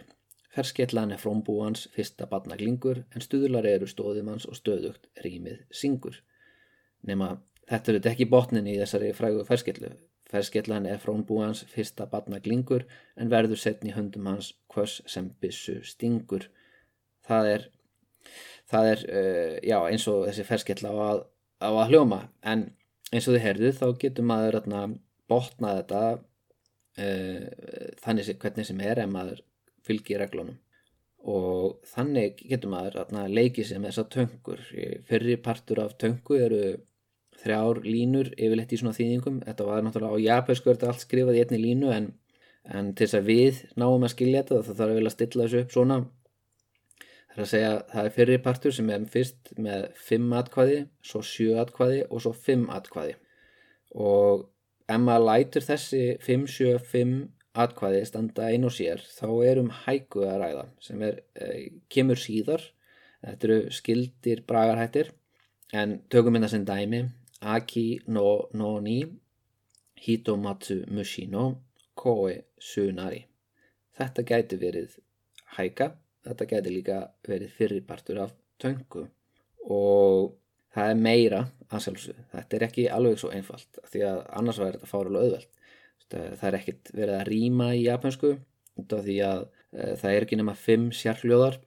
Ferskjallan 0.53 1.13
er 1.13 1.21
frómbúans 1.21 1.87
fyrsta 1.93 2.27
batna 2.29 2.57
glingur 2.61 3.03
en 3.13 3.25
stuðlari 3.25 3.75
eru 3.77 3.89
stóðimanns 3.89 4.47
og 4.49 4.57
stöðugt 4.57 5.09
rýmið 5.25 5.63
syngur. 5.73 6.19
Nefna 7.09 7.37
þetta 7.69 7.93
eru 7.93 8.03
ekki 8.13 8.29
botnin 8.33 8.69
í 8.69 8.79
þessari 8.81 9.13
frægu 9.17 9.45
ferskjallu. 9.49 9.93
Ferskjallan 10.33 10.89
er 10.89 11.01
frómbúans 11.01 11.65
fyrsta 11.69 12.07
batna 12.09 12.41
glingur 12.41 12.87
en 13.21 13.33
verður 13.33 13.61
setn 13.61 13.89
í 13.91 13.95
höndum 13.97 14.29
hans 14.31 14.53
hvers 14.73 15.01
sem 15.09 15.29
bissu 15.45 15.79
stingur. 15.85 16.49
Það 17.29 17.49
er, 17.53 17.69
það 18.73 18.91
er 18.95 19.07
uh, 19.09 19.55
já, 19.61 19.79
eins 19.93 20.09
og 20.09 20.27
þessi 20.29 20.49
ferskjalla 20.49 20.93
á 20.93 20.97
að, 21.07 21.25
á 21.65 21.71
að 21.71 21.93
hljóma 21.93 22.21
en 22.41 22.67
eins 23.13 23.29
og 23.29 23.37
þið 23.37 23.45
herðu 23.47 23.73
þá 23.77 23.87
getur 24.05 24.29
maður 24.29 24.61
botna 25.29 25.77
þetta 25.81 26.05
uh, 26.13 26.21
þannig 26.97 28.27
sem, 28.27 28.37
hvernig 28.37 28.69
sem 28.69 28.81
er 28.85 29.01
ef 29.01 29.11
maður 29.11 29.41
fylgir 29.87 30.21
reglunum. 30.23 30.59
Og 31.23 31.79
þannig 31.87 32.41
getur 32.51 32.73
maður 32.73 33.29
leikið 33.31 33.69
sem 33.69 33.85
þessar 33.87 34.09
töngur 34.11 34.65
fyrri 35.07 35.37
partur 35.39 35.85
af 35.85 35.95
töngu 36.01 36.39
eru 36.43 36.65
þrjár 37.43 37.83
línur 37.87 38.33
yfirleitt 38.37 38.73
í 38.75 38.79
svona 38.81 38.97
þýðingum. 38.97 39.39
Þetta 39.47 39.69
var 39.69 39.85
náttúrulega 39.85 40.19
á 40.19 40.25
japansku 40.27 40.75
allt 40.75 41.05
skrifað 41.05 41.39
í 41.39 41.45
einni 41.45 41.61
línu 41.63 41.93
en, 41.95 42.09
en 42.65 42.91
til 42.95 43.07
þess 43.07 43.21
að 43.21 43.31
við 43.31 43.63
náum 43.79 44.03
að 44.03 44.15
skilja 44.15 44.43
þetta 44.43 44.67
þá 44.67 44.75
þarf 44.81 44.97
við 44.99 45.07
að 45.07 45.15
stilla 45.17 45.47
þessu 45.47 45.63
upp 45.63 45.77
svona. 45.77 45.99
Það 47.33 47.39
er 47.39 47.45
að 47.47 47.51
segja 47.53 47.73
það 47.93 48.07
er 48.09 48.15
fyrri 48.17 48.39
partur 48.45 48.77
sem 48.77 48.91
er 48.93 49.05
fyrst 49.13 49.53
með 49.57 49.85
5 50.11 50.33
atkvæði 50.43 50.81
svo 51.09 51.23
7 51.25 51.61
atkvæði 51.63 52.03
og 52.11 52.25
svo 52.25 52.33
5 52.49 52.67
atkvæði. 52.77 53.15
Og 53.95 54.45
ef 54.89 55.01
maður 55.01 55.27
lætur 55.29 55.67
þessi 55.67 56.03
5-7-5 56.25 57.15
atkvæði 57.63 58.05
standa 58.09 58.49
einn 58.49 58.65
og 58.65 58.73
sér 58.73 59.03
þá 59.13 59.27
er 59.47 59.61
um 59.61 59.73
hæku 59.83 60.25
að 60.25 60.39
ræða 60.43 60.63
sem 60.81 61.03
er, 61.05 61.19
e, 61.37 61.49
kemur 61.93 62.21
síðar. 62.21 62.65
Þetta 63.23 63.49
eru 63.49 63.59
skildir 63.71 64.43
bragarhættir. 64.49 65.13
En 65.73 66.01
tökum 66.11 66.35
hérna 66.37 66.49
sem 66.51 66.65
dæmi. 66.67 67.05
Aki 67.43 67.87
no 68.09 68.49
no 68.53 68.79
ni. 68.81 69.03
Hitomatsu 70.03 70.83
mushi 70.91 71.29
no. 71.31 71.45
Koe 71.95 72.35
sunari. 72.59 73.27
Þetta 73.99 74.25
gæti 74.27 74.59
verið 74.59 74.97
hæka. 75.57 75.93
Þetta 76.25 76.49
gæti 76.51 76.73
líka 76.73 76.99
verið 77.29 77.55
fyrirpartur 77.59 78.23
af 78.25 78.35
töngu. 78.63 79.07
Og 79.71 80.33
það 80.73 80.93
er 80.93 81.03
meira 81.07 81.43
að 81.73 81.85
sjálfsög 81.87 82.23
þetta 82.33 82.57
er 82.59 82.67
ekki 82.69 82.87
alveg 82.93 83.19
svo 83.21 83.33
einfalt 83.33 83.83
því 83.91 84.05
að 84.09 84.23
annars 84.41 84.61
var 84.61 84.77
þetta 84.77 84.91
fárulega 84.91 85.27
auðvelt. 85.27 85.59
Það 86.13 86.47
er 86.49 86.57
ekkit 86.59 86.93
verið 86.93 87.17
að 87.17 87.29
rýma 87.31 87.69
í 87.73 87.85
japansku 87.87 88.33
út 88.81 88.95
af 88.97 89.05
því 89.07 89.19
að 89.25 89.45
e, 89.73 89.85
það 90.01 90.15
er 90.15 90.27
ekki 90.27 90.39
nema 90.41 90.55
fimm 90.59 90.89
sérhljóðar. 90.97 91.59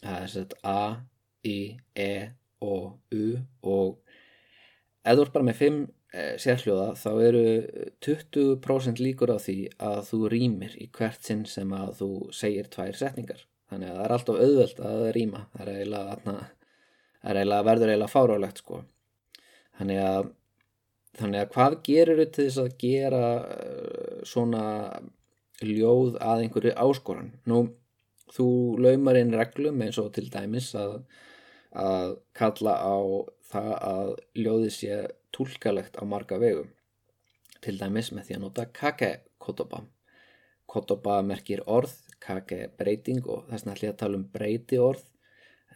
Það 0.00 0.20
er 0.24 0.30
sett 0.32 0.54
A, 0.64 0.82
I, 1.44 1.58
E 1.92 2.12
og 2.64 3.00
U 3.12 3.24
og 3.68 3.98
ef 5.04 5.16
þú 5.16 5.24
ert 5.26 5.34
bara 5.34 5.48
með 5.48 5.60
fimm 5.60 5.82
e, 5.84 6.24
sérhljóða 6.40 6.94
þá 7.00 7.10
eru 7.26 7.44
20% 8.06 9.04
líkur 9.04 9.34
á 9.36 9.38
því 9.40 9.58
að 9.90 10.00
þú 10.08 10.22
rýmir 10.32 10.76
í 10.80 10.88
hvert 10.96 11.24
sinn 11.24 11.44
sem 11.48 11.76
að 11.76 11.92
þú 12.00 12.10
segir 12.36 12.72
tvær 12.72 12.96
setningar. 12.96 13.44
Þannig 13.70 13.92
að 13.92 13.98
það 13.98 14.06
er 14.06 14.16
alltaf 14.16 14.40
auðvelt 14.46 14.82
að 14.88 15.04
rýma. 15.16 15.44
Það 15.52 15.66
er 15.66 15.76
eiginlega, 15.76 16.16
það 16.24 16.40
er 17.22 17.40
eiginlega 17.40 17.66
verður 17.66 17.92
eiginlega 17.92 18.12
fárálegt 18.12 18.62
sko. 18.62 18.82
Þannig 19.78 20.02
að 20.04 20.30
þannig 21.20 21.42
að 21.42 21.50
hvað 21.54 21.76
gerur 21.86 22.20
þau 22.20 22.30
til 22.34 22.44
þess 22.46 22.60
að 22.62 22.76
gera 22.80 23.24
uh, 23.40 24.20
svona 24.28 24.64
ljóð 25.60 26.16
að 26.22 26.44
einhverju 26.44 26.74
áskoran 26.80 27.32
nú, 27.50 27.64
þú 28.32 28.48
laumar 28.80 29.18
inn 29.20 29.34
reglum 29.36 29.82
eins 29.84 29.98
og 30.00 30.12
til 30.16 30.28
dæmis 30.32 30.70
að, 30.78 31.00
að 31.76 32.14
kalla 32.36 32.76
á 32.80 32.96
það 33.50 33.72
að 33.90 34.12
ljóði 34.38 34.70
sé 34.74 35.00
tólkalegt 35.34 35.98
á 36.00 36.02
marga 36.08 36.38
vegum 36.40 36.70
til 37.60 37.76
dæmis 37.80 38.12
með 38.14 38.28
því 38.28 38.36
að 38.36 38.44
nota 38.46 38.66
kake 38.72 39.10
kotoba 39.42 39.82
kotoba 40.70 41.18
merkir 41.26 41.64
orð 41.66 41.92
kake 42.22 42.68
breyting 42.78 43.26
og 43.26 43.50
þess 43.50 43.66
að 43.68 43.96
tala 44.00 44.20
um 44.20 44.28
breyti 44.32 44.78
orð 44.80 45.04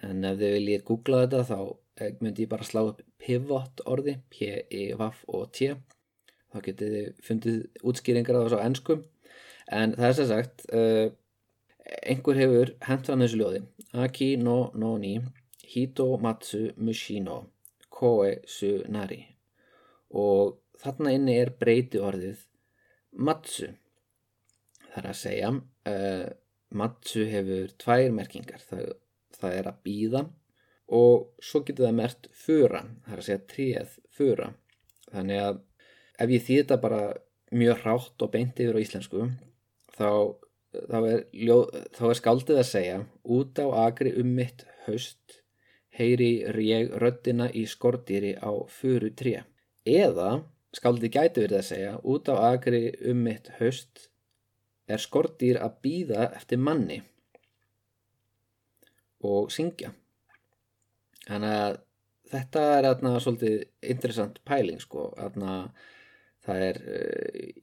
en 0.04 0.28
ef 0.28 0.38
þið 0.40 0.54
viljið 0.58 0.84
googla 0.88 1.24
þetta 1.24 1.42
þá 1.48 1.58
eh, 2.00 2.14
myndi 2.20 2.44
ég 2.44 2.52
bara 2.52 2.68
slá 2.68 2.80
upp 2.84 3.02
pivot 3.20 3.82
orði 3.90 4.16
P-I-V-O-T. 4.34 5.74
Þá 6.54 6.58
getið 6.68 6.94
þið 6.94 7.26
fundið 7.26 7.60
útskýringar 7.90 8.38
á 8.38 8.42
þessu 8.44 8.60
á 8.60 8.66
ennskum 8.66 9.04
en 9.74 9.94
það 9.96 10.08
er 10.08 10.16
sem 10.18 10.28
sagt 10.28 10.66
uh, 10.76 11.06
einhver 12.04 12.38
hefur 12.38 12.74
hendt 12.88 13.08
fram 13.08 13.24
þessu 13.24 13.40
ljóði. 13.40 13.62
Aki 14.04 14.34
no 14.42 14.58
no 14.78 14.94
ni 15.00 15.16
Hito 15.74 16.06
matsu 16.22 16.68
mushino 16.76 17.40
koe 17.94 18.36
su 18.50 18.76
nari. 18.92 19.22
Og 20.14 20.58
þarna 20.82 21.14
inni 21.16 21.38
er 21.40 21.54
breyti 21.58 21.98
orðið 22.02 22.44
matsu. 23.24 23.72
Það 24.92 25.00
er 25.00 25.08
að 25.10 25.18
segja 25.18 25.50
uh, 25.54 26.28
matsu 26.74 27.24
hefur 27.30 27.72
tvær 27.80 28.12
merkingar. 28.14 28.62
Það, 28.68 28.92
það 29.40 29.58
er 29.58 29.68
að 29.70 29.82
býða 29.86 30.24
og 30.94 31.28
svo 31.42 31.62
getur 31.64 31.88
það 31.88 31.98
mert 32.00 32.28
fura 32.36 32.82
það 33.04 33.12
er 33.12 33.22
að 33.22 33.28
segja 33.28 33.44
tríð 33.52 33.94
fura. 34.14 34.48
Þannig 35.12 35.42
að 35.42 35.60
ef 36.24 36.34
ég 36.34 36.44
þýð 36.46 36.60
þetta 36.62 36.80
bara 36.82 37.02
mjög 37.54 37.84
hrátt 37.84 38.24
og 38.26 38.32
beint 38.34 38.60
yfir 38.60 38.78
á 38.78 38.84
íslensku 38.84 39.28
þá, 39.94 40.10
þá, 40.90 40.98
er, 41.10 41.24
þá 41.94 42.04
er 42.08 42.20
skaldið 42.20 42.60
að 42.60 42.70
segja 42.70 42.98
út 43.36 43.62
á 43.62 43.66
agri 43.84 44.14
um 44.20 44.34
mitt 44.36 44.66
haust 44.86 45.40
heyri 45.94 46.32
ég 46.66 46.94
röddina 46.98 47.46
í 47.54 47.64
skordýri 47.70 48.34
á 48.42 48.50
furu 48.66 49.12
tré. 49.14 49.44
Eða 49.86 50.42
skaldið 50.74 51.14
gæti 51.14 51.44
verið 51.44 51.60
að 51.60 51.68
segja 51.68 51.94
út 52.02 52.30
á 52.30 52.34
agri 52.50 52.88
um 53.06 53.22
mitt 53.26 53.50
haust 53.60 54.08
er 54.90 55.00
skordýr 55.00 55.60
að 55.62 55.78
býða 55.84 56.28
eftir 56.34 56.60
manni 56.60 57.00
og 59.24 59.50
syngja. 59.54 59.92
Þannig 61.24 61.56
að 61.56 61.80
þetta 62.34 62.62
er 62.76 62.88
aðna 62.90 63.16
svolítið 63.22 63.58
interessant 63.94 64.40
pæling 64.48 64.80
sko. 64.82 65.08
Aðna 65.20 65.56
það 66.44 66.64
er 66.68 66.80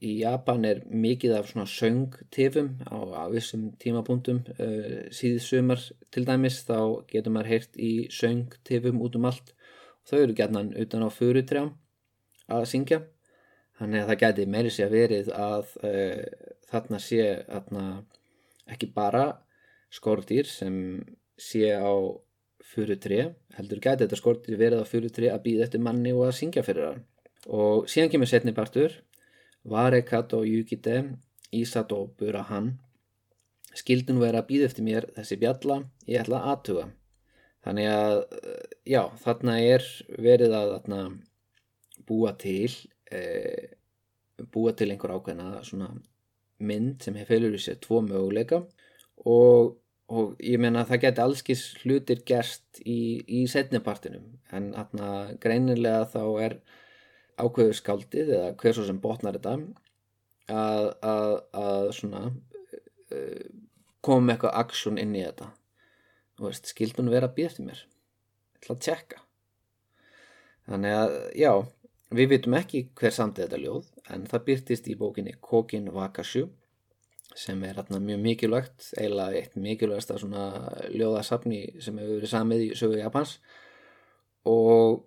í 0.02 0.12
Japan 0.18 0.66
er 0.66 0.82
mikið 0.90 1.36
af 1.36 1.50
svona 1.50 1.68
söngtifum 1.70 2.72
á, 2.90 2.98
á 3.14 3.24
vissum 3.30 3.68
tímapunktum 3.82 4.42
uh, 4.56 5.06
síðsumar 5.14 5.84
til 6.10 6.26
dæmis. 6.26 6.62
Þá 6.66 7.06
getur 7.10 7.36
maður 7.36 7.52
heyrt 7.52 7.78
í 7.78 7.92
söngtifum 8.10 9.02
út 9.04 9.18
um 9.18 9.28
allt. 9.30 9.54
Og 10.02 10.10
þau 10.10 10.18
eru 10.18 10.38
gætnan 10.38 10.74
utan 10.82 11.06
á 11.06 11.10
furutrjám 11.14 11.72
að 12.50 12.68
syngja. 12.72 13.02
Þannig 13.78 14.02
að 14.02 14.10
það 14.10 14.20
gæti 14.24 14.50
meiri 14.50 14.74
sé 14.74 14.86
að 14.86 14.96
verið 14.98 15.32
að 15.36 15.76
uh, 15.86 16.50
þarna 16.72 17.02
sé 17.02 17.22
þarna, 17.46 17.86
ekki 18.72 18.90
bara 18.94 19.24
skordýr 19.92 20.48
sem 20.48 20.76
sé 21.42 21.72
á 21.74 21.92
fyrir 22.72 23.00
tre, 23.02 23.20
heldur 23.56 23.82
gæti 23.82 24.06
þetta 24.06 24.20
skordýr 24.20 24.60
verið 24.60 24.84
á 24.84 24.86
fyrir 24.88 25.12
tre 25.12 25.32
að 25.32 25.42
býða 25.48 25.66
eftir 25.66 25.82
manni 25.82 26.14
og 26.14 26.28
að 26.28 26.38
syngja 26.38 26.64
fyrir 26.66 26.88
hann. 26.88 27.02
Og 27.50 27.90
síðan 27.90 28.12
kemur 28.12 28.30
setni 28.30 28.54
partur 28.54 28.94
Varekato 29.68 30.44
Yukite 30.46 31.02
Isato 31.52 32.04
Burahan. 32.18 32.76
Skildun 33.74 34.22
vera 34.22 34.42
að 34.42 34.48
býða 34.52 34.70
eftir 34.70 34.86
mér 34.86 35.08
þessi 35.16 35.38
bjalla, 35.42 35.82
ég 36.06 36.22
ætla 36.22 36.40
að 36.40 36.50
aðtuga 36.54 36.88
þannig 37.62 37.88
að 37.90 38.16
já, 38.88 39.02
þarna 39.22 39.58
er 39.62 39.84
verið 40.18 40.56
að 40.58 40.72
þarna, 40.76 41.02
búa 42.08 42.32
til 42.38 42.72
e, 43.12 43.20
búa 44.52 44.72
til 44.74 44.90
einhver 44.90 45.14
ákveðna 45.14 45.62
svona 45.66 45.92
mynd 46.62 47.04
sem 47.04 47.16
hefur 47.18 47.46
í 47.52 47.60
sér 47.62 47.78
tvo 47.82 48.00
möguleika. 48.06 48.62
Og, 49.28 49.76
og 50.12 50.36
ég 50.44 50.60
menna 50.60 50.82
að 50.82 50.92
það 50.92 51.02
geti 51.06 51.22
allskis 51.24 51.62
hlutir 51.82 52.22
gerst 52.28 52.82
í, 52.84 53.22
í 53.24 53.42
setnipartinum 53.50 54.28
en 54.52 54.70
aðna 54.78 55.08
greinilega 55.42 56.04
þá 56.12 56.22
er 56.46 56.56
ákveður 57.40 57.78
skaldið 57.78 58.34
eða 58.36 58.52
hver 58.60 58.76
svo 58.76 58.86
sem 58.88 59.00
botnar 59.02 59.38
þetta 59.38 59.56
að, 60.52 60.88
að, 61.08 61.34
að 61.64 61.90
svona 61.96 62.22
uh, 62.28 63.44
koma 64.04 64.26
með 64.26 64.34
eitthvað 64.36 64.58
aksjón 64.62 65.00
inn 65.00 65.16
í 65.16 65.24
þetta. 65.24 65.48
Og 66.40 66.48
veist, 66.48 66.68
skildun 66.74 67.12
vera 67.12 67.30
að 67.30 67.36
býða 67.38 67.52
eftir 67.52 67.68
mér? 67.68 67.84
Til 68.62 68.74
að 68.74 68.82
tjekka. 68.84 69.22
Þannig 70.68 70.98
að 70.98 71.16
já 71.38 71.52
Við 72.12 72.28
vitum 72.28 72.54
ekki 72.58 72.82
hver 72.98 73.14
samtið 73.16 73.46
þetta 73.46 73.58
ljóð 73.62 73.86
en 74.12 74.24
það 74.28 74.42
byrtist 74.48 74.88
í 74.92 74.96
bókinni 75.00 75.32
Kokin 75.40 75.86
Wakashu 75.94 76.42
sem 77.38 77.62
er 77.64 77.78
hérna 77.78 78.00
mjög 78.02 78.20
mikilvægt, 78.26 78.90
eiginlega 78.98 79.38
eitt 79.40 79.56
mikilvægast 79.56 80.12
af 80.12 80.20
svona 80.22 80.44
ljóðasafni 80.92 81.62
sem 81.82 81.98
hefur 82.00 82.18
verið 82.18 82.32
samið 82.32 82.64
í 82.66 82.68
sögu 82.78 83.00
Japans. 83.00 83.38
Og 84.48 85.02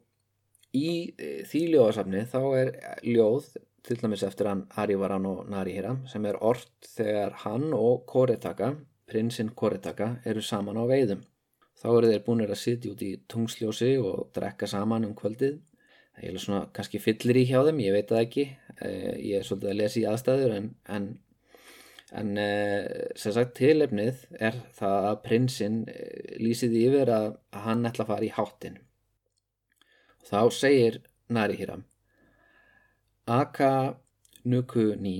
í 0.75 0.89
e, 1.17 1.29
því 1.47 1.61
ljóðasafni 1.73 2.25
þá 2.31 2.41
er 2.61 2.73
ljóð 3.05 3.51
til 3.85 3.99
dæmis 4.01 4.25
eftir 4.25 4.49
hann 4.49 4.65
Harivarano 4.73 5.37
Narihira 5.49 5.93
sem 6.09 6.25
er 6.25 6.39
orrt 6.41 6.89
þegar 6.95 7.37
hann 7.43 7.69
og 7.77 8.05
Koretaka, 8.09 8.73
prinsinn 9.05 9.53
Koretaka 9.53 10.15
eru 10.25 10.41
saman 10.41 10.79
á 10.81 10.83
veiðum. 10.89 11.21
Þá 11.75 11.87
eru 11.91 12.09
þeir 12.09 12.25
búinir 12.25 12.53
að 12.53 12.61
sitja 12.61 12.91
út 12.93 13.03
í 13.05 13.11
tungsljósi 13.29 13.95
og 14.01 14.29
drekka 14.35 14.67
saman 14.69 15.05
um 15.05 15.13
kvöldið. 15.17 15.59
Það 16.15 16.27
er 16.29 16.39
svona 16.39 16.61
kannski 16.73 17.01
fyllir 17.03 17.41
í 17.41 17.43
hjá 17.49 17.59
þeim, 17.67 17.81
ég 17.83 17.95
veit 17.95 18.11
það 18.11 18.21
ekki. 18.23 18.45
Eh, 18.79 19.15
ég 19.19 19.41
er 19.41 19.47
svolítið 19.47 19.71
að 19.73 19.79
lesa 19.81 19.99
í 19.99 20.05
aðstæður 20.09 20.53
en, 20.55 20.69
en, 20.95 21.09
en 22.13 22.37
eh, 22.37 23.09
sem 23.17 23.33
sagt 23.33 23.55
tilefnið 23.57 24.25
er 24.37 24.59
það 24.77 25.09
að 25.09 25.21
prinsinn 25.25 25.79
eh, 25.89 26.35
lýsið 26.41 26.77
yfir 26.83 27.11
að, 27.13 27.27
hann 27.65 27.85
ætla 27.89 28.05
að 28.05 28.11
fara 28.13 28.27
í 28.27 28.33
háttin 28.35 28.79
þá 30.29 30.39
segir 30.53 31.01
Nari 31.29 31.57
Hiram 31.57 31.85
Aka 33.25 33.97
nuku 34.45 34.91
ni 35.01 35.17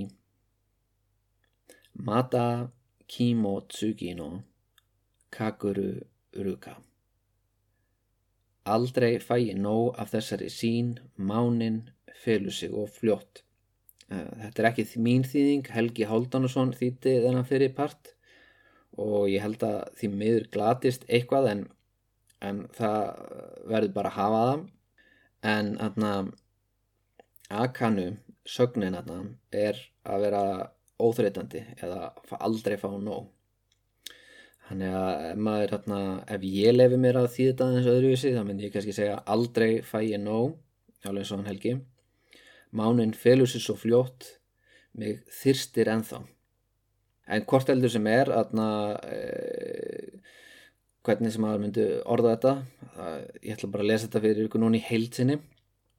Mata 1.95 2.69
kimo 3.07 3.61
tsugi 3.71 4.13
no 4.17 4.29
kakuru 5.33 5.89
ruka 6.37 6.75
Aldrei 8.65 9.19
fæ 9.21 9.35
ég 9.45 9.57
nóg 9.61 9.97
af 10.01 10.09
þessari 10.09 10.47
sín, 10.49 10.87
mánin, 11.17 11.83
felu 12.21 12.49
sig 12.49 12.71
og 12.73 12.89
fljótt. 12.89 13.44
Eh, 14.13 14.27
þetta 14.43 14.61
er 14.61 14.69
ekki 14.69 14.85
mín 15.01 15.25
þýðing, 15.25 15.69
Helgi 15.73 16.05
Háldánarsson 16.09 16.75
þýtti 16.77 17.17
þennan 17.23 17.47
fyrir 17.49 17.73
part 17.77 18.13
og 19.01 19.25
ég 19.31 19.43
held 19.43 19.63
að 19.65 19.79
því 19.99 20.09
miður 20.13 20.47
glatist 20.53 21.07
eitthvað 21.09 21.49
en, 21.51 21.63
en 22.45 22.61
það 22.77 22.99
verður 23.71 23.95
bara 23.97 24.11
að 24.13 24.19
hafa 24.19 24.43
það. 24.49 24.65
En 25.45 25.71
aðna, 25.83 26.11
akanu, 27.63 28.07
sögnin 28.49 28.97
aðna, 28.97 29.19
er 29.53 29.81
að 30.05 30.25
vera 30.25 30.43
óþreytandi 31.01 31.63
eða 31.75 32.13
aldrei 32.39 32.77
fá 32.81 32.87
nóg. 32.93 33.27
Þannig 34.65 34.95
að 34.97 35.25
ef, 35.27 35.41
maður, 35.45 35.73
þarna, 35.75 35.99
ef 36.33 36.45
ég 36.49 36.73
lefi 36.73 36.97
mér 37.01 37.19
að 37.19 37.27
þetta 37.35 37.67
aðeins 37.67 37.89
öðruvísi 37.91 38.31
þá 38.33 38.39
myndi 38.45 38.65
ég 38.65 38.73
kannski 38.73 38.95
segja 38.97 39.19
aldrei 39.35 39.69
fæ 39.85 39.99
ég 40.05 40.21
nóg, 40.23 40.55
alveg 41.05 41.27
svo 41.27 41.37
hann 41.37 41.51
helgi. 41.51 41.75
Mánin 42.75 43.13
felur 43.15 43.47
sér 43.47 43.63
svo 43.63 43.75
fljótt, 43.79 44.27
mig 44.99 45.21
þyrstir 45.31 45.89
ennþá. 45.91 46.21
En 47.31 47.45
hvort 47.49 47.69
heldur 47.71 47.91
sem 47.91 48.07
er, 48.11 48.29
þarna, 48.29 48.67
e, 49.09 50.21
hvernig 51.05 51.33
sem 51.33 51.45
maður 51.45 51.63
myndi 51.63 51.85
orða 52.11 52.35
þetta, 52.35 52.53
það, 52.95 53.19
ég 53.41 53.55
ætla 53.55 53.71
bara 53.73 53.85
að 53.85 53.91
lesa 53.91 54.07
þetta 54.07 54.23
fyrir 54.25 54.49
ykkur 54.49 54.63
núna 54.65 54.79
í 54.79 54.85
heilsinni 54.89 55.39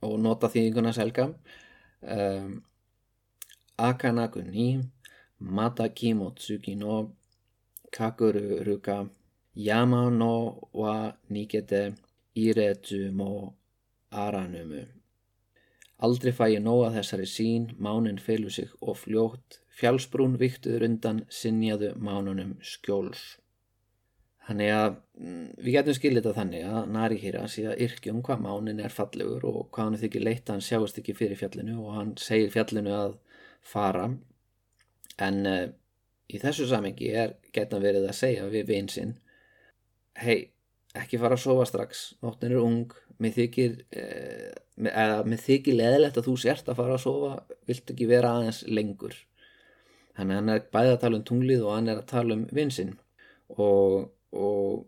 og 0.06 0.18
nota 0.22 0.50
þýðinguna 0.52 0.92
selga. 0.94 1.30
Um, 2.02 2.60
Akanaku 3.76 4.44
ni 4.46 4.68
mata 5.38 5.88
kimotsuki 5.88 6.76
no 6.80 7.12
kakuru 7.92 8.64
ruka 8.64 9.08
yama 9.54 10.10
no 10.10 10.68
wa 10.72 11.12
nikete 11.30 11.94
iretu 12.34 13.12
mo 13.12 13.54
aranumu. 14.10 14.95
Aldrei 16.04 16.32
fæ 16.36 16.50
ég 16.52 16.60
nóga 16.60 16.90
þessari 16.92 17.26
sín, 17.30 17.70
mánin 17.80 18.20
felur 18.20 18.52
sig 18.52 18.68
og 18.82 18.98
fljótt, 19.00 19.62
fjálsbrún 19.72 20.36
viktuður 20.40 20.84
undan 20.90 21.22
sinjaðu 21.32 21.94
mánunum 21.96 22.56
skjóls. 22.60 23.38
Þannig 24.46 24.70
að 24.70 24.90
mm, 25.18 25.46
við 25.58 25.72
getum 25.74 25.96
skilir 25.96 26.22
þetta 26.22 26.36
þannig 26.36 26.66
að 26.70 26.90
Narihira 26.94 27.46
sé 27.50 27.64
að 27.66 27.80
yrkjum 27.86 28.20
hvað 28.26 28.44
mánin 28.44 28.82
er 28.84 28.94
fallegur 28.94 29.46
og 29.48 29.56
hvað 29.74 29.88
hann 29.88 30.00
þykir 30.02 30.22
leitt 30.22 30.44
að 30.44 30.54
hann 30.54 30.66
sjáast 30.68 31.00
ekki 31.00 31.16
fyrir 31.18 31.40
fjallinu 31.40 31.80
og 31.82 31.96
hann 31.96 32.12
segir 32.20 32.52
fjallinu 32.54 32.92
að 32.94 33.16
fara 33.66 34.04
en 35.26 35.40
uh, 35.50 35.64
í 36.30 36.38
þessu 36.42 36.68
samengi 36.70 37.10
er 37.10 37.34
geta 37.56 37.80
verið 37.82 38.06
að 38.06 38.18
segja 38.20 38.46
við 38.52 38.70
vinsinn 38.70 39.16
hei, 40.22 40.52
ekki 40.94 41.18
fara 41.18 41.34
að 41.34 41.42
sofa 41.48 41.66
strax 41.66 42.06
nóttin 42.22 42.54
er 42.54 42.62
ung 42.62 42.94
mér 43.18 43.34
þykir, 43.40 43.76
uh, 43.98 44.54
eða, 44.76 45.22
mér 45.28 45.40
þykir 45.42 45.78
leðilegt 45.80 46.18
að 46.20 46.28
þú 46.28 46.36
sért 46.42 46.68
að 46.68 46.80
fara 46.80 46.96
að 46.96 47.04
sofa 47.04 47.32
vilt 47.68 47.92
ekki 47.92 48.08
vera 48.10 48.34
aðeins 48.36 48.62
lengur? 48.68 49.16
Þannig 50.16 50.32
að 50.32 50.40
hann 50.40 50.52
er 50.54 50.66
bæðið 50.72 50.92
að 50.94 51.00
tala 51.04 51.18
um 51.20 51.24
tunglið 51.30 51.64
og 51.64 51.74
hann 51.74 51.92
er 51.92 52.00
að 52.00 52.10
tala 52.12 52.36
um 52.36 52.44
vinsinn 52.56 52.92
og, 53.56 54.10
og, 54.32 54.84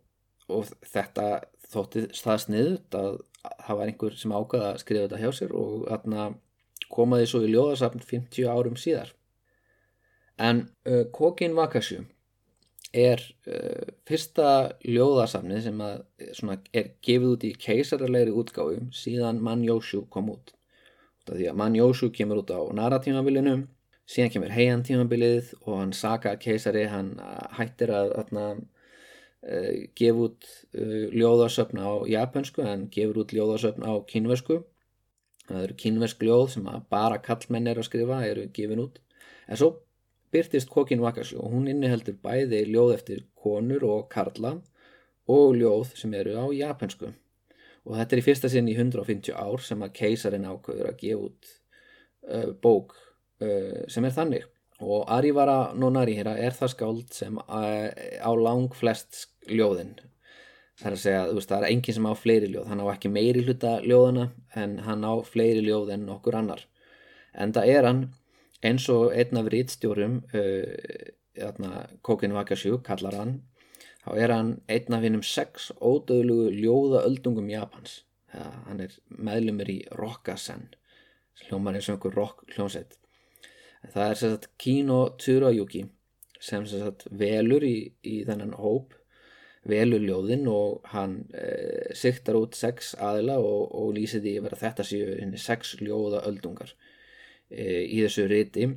og 0.49 0.71
þetta 0.89 1.29
þótti 1.69 2.05
það 2.17 2.45
sniðut 2.45 2.99
að 2.99 3.19
það 3.43 3.81
var 3.81 3.91
einhver 3.91 4.19
sem 4.19 4.35
ákvaða 4.35 4.71
að 4.73 4.83
skrifa 4.83 5.07
þetta 5.07 5.23
hjá 5.23 5.33
sér 5.37 5.55
og 5.57 5.75
þarna 5.89 6.29
komaði 6.89 7.29
svo 7.29 7.43
í 7.45 7.51
ljóðasafn 7.53 8.05
50 8.05 8.49
árum 8.49 8.79
síðar. 8.81 9.13
En 10.41 10.69
uh, 10.89 11.05
Kokin 11.13 11.57
Wakashu 11.59 12.05
er 12.97 13.21
uh, 13.49 13.89
fyrsta 14.09 14.75
ljóðasafni 14.87 15.61
sem 15.65 15.81
að, 15.85 16.05
svona, 16.37 16.59
er 16.73 16.93
gefið 17.05 17.33
út 17.35 17.49
í 17.49 17.53
keisarlegri 17.61 18.33
útgáfu 18.33 18.87
síðan 18.97 19.43
Manjóshu 19.45 20.07
kom 20.13 20.31
út. 20.33 20.55
Því 21.29 21.51
að 21.51 21.59
Manjóshu 21.61 22.09
kemur 22.15 22.41
út 22.41 22.53
á 22.55 22.61
narratímabilinu, 22.73 23.67
síðan 24.09 24.33
kemur 24.33 24.55
heian 24.57 24.85
tímabilið 24.87 25.53
og 25.67 25.75
hann 25.83 25.93
Saka 25.93 26.33
keisari, 26.41 26.87
hann 26.89 27.19
hættir 27.59 27.93
að, 27.93 28.15
að 28.23 28.33
uh, 28.39 29.75
gefa 29.99 30.25
út 30.31 30.49
uh, 30.73 31.05
ljóðasöfn 31.13 31.83
á 31.85 31.91
japansku, 32.09 32.65
hann 32.65 32.89
gefur 32.95 33.25
út 33.25 33.37
ljóðasöfn 33.37 33.85
á 33.85 33.93
kynversku. 34.09 34.63
Það 35.49 35.63
eru 35.65 35.77
kynversk 35.81 36.25
ljóð 36.25 36.47
sem 36.53 36.67
bara 36.93 37.21
kallmenn 37.25 37.69
er 37.71 37.79
að 37.81 37.87
skrifa, 37.89 38.19
eru 38.25 38.49
gefin 38.53 38.83
út. 38.83 38.99
En 39.49 39.57
svo 39.57 39.71
byrtist 40.33 40.71
Kokin 40.73 41.03
Wakashu 41.05 41.39
og 41.43 41.55
hún 41.55 41.71
inniheldur 41.71 42.19
bæði 42.23 42.65
ljóð 42.69 42.95
eftir 42.99 43.25
konur 43.39 43.87
og 43.89 44.09
karla 44.13 44.59
og 45.29 45.57
ljóð 45.57 45.95
sem 45.99 46.15
eru 46.17 46.37
á 46.37 46.47
japansku 46.57 47.13
og 47.89 47.97
þetta 47.97 48.15
er 48.15 48.21
í 48.21 48.27
fyrsta 48.27 48.51
sinn 48.53 48.69
í 48.69 48.77
150 48.77 49.33
ár 49.33 49.65
sem 49.65 49.83
að 49.85 49.95
keisarin 49.97 50.47
ákveður 50.49 50.91
að 50.91 51.01
gefa 51.01 51.29
út 51.29 51.51
uh, 52.29 52.51
bók 52.61 52.95
uh, 53.43 53.85
sem 53.91 54.05
er 54.05 54.15
þannig. 54.15 54.45
Og 54.79 55.09
Arivara 55.11 55.73
no 55.75 55.89
Narihira 55.91 56.37
er 56.39 56.55
það 56.55 56.75
skáld 56.75 57.17
sem 57.17 57.41
uh, 57.41 57.89
á 58.21 58.31
lang 58.39 58.69
flest 58.77 59.25
ljóðin. 59.49 59.97
Það 60.79 60.91
er 60.91 60.95
að 60.95 61.03
segja, 61.03 61.23
veist, 61.35 61.51
það 61.51 61.65
er 61.65 61.73
enginn 61.73 61.97
sem 61.97 62.07
á 62.07 62.15
fleiri 62.15 62.51
ljóð. 62.53 62.69
Hann 62.71 62.85
á 62.85 62.87
ekki 62.93 63.11
meiri 63.11 63.43
hluta 63.47 63.79
ljóðana 63.83 64.29
en 64.55 64.77
hann 64.87 65.09
á 65.09 65.13
fleiri 65.27 65.65
ljóð 65.67 65.95
en 65.97 66.07
okkur 66.15 66.39
annar. 66.39 66.63
En 67.35 67.55
það 67.57 67.73
er 67.73 67.89
hann 67.89 68.05
eins 68.65 68.89
og 68.93 69.13
einn 69.15 69.39
af 69.41 69.53
rítstjórum 69.53 70.23
uh, 70.35 71.87
Kokin 72.03 72.35
Wakashu 72.35 72.81
kallar 72.83 73.15
hann 73.15 73.37
þá 74.03 74.11
er 74.17 74.35
hann 74.35 74.51
einn 74.67 74.95
af 74.97 75.05
hinnum 75.07 75.23
sex 75.23 75.71
ódöðlugu 75.79 76.51
ljóða 76.51 77.05
öldungum 77.07 77.51
Japans. 77.51 78.03
Ja, 78.35 78.51
hann 78.67 78.81
er 78.83 78.93
meðlumur 79.09 79.71
í 79.71 79.79
Rokkasen 79.97 80.67
hljómar 81.47 81.79
eins 81.79 81.89
og 81.89 81.97
einhver 81.97 82.17
rock 82.19 82.45
hljómsett 82.55 82.99
það 83.93 84.05
er 84.05 84.21
sérstaklega 84.21 84.63
Kino 84.65 84.99
Tsurayuki 85.21 85.85
sem 86.41 86.67
sérstaklega 86.67 87.19
velur 87.23 87.67
í, 87.67 87.77
í 88.03 88.17
þennan 88.29 88.57
hóp 88.59 88.97
velur 89.69 90.03
ljóðinn 90.03 90.49
og 90.51 90.87
hann 90.93 91.19
e, 91.35 91.95
siktar 91.99 92.39
út 92.39 92.57
sex 92.59 92.95
aðila 92.95 93.39
og, 93.43 93.75
og 93.75 93.95
lýsir 93.97 94.23
því 94.25 94.35
að 94.43 94.59
þetta 94.63 94.87
séu 94.87 95.31
sex 95.41 95.77
ljóða 95.83 96.25
öldungar 96.29 96.73
e, 96.73 96.77
í 97.51 98.03
þessu 98.05 98.27
riti 98.29 98.69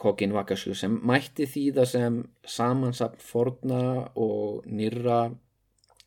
Kokin 0.00 0.32
Wakashu 0.32 0.74
sem 0.76 0.96
mætti 1.04 1.46
þýða 1.48 1.84
sem 1.88 2.18
samansapn 2.48 3.20
forna 3.20 3.80
og 4.16 4.64
nýra 4.64 5.26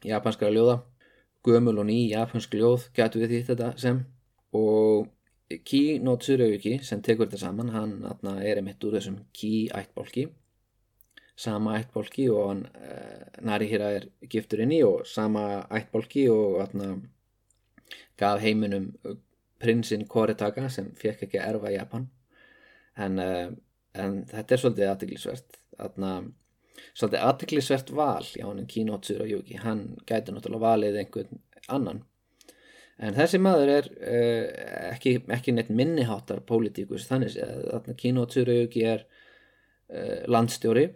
japanskara 0.06 0.54
ljóða. 0.54 0.80
Gömul 1.46 1.82
og 1.82 1.86
ný 1.90 1.98
japansk 2.10 2.56
ljóð 2.56 2.88
gætu 2.96 3.22
við 3.22 3.36
því 3.36 3.42
þetta 3.50 3.74
sem. 3.78 4.06
Og 4.54 5.10
Ki 5.68 6.00
no 6.02 6.16
Tsurauki 6.18 6.80
sem 6.82 7.02
tekur 7.06 7.28
þetta 7.28 7.44
saman 7.44 7.70
hann 7.76 8.32
er 8.40 8.58
einmitt 8.58 8.82
úr 8.88 8.96
þessum 8.98 9.20
Ki 9.36 9.68
ættbólki 9.76 10.30
sama 11.36 11.78
ættbólki 11.80 12.30
og 12.32 12.48
hann 12.50 12.64
e, 12.78 12.96
Narihira 13.42 13.90
er 13.98 14.08
giftur 14.30 14.64
inn 14.64 14.74
í 14.76 14.82
og 14.86 15.06
sama 15.10 15.64
ættbólki 15.74 16.28
og 16.32 16.62
atna, 16.64 16.94
gaf 18.18 18.42
heiminum 18.44 18.92
prinsinn 19.64 20.08
Koretaka 20.10 20.68
sem 20.72 20.92
fekk 21.00 21.28
ekki 21.28 21.42
að 21.42 21.50
erfa 21.56 21.74
Japan. 21.74 22.08
En, 23.00 23.20
uh, 23.20 23.50
en 23.98 24.24
þetta 24.30 24.56
er 24.56 24.64
svolítið 24.64 24.92
aðtiklisvert 24.92 25.60
svolítið 26.94 27.22
aðtiklisvert 27.22 27.92
val 27.96 28.26
já 28.26 28.46
hann 28.46 28.62
er 28.62 28.70
Kinotsur 28.70 29.24
og 29.24 29.30
Yuki 29.30 29.60
hann 29.62 29.86
gæti 30.10 30.34
náttúrulega 30.34 30.66
valið 30.68 31.00
einhvern 31.02 31.42
annan. 31.74 32.04
En 33.04 33.16
þessi 33.18 33.40
maður 33.42 33.72
er 33.74 33.90
uh, 33.98 34.66
ekki, 34.94 35.18
ekki 35.34 35.56
neitt 35.56 35.72
minniháttar 35.74 36.44
pólitíkus 36.48 37.08
þannig 37.10 37.40
að 37.42 37.94
Kinotsur 38.00 38.52
og 38.52 38.62
Yuki 38.64 38.86
er 38.90 39.08
uh, 39.08 40.22
landstjóri 40.30 40.92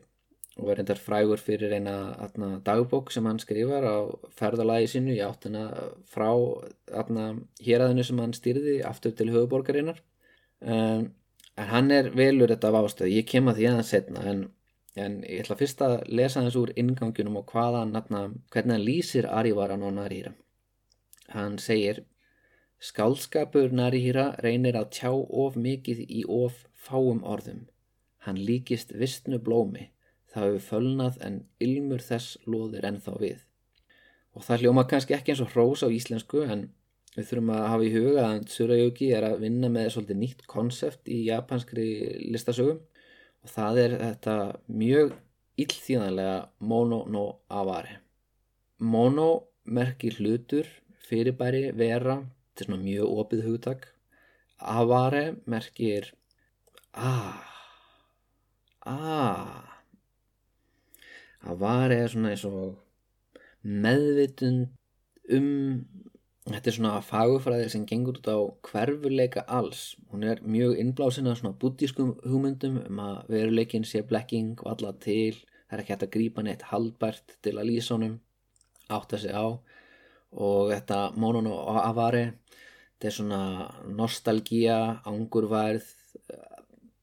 og 0.58 0.72
er 0.72 0.82
endar 0.82 0.99
frægur 1.01 1.41
fyrir 1.41 1.74
eina 1.78 1.95
atna, 2.24 2.58
dagbók 2.66 3.12
sem 3.14 3.26
hann 3.30 3.39
skrifar 3.41 3.86
á 3.86 3.97
ferðalagi 4.39 4.89
sinu 4.89 5.14
í 5.14 5.22
áttina 5.22 5.68
frá 6.10 6.30
héræðinu 7.62 8.05
sem 8.05 8.22
hann 8.24 8.34
styrði 8.34 8.80
aftur 8.86 9.14
til 9.18 9.30
höfuborgarinnar 9.34 10.01
um, 10.62 11.08
en 11.58 11.72
hann 11.72 11.91
er 11.91 12.10
velur 12.18 12.49
þetta 12.53 12.72
af 12.72 12.88
ástöðu, 12.88 13.14
ég 13.20 13.30
kem 13.30 13.49
að 13.49 13.60
því 13.60 13.70
aðeins 13.70 13.93
setna 13.93 14.26
en, 14.32 14.43
en 14.97 15.20
ég 15.26 15.45
ætla 15.45 15.58
fyrst 15.60 15.82
að 15.86 15.95
lesa 16.20 16.43
þess 16.45 16.60
úr 16.62 16.74
ingangunum 16.76 17.39
og 17.41 17.53
hvaða 17.53 17.86
atna, 18.01 18.28
hvernig 18.53 18.78
hann 18.78 18.86
lýsir 18.86 19.30
Arivaran 19.30 19.86
og 19.86 19.95
Narihira. 19.97 20.34
Hann 21.34 21.58
segir 21.62 22.03
skálskapur 22.82 23.74
Narihira 23.74 24.32
reynir 24.45 24.78
að 24.78 24.91
tjá 24.99 25.12
of 25.14 25.58
mikið 25.58 26.05
í 26.08 26.24
of 26.30 26.66
fáum 26.74 27.24
orðum. 27.26 27.66
Hann 28.26 28.41
líkist 28.41 28.93
vistnu 28.93 29.39
blómi 29.41 29.89
það 30.34 30.47
hefur 30.47 30.65
fölnað 30.67 31.19
en 31.25 31.38
ilmur 31.63 32.03
þess 32.03 32.38
loðir 32.49 32.88
ennþá 32.88 33.15
við. 33.21 33.43
Og 34.38 34.45
það 34.45 34.65
hljóma 34.65 34.86
kannski 34.89 35.15
ekki 35.17 35.34
eins 35.34 35.43
og 35.43 35.53
hrós 35.53 35.84
á 35.86 35.89
íslensku 35.89 36.43
en 36.45 36.67
við 37.15 37.30
þurfum 37.32 37.53
að 37.55 37.67
hafa 37.71 37.88
í 37.88 37.93
huga 37.95 38.25
að 38.28 38.41
Tsurayuki 38.51 39.07
er 39.17 39.25
að 39.25 39.39
vinna 39.45 39.69
með 39.73 39.91
svolítið 39.95 40.19
nýtt 40.21 40.43
konsept 40.51 41.09
í 41.09 41.23
japanskri 41.25 41.88
listasögum 42.30 42.84
og 43.41 43.53
það 43.53 43.82
er 43.86 43.95
þetta 44.03 44.36
mjög 44.67 45.15
illþýðanlega 45.57 46.38
mono 46.69 47.03
no 47.09 47.25
avare. 47.49 48.01
Mono 48.78 49.30
merkir 49.65 50.19
hlutur, 50.21 50.67
fyrirbæri, 51.07 51.71
vera, 51.73 52.19
þetta 52.51 52.63
er 52.63 52.69
svona 52.69 52.84
mjög 52.84 53.15
opið 53.23 53.47
hugtak. 53.47 53.88
Avare 54.57 55.23
merkir 55.49 56.11
aaa, 56.93 57.34
ah, 57.34 58.93
aaa, 58.93 59.34
ah 59.41 59.66
að 61.46 61.62
var 61.62 61.94
eða 61.94 62.10
svona 62.14 62.34
eins 62.34 62.46
og 62.48 62.78
meðvitund 63.64 64.68
um 65.38 65.50
þetta 66.48 66.70
er 66.72 66.76
svona 66.78 67.00
fagufræðir 67.04 67.72
sem 67.74 67.86
gengur 67.88 68.20
út 68.22 68.30
á 68.32 68.40
hverfuleika 68.70 69.44
alls. 69.52 69.98
Hún 70.12 70.24
er 70.24 70.40
mjög 70.44 70.78
innblásinn 70.80 71.28
af 71.28 71.42
svona 71.42 71.58
bútískum 71.60 72.14
hugmyndum 72.24 72.80
um 72.86 73.02
að 73.04 73.34
veruleikin 73.34 73.88
sé 73.88 74.04
blekking 74.08 74.56
og 74.64 74.70
alla 74.78 74.94
til. 75.04 75.36
Það 75.68 75.76
er 75.76 75.84
ekki 75.84 75.94
hægt 75.94 76.06
að 76.08 76.14
grípa 76.16 76.46
neitt 76.46 76.64
halbært 76.72 77.36
til 77.44 77.58
að 77.58 77.68
lýsa 77.68 77.98
honum 77.98 78.20
átta 78.88 79.20
sig 79.20 79.36
á. 79.36 79.60
Og 80.32 80.72
þetta 80.72 81.02
Monon 81.20 81.52
og 81.52 81.82
Avari 81.82 82.30
þetta 82.30 83.10
er 83.10 83.16
svona 83.18 83.42
nostalgía, 84.00 84.80
angurværð 85.06 85.92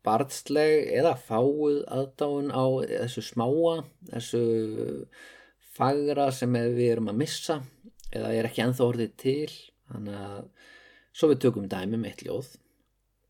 barnsleg 0.04 0.90
eða 0.98 1.14
fáið 1.16 1.80
aðdáun 1.96 2.50
á 2.52 2.64
þessu 2.88 3.24
smáa 3.24 3.78
þessu 4.10 4.42
fagra 5.74 6.28
sem 6.34 6.52
við 6.54 6.90
erum 6.92 7.10
að 7.12 7.20
missa 7.22 7.58
eða 8.14 8.34
er 8.36 8.48
ekki 8.48 8.62
enþá 8.66 8.86
orðið 8.86 9.16
til. 9.20 9.50
Þannig 9.90 10.20
að 10.20 10.38
svo 11.14 11.30
við 11.32 11.42
tökum 11.44 11.68
dæmum 11.70 12.06
eitt 12.08 12.22
ljóð. 12.26 12.54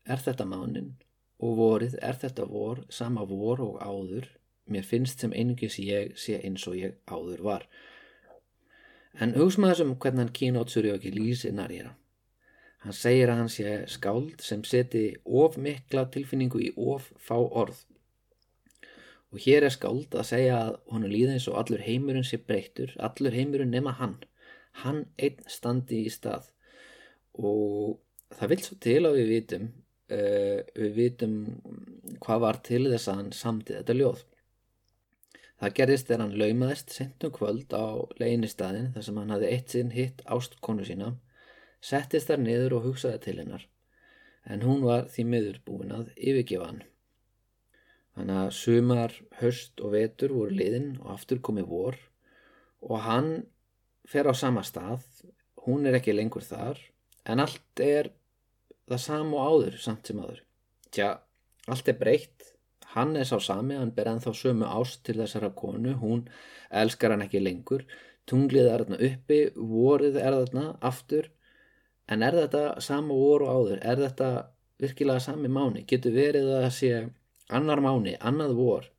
Er 0.05 0.21
þetta 0.21 0.45
mánin? 0.49 0.93
Og 1.41 1.57
vorið 1.57 1.97
er 2.05 2.19
þetta 2.21 2.45
vor 2.47 2.85
sama 2.93 3.25
vor 3.27 3.63
og 3.65 3.81
áður? 3.81 4.29
Mér 4.71 4.85
finnst 4.87 5.21
sem 5.21 5.33
einungis 5.33 5.77
ég 5.81 6.15
sé 6.17 6.39
eins 6.45 6.63
og 6.69 6.77
ég 6.79 6.95
áður 7.09 7.43
var. 7.45 7.67
En 9.19 9.35
hugsa 9.37 9.61
maður 9.61 9.75
þessum 9.75 9.97
hvernig 10.01 10.23
hann 10.23 10.35
kínótsur 10.39 10.87
ekki 10.91 11.13
lýsi 11.15 11.51
narjera 11.55 11.93
hann 12.85 12.93
segir 12.93 13.31
að 13.31 13.41
hann 13.41 13.51
sé 13.51 13.75
skáld 13.89 14.41
sem 14.45 14.63
seti 14.67 15.05
of 15.25 15.57
mikla 15.57 16.05
tilfinningu 16.13 16.61
í 16.61 16.71
of 16.77 17.09
fá 17.17 17.35
orð. 17.35 17.79
Og 19.33 19.41
hér 19.41 19.65
er 19.65 19.73
skáld 19.73 20.13
að 20.15 20.29
segja 20.29 20.59
að 20.59 20.75
honu 20.93 21.09
líða 21.11 21.35
eins 21.35 21.47
og 21.51 21.57
allur 21.59 21.81
heimurinn 21.83 22.27
sé 22.27 22.37
breyttur 22.37 22.93
allur 23.07 23.33
heimurinn 23.35 23.73
nema 23.73 23.95
hann. 23.97 24.19
Hann 24.83 25.05
einn 25.17 25.41
standi 25.49 26.03
í 26.05 26.13
stað. 26.13 26.51
Og 27.33 27.97
það 28.37 28.53
vil 28.53 28.61
svo 28.63 28.79
til 28.85 29.01
að 29.01 29.17
við 29.19 29.33
vitum 29.33 29.67
uh, 30.13 30.61
við 30.77 30.95
vitum 31.01 31.35
hvað 32.21 32.45
var 32.45 32.61
til 32.69 32.85
þess 32.85 33.09
að 33.09 33.21
hann 33.21 33.35
samtið 33.35 33.81
þetta 33.81 33.99
ljóð. 33.99 34.23
Það 35.55 35.75
gerðist 35.79 36.07
þegar 36.07 36.21
hann 36.25 36.39
laumaðist 36.39 36.93
sentum 36.93 37.33
kvöld 37.33 37.73
á 37.73 37.85
leginistæðin 38.19 38.91
þar 38.93 39.07
sem 39.07 39.19
hann 39.21 39.31
hafði 39.33 39.51
eitt 39.55 39.73
sinn 39.73 39.93
hitt 39.95 40.21
ástkonu 40.27 40.85
sína 40.85 41.15
settist 41.83 42.31
þar 42.31 42.43
niður 42.43 42.77
og 42.79 42.89
hugsaði 42.89 43.21
til 43.25 43.37
hennar. 43.41 43.67
En 44.45 44.61
hún 44.61 44.83
var 44.85 45.07
því 45.09 45.25
miður 45.31 45.61
búin 45.65 45.93
að 45.95 46.11
yfirgefa 46.15 46.69
hann. 46.69 46.83
Þannig 48.15 48.41
að 48.41 48.51
sumar, 48.55 49.15
höst 49.41 49.81
og 49.83 49.95
vetur 49.95 50.35
voru 50.35 50.55
liðin 50.55 50.91
og 51.01 51.15
aftur 51.17 51.41
komið 51.43 51.71
vor. 51.71 51.97
Og 52.85 53.01
hann 53.03 53.31
fer 54.07 54.29
á 54.29 54.33
sama 54.37 54.63
stað 54.63 55.03
hún 55.65 55.87
er 55.89 55.97
ekki 55.97 56.13
lengur 56.13 56.45
þar 56.45 56.79
en 57.25 57.41
allt 57.41 57.81
er 57.81 58.11
það 58.85 59.01
sama 59.01 59.37
og 59.37 59.45
áður 59.49 59.77
samt 59.81 60.09
sem 60.09 60.19
áður. 60.21 60.41
Tja, 60.93 61.09
allt 61.67 61.89
er 61.89 61.97
breytt. 61.99 62.51
Hann 62.95 63.15
er 63.19 63.27
sá 63.27 63.39
sami, 63.43 63.75
hann 63.75 63.91
ber 63.95 64.07
ennþá 64.07 64.31
sömu 64.37 64.67
ást 64.69 65.01
til 65.03 65.17
þessara 65.19 65.49
konu, 65.57 65.97
hún 65.99 66.21
elskar 66.71 67.11
hann 67.11 67.25
ekki 67.25 67.41
lengur, 67.41 67.81
tunglið 68.29 68.69
er 68.71 68.83
þarna 68.85 68.99
uppi, 69.09 69.39
vorið 69.57 70.19
er 70.21 70.37
þarna 70.37 70.63
aftur, 70.85 71.27
en 72.11 72.25
er 72.25 72.37
þetta 72.37 72.63
sama 72.83 73.15
voru 73.17 73.47
áður, 73.49 73.79
er 73.81 74.01
þetta 74.01 74.31
virkilega 74.81 75.23
sami 75.23 75.49
máni, 75.51 75.85
getur 75.87 76.15
verið 76.15 76.51
að 76.57 76.67
sé 76.75 76.91
annar 77.53 77.81
máni, 77.83 78.17
annað 78.19 78.57
vor? 78.59 78.91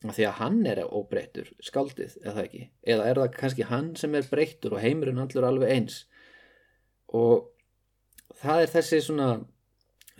Því 0.00 0.24
að 0.24 0.38
hann 0.38 0.60
er 0.64 0.78
óbreyttur 0.86 1.50
skaldið, 1.60 2.14
eða 2.24 2.44
ekki? 2.46 2.62
Eða 2.88 3.08
er 3.10 3.18
það 3.20 3.34
kannski 3.36 3.66
hann 3.68 3.90
sem 4.00 4.14
er 4.16 4.28
breyttur 4.30 4.78
og 4.78 4.80
heimurinn 4.80 5.20
allur 5.20 5.44
alveg 5.44 5.74
eins? 5.74 5.98
Og 7.12 7.50
það 8.40 8.64
er 8.64 8.72
þessi 8.78 9.02
svona 9.04 9.28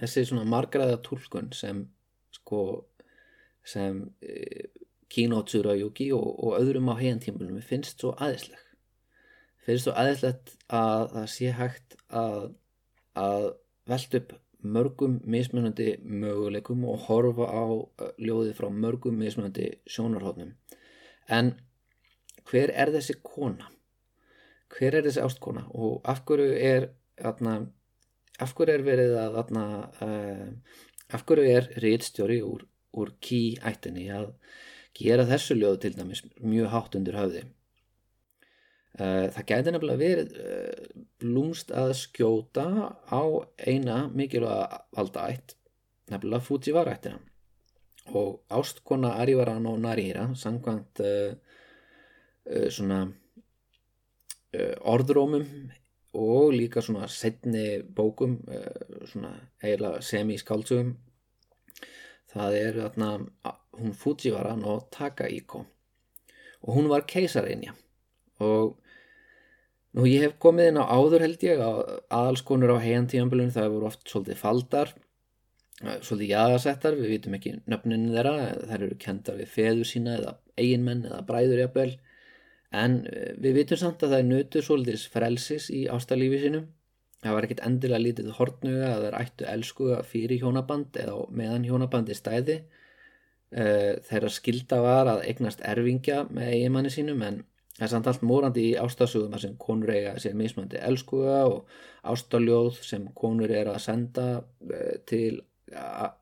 þessi 0.00 0.26
svona 0.28 0.48
margraða 0.48 0.98
tólkun 1.04 1.50
sem 1.56 1.84
sko 2.34 2.62
sem 3.66 4.02
e, 4.24 4.68
Kínótsura 5.10 5.74
Yuki 5.76 6.10
og, 6.14 6.28
og 6.44 6.60
öðrum 6.60 6.92
á 6.92 7.00
heiantímulum 7.00 7.60
finnst 7.64 8.00
svo 8.00 8.14
aðeinsleg 8.16 8.69
finnst 9.66 9.86
svo 9.86 9.96
aðeinslegt 9.96 10.54
að 10.68 11.06
það 11.14 11.26
sé 11.34 11.54
hægt 11.56 11.96
að, 12.08 12.52
að 13.18 13.48
veld 13.90 14.20
upp 14.20 14.36
mörgum 14.60 15.16
mismunandi 15.24 15.94
möguleikum 16.04 16.84
og 16.88 17.06
horfa 17.06 17.48
á 17.48 17.64
ljóði 18.20 18.52
frá 18.56 18.68
mörgum 18.68 19.16
mismunandi 19.20 19.70
sjónarhóðnum 19.88 20.52
en 21.30 21.54
hver 22.50 22.72
er 22.74 22.90
þessi 22.94 23.18
kona? 23.22 23.68
Hver 24.70 24.96
er 24.98 25.06
þessi 25.06 25.22
ástkona? 25.22 25.66
Og 25.70 26.00
af 26.08 26.24
hverju 26.26 26.54
er 26.54 26.90
atna, 27.26 27.60
af 28.42 28.54
hverju 28.56 28.74
er 28.74 28.84
verið 28.86 29.14
að 29.20 29.38
atna, 29.44 29.64
uh, 30.02 30.82
af 31.14 31.24
hverju 31.28 31.46
er 31.50 31.70
rítstjóri 31.84 32.40
úr, 32.46 32.66
úr 32.98 33.14
ký 33.22 33.42
ættinni 33.66 34.08
að 34.14 34.32
gera 34.98 35.26
þessu 35.28 35.56
ljóð 35.58 35.80
til 35.84 35.94
dæmis 35.98 36.24
mjög 36.42 36.72
hátt 36.74 36.98
undir 36.98 37.18
höfði 37.18 37.44
það 38.98 39.46
gæti 39.46 39.72
nefnilega 39.72 40.00
verið 40.00 40.32
uh, 40.42 41.02
blúmst 41.22 41.70
að 41.72 41.92
skjóta 42.00 42.66
á 43.06 43.22
eina 43.62 44.02
mikilvæga 44.10 44.80
valda 44.96 45.28
ætt 45.30 45.54
nefnilega 46.10 46.44
Fujiwara 46.44 46.96
ættina 46.98 47.20
og 48.10 48.40
ástkona 48.50 49.14
Arivaran 49.22 49.68
og 49.70 49.78
Narihira 49.84 50.26
sangkvæmt 50.34 51.02
svona 52.74 53.04
Eh, 54.50 54.74
orðrómum 54.82 55.44
og 56.18 56.48
líka 56.50 56.82
svona 56.82 57.06
setni 57.06 57.84
bókum 57.94 58.32
eh, 58.50 59.04
svona 59.06 59.30
eiginlega 59.62 60.00
semi-skáldsugum 60.02 60.88
það 62.32 62.56
er 62.58 62.78
þarna 62.80 63.10
hún 63.78 63.94
Fujiwara 63.94 64.56
no 64.58 64.80
Takahiko. 64.90 65.62
Og 66.66 66.74
hún 66.74 66.90
var 66.90 67.06
keisareinja 67.06 67.76
og 68.44 68.76
nú 69.96 70.06
ég 70.08 70.26
hef 70.26 70.36
komið 70.42 70.72
inn 70.72 70.80
á 70.82 70.84
áður 70.90 71.26
held 71.26 71.46
ég 71.46 71.62
að 71.64 71.80
aðalskonur 72.18 72.74
á 72.76 72.84
heiantíðanbölun 72.84 73.54
það 73.54 73.72
voru 73.76 73.90
oft 73.90 74.04
svolítið 74.08 74.40
faldar 74.40 74.92
eh, 75.84 75.98
svolítið 76.04 76.34
jæðasettar, 76.34 76.98
við 77.00 77.14
vitum 77.16 77.38
ekki 77.38 77.56
nöfninu 77.70 78.14
þeirra, 78.14 78.36
þær 78.70 78.86
eru 78.86 79.00
kendar 79.06 79.40
við 79.40 79.54
feður 79.56 79.90
sína 79.92 80.18
eða 80.18 80.36
eiginmenn 80.60 81.06
eða 81.08 81.22
bræður 81.28 81.64
jafnvel. 81.64 81.92
En 82.70 83.00
eh, 83.10 83.32
við 83.40 83.62
vitum 83.62 83.80
samt 83.80 84.04
að 84.04 84.14
það 84.14 84.20
er 84.22 84.28
nötur 84.34 84.66
svolítið 84.66 85.08
frelsis 85.14 85.70
í 85.74 85.86
ástalífi 85.90 86.44
sinum 86.44 86.68
það 87.20 87.36
var 87.36 87.46
ekkert 87.46 87.64
endilega 87.66 88.04
lítið 88.04 88.34
hortnuga 88.38 88.92
að 88.94 89.06
er 89.10 89.16
ættu 89.18 89.48
elskuga 89.48 90.00
fyrir 90.08 90.40
hjónaband 90.40 90.96
eða 91.00 91.16
meðan 91.36 91.66
hjónabandi 91.68 92.16
stæði. 92.16 92.60
Eh, 93.50 93.98
þeirra 94.06 94.30
skilda 94.32 94.78
var 94.84 95.10
að 95.10 95.24
eignast 95.28 95.62
erfingja 95.66 96.22
með 96.30 96.52
eigimanni 96.54 96.92
sínum 96.94 97.24
en 97.26 97.40
það 97.80 97.86
er 97.86 97.92
samt 97.94 98.08
allt 98.10 98.24
morandi 98.28 98.62
í 98.68 98.76
ástasugum 98.76 99.38
sem 99.40 99.54
konur 99.60 99.94
eiga 99.94 100.12
sér 100.20 100.34
mismandi 100.36 100.76
elskuga 100.84 101.38
og 101.48 101.70
ástaljóð 102.12 102.76
sem 102.84 103.06
konur 103.16 103.52
er 103.56 103.70
að 103.72 103.80
senda 103.86 104.26
eh, 104.68 104.98
til 105.08 105.40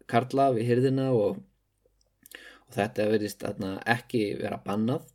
Karla 0.07 0.51
við 0.55 0.69
hyrðina 0.69 1.09
og, 1.17 1.41
og 2.69 2.77
þetta 2.77 3.09
verðist 3.09 3.43
ekki 3.49 4.23
vera 4.39 4.61
bannað. 4.63 5.09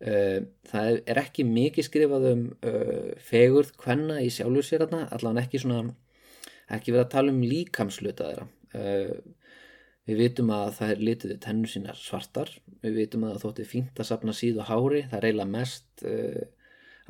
Eh, 0.00 0.40
það 0.70 1.02
er 1.12 1.20
ekki 1.20 1.44
mikið 1.48 1.88
skrifað 1.88 2.28
um 2.30 2.42
uh, 2.66 3.12
fegurð 3.24 3.74
hvenna 3.84 4.20
í 4.24 4.30
sjálfur 4.32 4.66
sér 4.66 4.86
allavega 4.86 5.44
ekki 5.44 5.60
svona 5.60 5.94
ekki 6.72 6.94
verið 6.94 7.04
að 7.04 7.14
tala 7.14 7.34
um 7.34 7.44
líkamsluta 7.44 8.30
þeirra 8.30 8.48
við 10.08 10.20
vitum 10.20 10.52
að 10.54 10.74
það 10.78 10.92
er 10.94 11.04
litiðu 11.08 11.38
tennur 11.44 11.72
sínar 11.72 11.98
svartar. 12.00 12.52
Við 12.84 13.00
vitum 13.00 13.24
að 13.24 13.34
það 13.34 13.46
þótti 13.46 13.66
fínt 13.70 14.00
að 14.00 14.10
sapna 14.10 14.36
síðu 14.36 14.68
hári. 14.68 15.02
Það 15.10 15.26
eiginlega 15.28 15.54
mest 15.54 16.04
uh, 16.08 16.44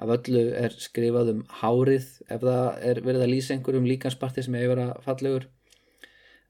af 0.04 0.14
öllu 0.16 0.44
er 0.58 0.78
skrifað 0.82 1.34
um 1.34 1.44
hárið 1.60 2.08
ef 2.26 2.42
það 2.42 2.88
er 2.90 3.02
verið 3.06 3.26
að 3.26 3.32
lýsa 3.32 3.54
einhverjum 3.54 3.86
líkansparti 3.90 4.44
sem 4.46 4.58
hefur 4.58 4.74
verið 4.74 5.04
fallegur. 5.06 5.46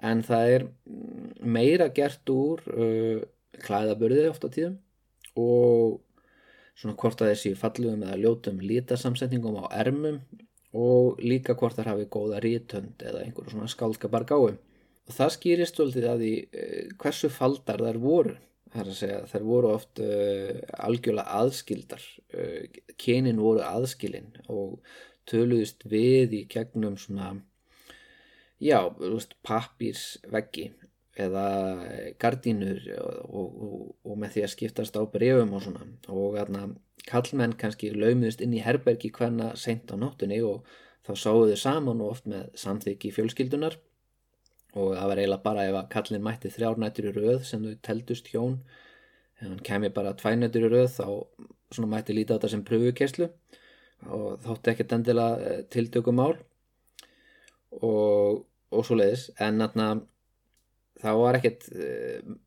En 0.05 0.25
það 0.27 0.55
er 0.55 0.67
meira 1.41 1.89
gert 1.97 2.33
úr 2.33 2.65
klæðaburði 3.65 4.25
ofta 4.31 4.51
tíðum 4.53 4.81
og 5.41 6.01
svona 6.79 6.97
hvort 6.99 7.23
að 7.23 7.33
þessi 7.33 7.55
fallugum 7.59 8.03
eða 8.07 8.21
ljótum 8.21 8.61
lítasamsetningum 8.63 9.61
á 9.63 9.65
ermum 9.81 10.21
og 10.75 11.21
líka 11.23 11.55
hvort 11.59 11.77
þar 11.79 11.93
hafi 11.93 12.09
góða 12.11 12.41
rítönd 12.43 13.03
eða 13.07 13.23
einhverju 13.23 13.55
svona 13.55 13.71
skálkabar 13.71 14.27
gáum. 14.27 14.59
Og 15.05 15.17
það 15.17 15.33
skýrist 15.37 15.79
svolítið 15.79 16.11
að 16.11 16.25
því 16.25 16.35
uh, 16.43 16.93
hversu 17.03 17.31
faldar 17.33 17.85
þær 17.85 18.01
voru. 18.03 18.37
Það 18.75 18.83
er 18.83 18.91
að 18.91 19.01
segja 19.01 19.19
þær 19.31 19.49
voru 19.49 19.73
oft 19.75 20.05
uh, 20.05 20.63
algjörlega 20.89 21.41
aðskildar. 21.41 22.07
Uh, 22.35 22.63
kynin 23.01 23.43
voru 23.43 23.65
aðskilin 23.67 24.33
og 24.49 24.79
töluðist 25.31 25.85
við 25.89 26.39
í 26.41 26.43
gegnum 26.53 26.97
svona, 27.01 27.35
já, 28.61 28.81
pappírsveggi 29.47 30.73
eða 31.21 31.47
gardínur 32.19 32.81
og, 32.99 33.45
og, 33.47 33.83
og 34.03 34.19
með 34.19 34.35
því 34.35 34.45
að 34.45 34.53
skiptast 34.55 34.97
á 34.99 35.03
brefum 35.07 35.55
og 35.55 35.63
svona 35.63 35.85
og 36.11 36.35
þarna 36.39 36.65
kallmenn 37.07 37.55
kannski 37.61 37.93
laumuðist 37.95 38.43
inn 38.43 38.57
í 38.57 38.63
herbergi 38.65 39.13
hvenna 39.15 39.53
seint 39.61 39.93
á 39.93 39.97
nóttunni 40.01 40.41
og 40.43 40.67
þá 41.07 41.13
sáuðu 41.21 41.59
saman 41.61 42.03
og 42.03 42.17
oft 42.17 42.29
með 42.31 42.49
samþyggi 42.59 43.13
fjölskyldunar 43.15 43.79
og 44.75 44.95
það 44.97 45.11
var 45.11 45.21
eiginlega 45.21 45.45
bara 45.45 45.67
ef 45.69 45.77
að 45.79 45.91
kallin 45.95 46.25
mætti 46.25 46.51
þrjárnættur 46.55 47.11
í 47.11 47.13
rauð 47.15 47.45
sem 47.49 47.67
þau 47.67 47.77
teldust 47.89 48.31
hjón. 48.33 48.57
Ef 49.39 49.47
hann 49.49 49.61
kemi 49.67 49.91
bara 49.95 50.15
tvænötur 50.19 50.67
í 50.67 50.73
röð 50.73 50.99
þá 50.99 51.87
mætti 51.91 52.15
líta 52.15 52.35
á 52.35 52.37
þetta 52.37 52.53
sem 52.53 52.65
pröfukerslu 52.67 53.31
og 54.15 54.43
þótti 54.45 54.73
ekkert 54.73 54.93
endilega 54.95 55.55
tiltökum 55.73 56.19
mál 56.21 56.35
og, 57.81 58.45
og 58.71 58.85
svo 58.87 58.99
leiðis 58.99 59.31
en 59.43 59.63
þarna 59.63 59.89
það 61.03 61.21
var 61.21 61.39
ekkert 61.39 61.67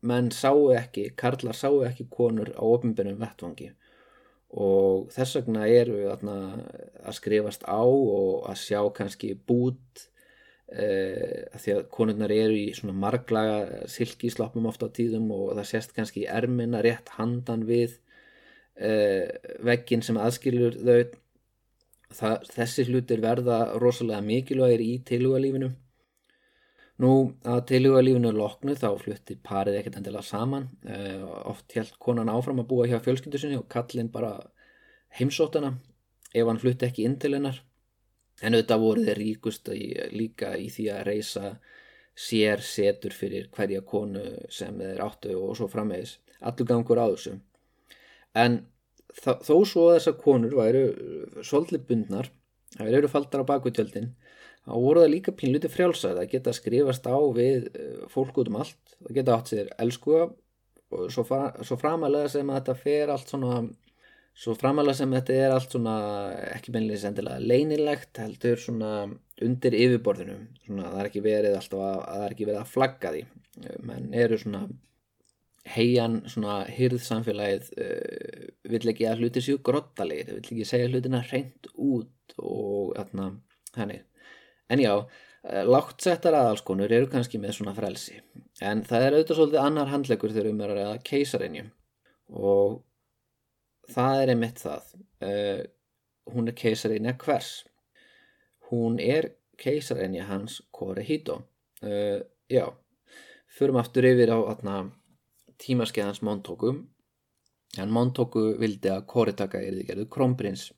menn 0.00 0.30
sáu 0.34 0.70
ekki, 0.76 1.10
karlar 1.18 1.56
sáu 1.56 1.82
ekki 1.86 2.08
konur 2.12 2.50
á 2.56 2.62
ofinbjörnum 2.64 3.20
vettvangi. 3.20 3.72
Og 4.48 5.10
þess 5.12 5.36
vegna 5.36 5.66
eru 5.68 5.98
þarna, 6.06 6.36
að 7.04 7.18
skrifast 7.18 7.66
á 7.68 7.84
og 7.84 8.48
að 8.48 8.62
sjá 8.62 8.80
kannski 8.96 9.34
bút 9.36 10.08
eh, 10.72 11.46
að 11.52 11.62
því 11.62 11.74
að 11.74 11.86
konurnar 11.94 12.34
eru 12.34 12.58
í 12.58 12.66
svona 12.76 12.96
marglaga 12.96 13.86
silkíslappum 13.90 14.68
ofta 14.70 14.88
á 14.88 14.94
tíðum 14.96 15.30
og 15.34 15.54
það 15.56 15.70
sést 15.70 15.94
kannski 15.96 16.24
í 16.24 16.30
ermina 16.30 16.82
rétt 16.84 17.12
handan 17.16 17.64
við 17.68 17.98
eh, 18.76 19.28
veggin 19.64 20.04
sem 20.04 20.20
aðskilur 20.20 20.78
þau. 20.78 21.18
Það, 22.08 22.46
þessi 22.54 22.86
hlutir 22.88 23.20
verða 23.20 23.58
rosalega 23.76 24.24
mikilvægir 24.24 24.80
í 24.80 24.92
tilhugalífinu. 25.04 25.66
Nú 27.04 27.10
að 27.44 27.58
tilhugalífinu 27.68 28.30
loknu 28.32 28.72
þá 28.80 28.88
flutti 29.02 29.36
parið 29.44 29.76
ekkert 29.82 29.98
endilega 30.00 30.24
saman. 30.24 30.70
Uh, 30.88 31.20
oft 31.52 31.76
held 31.76 31.92
konan 32.00 32.32
áfram 32.32 32.62
að 32.62 32.70
búa 32.72 32.88
hjá 32.88 32.96
fjölskyldu 33.04 33.38
sinni 33.42 33.60
og 33.60 33.68
kallin 33.70 34.08
bara 34.10 34.32
heimsóttana 35.20 35.74
ef 36.32 36.48
hann 36.48 36.60
flutti 36.64 36.88
ekki 36.88 37.04
inn 37.04 37.18
til 37.20 37.36
hennar 37.36 37.60
en 38.42 38.54
auðvitað 38.54 38.84
voru 38.84 39.04
þeir 39.08 39.20
ríkust 39.22 39.70
líka 40.14 40.54
í 40.58 40.68
því 40.72 40.88
að 40.94 41.04
reysa 41.10 41.52
sér 42.18 42.62
setur 42.66 43.14
fyrir 43.14 43.50
hverja 43.54 43.84
konu 43.86 44.24
sem 44.50 44.78
þeir 44.78 45.04
áttu 45.04 45.36
og 45.38 45.54
svo 45.58 45.68
framvegis. 45.70 46.18
Allur 46.40 46.66
gangur 46.66 46.98
á 46.98 47.06
þessu. 47.10 47.36
En 48.38 48.60
þó 49.18 49.54
svo 49.66 49.88
að 49.88 49.98
þessar 49.98 50.18
konur 50.22 50.56
væru 50.58 50.82
svolítið 51.42 51.86
bundnar 51.88 52.30
það 52.76 52.98
eru 52.98 53.10
faldar 53.10 53.44
á 53.46 53.50
bakutjöldin 53.50 54.10
þá 54.68 54.74
voru 54.74 55.02
það 55.02 55.12
líka 55.14 55.34
pínluti 55.36 55.70
frjálsað 55.72 56.20
að 56.20 56.30
geta 56.34 56.54
skrifast 56.56 57.06
á 57.08 57.16
við 57.34 57.70
eh, 57.72 58.04
fólk 58.12 58.36
út 58.42 58.50
um 58.50 58.58
allt. 58.60 58.96
Það 58.98 59.14
geta 59.16 59.36
átt 59.38 59.52
sér 59.52 59.70
elskuga 59.80 60.28
og 60.28 61.12
svo, 61.12 61.24
svo 61.64 61.78
framalega 61.80 62.32
sem 62.32 62.50
að 62.50 62.60
þetta 62.60 62.76
fer 62.82 63.12
allt 63.14 63.32
svona 63.32 63.62
svo 64.38 64.54
framalega 64.58 65.00
sem 65.00 65.14
þetta 65.16 65.36
er 65.36 65.54
allt 65.54 65.74
svona 65.74 65.94
ekki 66.54 66.74
beinlega 66.74 67.02
sendilega 67.02 67.42
leinilegt 67.42 68.20
heldur 68.22 68.60
svona 68.62 68.92
undir 69.44 69.76
yfirborðinu 69.78 70.36
svona 70.66 70.92
það 70.92 71.00
er 71.00 71.10
ekki 71.10 71.24
verið 71.24 71.56
alltaf 71.58 71.86
að 71.86 71.96
það 72.04 72.26
er 72.26 72.36
ekki 72.36 72.48
verið 72.50 72.60
að 72.60 72.74
flagga 72.74 73.14
því. 73.14 73.24
Menn 73.88 74.12
eru 74.14 74.38
svona 74.38 74.62
heian 75.68 76.20
svona 76.30 76.60
hyrðsamfélagið 76.72 77.72
uh, 77.82 78.44
vill 78.72 78.92
ekki 78.94 79.08
að 79.10 79.24
hluti 79.24 79.42
séu 79.44 79.58
grottalegir 79.64 80.38
vill 80.38 80.52
ekki 80.54 80.68
segja 80.68 80.88
hlutina 80.88 81.24
reynd 81.28 81.68
út 81.74 82.38
og 82.38 82.94
þarna 82.96 83.32
henni 83.76 83.98
En 84.68 84.80
já, 84.80 85.06
eh, 85.44 85.64
láttsettar 85.64 86.34
aðalskonur 86.36 86.92
eru 86.92 87.08
kannski 87.08 87.40
með 87.40 87.54
svona 87.56 87.74
frelsi. 87.76 88.20
En 88.60 88.82
það 88.84 89.04
er 89.04 89.14
auðvitað 89.16 89.38
svolítið 89.38 89.62
annar 89.62 89.92
handlegur 89.92 90.34
þegar 90.34 90.50
um 90.50 90.60
er 90.60 90.72
að 90.74 90.80
ræða 90.80 90.98
keisarinju 91.08 91.64
og 92.28 92.82
það 93.92 94.22
er 94.22 94.32
einmitt 94.34 94.62
það. 94.62 94.92
Uh, 95.24 95.62
hún 96.34 96.50
er 96.50 96.56
keisarinja 96.58 97.16
hvers. 97.22 97.52
Hún 98.70 98.98
er 99.00 99.32
keisarinja 99.58 100.28
hans 100.28 100.60
Korehito 100.70 101.40
uh, 101.82 102.20
já, 102.50 102.66
förum 103.48 103.80
aftur 103.80 104.06
yfir 104.06 104.30
á 104.30 104.38
tímaskeiðans 105.58 106.22
Montoku 106.22 106.76
en 107.78 107.90
Montoku 107.90 108.52
vildi 108.60 108.92
að 108.92 109.08
Koretaka 109.10 109.58
er 109.58 109.74
því 109.74 109.88
gerðu 109.88 110.04
krómprins 110.14 110.68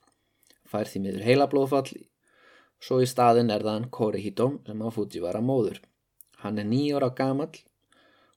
fær 0.65 0.89
því 0.89 1.03
miður 1.03 1.27
heila 1.27 1.47
blóðfall 1.51 1.91
Svo 2.81 2.97
í 2.97 3.07
staðin 3.09 3.53
er 3.53 3.61
það 3.61 3.75
hann 3.75 3.89
Korihito 3.93 4.47
sem 4.65 4.79
á 4.81 4.89
Fujiwara 4.89 5.41
móður. 5.45 5.77
Hann 6.41 6.57
er 6.57 6.65
nýjóra 6.65 7.11
gamal 7.13 7.51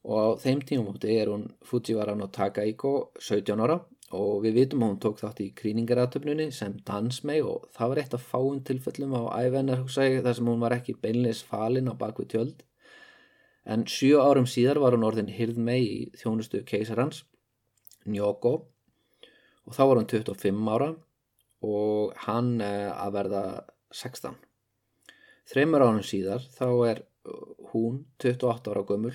og 0.04 0.18
á 0.20 0.28
þeim 0.42 0.60
tímumóti 0.68 1.14
er 1.16 1.30
hún 1.32 1.46
Fujiwara 1.64 2.12
no 2.18 2.28
Takaiko 2.28 2.92
17 3.16 3.62
ára 3.64 3.78
og 4.14 4.44
við 4.44 4.58
vitum 4.60 4.84
að 4.84 4.92
hún 4.92 5.00
tók 5.02 5.18
þátt 5.20 5.40
í 5.44 5.48
kríningaratöfnunni 5.58 6.46
sem 6.54 6.76
dansmei 6.86 7.40
og 7.42 7.66
það 7.76 7.90
var 7.92 8.00
eitt 8.02 8.16
af 8.16 8.28
fáum 8.30 8.60
tilfellum 8.66 9.16
á 9.18 9.22
ævennar 9.42 9.84
þar 9.88 10.38
sem 10.38 10.50
hún 10.50 10.62
var 10.62 10.76
ekki 10.76 10.96
beinleis 11.02 11.42
falin 11.46 11.90
á 11.90 11.94
bakvið 11.98 12.30
tjöld. 12.34 12.62
En 13.64 13.86
sjö 13.88 14.20
árum 14.20 14.46
síðar 14.48 14.80
var 14.82 14.96
hún 14.96 15.06
orðin 15.08 15.32
hirðmei 15.32 15.80
í 15.82 16.00
þjónustu 16.20 16.62
keisarhans, 16.68 17.24
Njóko 18.04 18.54
og 19.64 19.72
þá 19.72 19.82
var 19.88 20.00
hún 20.00 20.10
25 20.10 20.68
ára 20.68 20.90
og 21.64 22.12
hann 22.26 22.58
eh, 22.60 22.90
að 22.92 23.14
verða 23.16 23.44
16. 23.94 24.36
Þreymur 25.48 25.84
ánum 25.86 26.04
síðar 26.04 26.44
þá 26.52 26.66
er 26.90 27.04
hún 27.72 28.04
28 28.22 28.72
ára 28.72 28.84
gömul, 28.88 29.14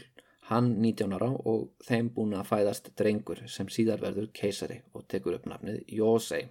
hann 0.50 0.70
19 0.82 1.16
ára 1.18 1.30
og 1.52 1.68
þeim 1.86 2.10
búin 2.16 2.38
að 2.38 2.48
fæðast 2.50 2.92
drengur 2.98 3.44
sem 3.48 3.70
síðar 3.70 4.02
verður 4.02 4.32
keisari 4.34 4.80
og 4.94 5.06
tekur 5.12 5.38
upp 5.38 5.46
nafnið 5.50 5.84
Jósei. 6.00 6.48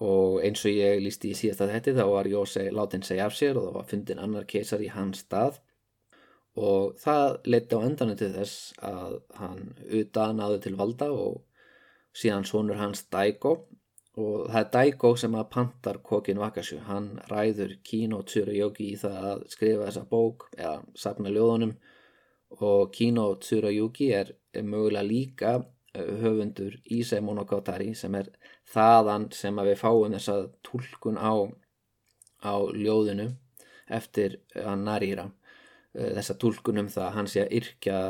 Og 0.00 0.38
eins 0.46 0.62
og 0.64 0.72
ég 0.72 1.02
lísti 1.04 1.32
í 1.32 1.36
síðast 1.36 1.64
að 1.66 1.74
þetta 1.74 1.96
þá 1.98 2.06
var 2.14 2.30
Jósei 2.30 2.70
látin 2.72 3.04
segja 3.04 3.26
af 3.28 3.36
sér 3.36 3.58
og 3.60 3.66
það 3.66 3.76
var 3.76 3.90
fundin 3.90 4.22
annar 4.24 4.48
keisari 4.48 4.88
í 4.88 4.94
hans 4.94 5.24
stað. 5.26 5.60
Og 6.60 6.96
það 6.98 7.36
leti 7.52 7.76
á 7.76 7.80
endanu 7.86 8.16
til 8.18 8.32
þess 8.34 8.72
að 8.84 9.20
hann 9.38 9.60
utan 10.00 10.40
náðu 10.40 10.62
til 10.64 10.74
valda 10.80 11.10
og 11.12 11.42
síðan 12.16 12.48
sonur 12.48 12.80
hans 12.80 13.04
Daigo 13.12 13.54
og 14.18 14.48
það 14.50 14.60
er 14.60 14.70
Daigo 14.74 15.12
sem 15.20 15.36
að 15.38 15.50
pantar 15.54 16.00
kokin 16.02 16.40
Wakashu, 16.40 16.80
hann 16.88 17.12
ræður 17.30 17.76
Kino 17.86 18.24
Tsuruyogi 18.26 18.90
í 18.94 18.98
það 18.98 19.28
að 19.30 19.44
skrifa 19.52 19.86
þessa 19.86 20.08
bók 20.10 20.48
eða 20.56 20.74
sapna 20.98 21.30
ljóðunum 21.32 21.76
og 22.58 22.92
Kino 22.92 23.34
Tsuruyogi 23.40 24.10
er, 24.12 24.32
mögulega 24.54 25.06
líka 25.06 25.52
eh, 25.94 26.14
höfundur 26.22 26.74
Ísei 26.90 27.20
Monogatari 27.22 27.94
sem 27.94 28.14
er 28.18 28.32
þaðan 28.72 29.28
sem 29.34 29.58
að 29.58 29.70
við 29.70 29.78
fáum 29.78 30.16
þessa 30.16 30.36
tólkun 30.66 31.20
á, 31.20 31.34
á 32.42 32.54
ljóðinu 32.74 33.30
eftir 33.90 34.40
að 34.58 34.82
Narira. 34.82 35.28
Eh, 35.94 36.10
þessa 36.18 36.38
tólkun 36.42 36.82
um 36.82 36.90
það 36.90 37.06
að 37.06 37.16
hann 37.18 37.30
sé 37.30 37.44
að 37.44 37.56
yrkja 37.60 38.00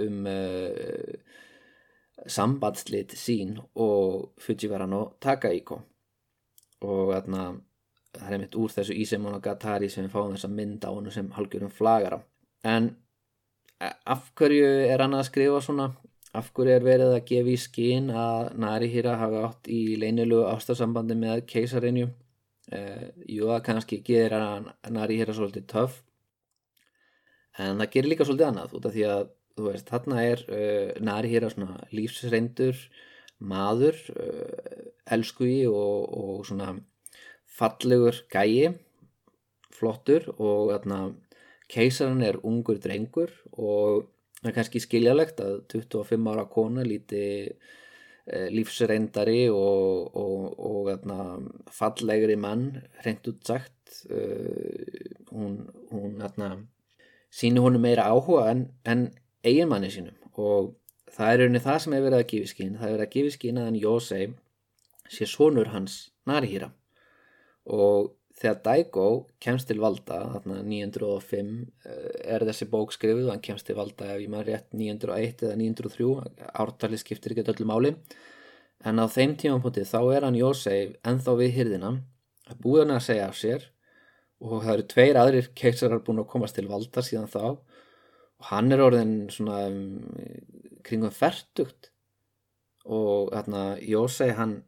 um 0.00 0.26
uh, 0.30 1.14
sambandslit 2.30 3.16
sín 3.18 3.56
og 3.74 4.36
Fujiwara 4.38 4.86
no 4.86 5.02
Takaiko. 5.22 5.80
Og 6.86 7.10
þarna 7.10 7.48
það 8.14 8.34
er 8.34 8.42
mitt 8.42 8.56
úr 8.58 8.72
þessu 8.74 8.96
Isemonogatari 9.02 9.90
sem 9.90 10.06
við 10.06 10.14
fáum 10.14 10.34
þessa 10.34 10.50
mynd 10.54 10.86
á 10.86 10.90
hennu 10.90 11.14
sem 11.14 11.30
halgjurum 11.34 11.72
flagara. 11.74 12.20
En 12.66 12.92
af 13.80 14.30
hverju 14.36 14.66
er 14.90 15.02
hann 15.02 15.16
að 15.16 15.28
skrifa 15.30 15.60
svona? 15.64 15.90
Af 16.36 16.52
hverju 16.54 16.76
er 16.76 16.86
verið 16.86 17.14
að 17.16 17.24
gefa 17.30 17.50
í 17.50 17.58
skín 17.58 18.10
að 18.14 18.52
Narihira 18.62 19.16
hafi 19.18 19.40
átt 19.42 19.70
í 19.72 19.80
leinilegu 19.98 20.44
ástasambandi 20.50 21.16
með 21.18 21.46
keisarinju? 21.50 22.10
Eh, 22.70 23.08
jú 23.26 23.50
að 23.50 23.64
kannski 23.66 23.98
gerir 24.06 24.38
hann 24.38 24.68
Narihira 24.94 25.34
svolítið 25.34 25.66
töf 25.72 26.02
en 27.58 27.80
það 27.80 27.92
gerir 27.94 28.12
líka 28.12 28.26
svolítið 28.26 28.48
annað 28.48 28.74
út 28.78 28.88
af 28.88 28.94
því 28.94 29.06
að 29.10 29.24
þú 29.56 29.66
veist, 29.66 29.90
þarna 29.90 30.20
er 30.24 30.44
uh, 30.48 30.92
Nari 31.04 31.32
hér 31.32 31.46
á 31.46 31.50
svona 31.52 31.78
lífsreindur 31.94 32.84
maður 33.40 33.98
uh, 34.14 34.84
elskuði 35.10 35.64
og, 35.70 36.06
og 36.20 36.46
svona 36.48 36.74
fallegur 37.50 38.22
gæi 38.32 38.70
flottur 39.74 40.30
og 40.36 40.70
þarna 40.74 41.00
keisarinn 41.70 42.24
er 42.26 42.40
ungur 42.46 42.80
drengur 42.82 43.32
og 43.60 44.08
það 44.40 44.50
er 44.50 44.56
kannski 44.56 44.82
skiljalegt 44.82 45.42
að 45.44 45.60
25 45.76 46.32
ára 46.32 46.46
kona 46.50 46.84
líti 46.86 47.22
uh, 47.46 48.48
lífsreindari 48.54 49.44
og, 49.52 50.10
og, 50.16 50.48
og 50.56 50.90
þarna 50.90 51.20
fallegri 51.76 52.38
mann 52.40 52.70
hreint 53.02 53.30
útsagt 53.30 54.02
uh, 54.08 55.08
hún, 55.30 55.62
hún 55.92 56.18
þarna 56.22 56.54
síni 57.30 57.62
honum 57.62 57.84
meira 57.84 58.08
áhuga 58.10 58.48
en, 58.50 58.66
en 58.84 59.08
eiginmanni 59.46 59.92
sínum. 59.92 60.16
Og 60.40 60.74
það 61.14 61.32
er 61.32 61.40
rauninni 61.42 61.62
það 61.64 61.82
sem 61.82 61.94
hefur 61.94 62.06
verið 62.08 62.22
að 62.22 62.30
gefa 62.32 62.50
skín 62.50 62.76
það 62.76 62.86
hefur 62.86 62.96
verið 62.96 63.06
að 63.06 63.14
gefa 63.16 63.34
skín 63.36 63.60
að 63.60 63.68
hann 63.68 63.80
Jósei 63.80 64.24
sé 65.10 65.26
sonur 65.26 65.70
hans 65.74 65.96
Narihira 66.28 66.70
og 67.66 68.12
þegar 68.40 68.60
Daigo 68.64 69.06
kemst 69.42 69.68
til 69.68 69.80
valda 69.82 70.20
þarna 70.34 70.60
905 70.64 71.50
eh, 71.84 72.10
er 72.34 72.44
þessi 72.48 72.68
bók 72.72 72.94
skrifuð 72.96 73.26
og 73.26 73.34
hann 73.34 73.44
kemst 73.44 73.68
til 73.68 73.76
valda 73.78 74.14
ef 74.14 74.22
ég 74.22 74.32
maður 74.32 74.54
rétt 74.54 74.70
901 74.72 75.44
eða 75.46 75.58
903 75.60 76.52
ártalið 76.64 77.02
skiptir 77.02 77.34
ekki 77.34 77.44
öllu 77.52 77.68
máli. 77.68 77.92
En 78.80 78.96
á 78.96 79.04
þeim 79.12 79.36
tímapunkti 79.36 79.84
þá 79.84 80.00
er 80.14 80.24
hann 80.24 80.38
Jósei 80.38 80.94
enþá 81.04 81.36
við 81.42 81.54
hyrðina 81.58 81.92
búið 82.58 82.86
hann 82.86 82.96
að 82.96 83.06
segja 83.06 83.28
af 83.28 83.36
sér 83.38 83.66
og 84.40 84.64
það 84.64 84.72
eru 84.72 84.86
tveir 84.94 85.18
aðrir 85.20 85.50
keisarar 85.56 86.02
búin 86.04 86.22
að 86.22 86.30
komast 86.32 86.56
til 86.56 86.66
valda 86.70 87.04
síðan 87.04 87.28
þá. 87.30 87.44
Og 88.40 88.48
hann 88.48 88.72
er 88.72 88.80
orðin 88.80 89.14
svona 89.32 89.66
um, 89.68 90.00
kringum 90.86 91.12
færtugt 91.12 91.90
og 92.88 93.28
hérna 93.34 93.74
Jósei 93.84 94.30
hann 94.36 94.62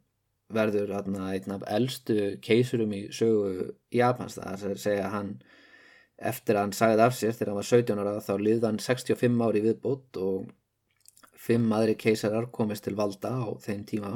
verður 0.54 0.92
hérna 0.94 1.32
einn 1.32 1.54
af 1.56 1.66
eldstu 1.70 2.36
keisurum 2.44 2.94
í 2.96 3.02
sögu 3.14 3.72
Japans. 3.94 4.38
Það 4.38 4.66
er 4.68 4.74
að 4.76 4.82
segja 4.84 5.10
hann 5.12 5.32
eftir 6.22 6.56
að 6.56 6.66
hann 6.66 6.74
sagði 6.76 7.06
af 7.06 7.16
sér 7.18 7.36
þegar 7.36 7.52
hann 7.52 7.60
var 7.60 7.70
17 7.70 8.02
ára 8.02 8.18
þá 8.22 8.34
liði 8.40 8.66
hann 8.68 8.82
65 8.82 9.46
ári 9.46 9.64
viðbútt 9.64 10.20
og 10.22 10.50
fimm 11.42 11.72
aðri 11.74 11.96
keisarar 11.98 12.50
komist 12.54 12.86
til 12.86 12.94
valda 12.98 13.32
á 13.34 13.46
þeim 13.64 13.84
tíma. 13.88 14.12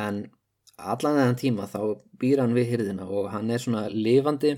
En 0.00 0.24
allan 0.76 1.18
þennan 1.20 1.40
tíma 1.40 1.68
þá 1.70 1.80
býr 2.20 2.42
hann 2.42 2.56
við 2.56 2.70
hyrðina 2.72 3.06
og 3.06 3.30
hann 3.34 3.50
er 3.52 3.62
svona 3.62 3.86
lifandi, 3.92 4.56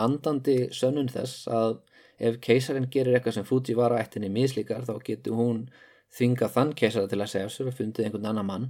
andandi 0.00 0.56
sönnun 0.74 1.12
þess 1.12 1.46
að 1.52 1.80
ef 2.22 2.38
keisarinn 2.42 2.90
gerir 2.90 3.18
eitthvað 3.18 3.38
sem 3.38 3.46
Fujiwara 3.46 4.00
ættinni 4.00 4.30
mislíkar 4.32 4.86
þá 4.88 4.94
getur 5.04 5.36
hún 5.38 5.66
þvinga 6.16 6.48
þann 6.52 6.72
keisara 6.78 7.10
til 7.10 7.20
að 7.20 7.32
segja 7.32 7.50
sér 7.52 7.70
og 7.70 7.76
fundið 7.76 8.06
einhvern 8.06 8.30
annan 8.30 8.48
mann 8.48 8.66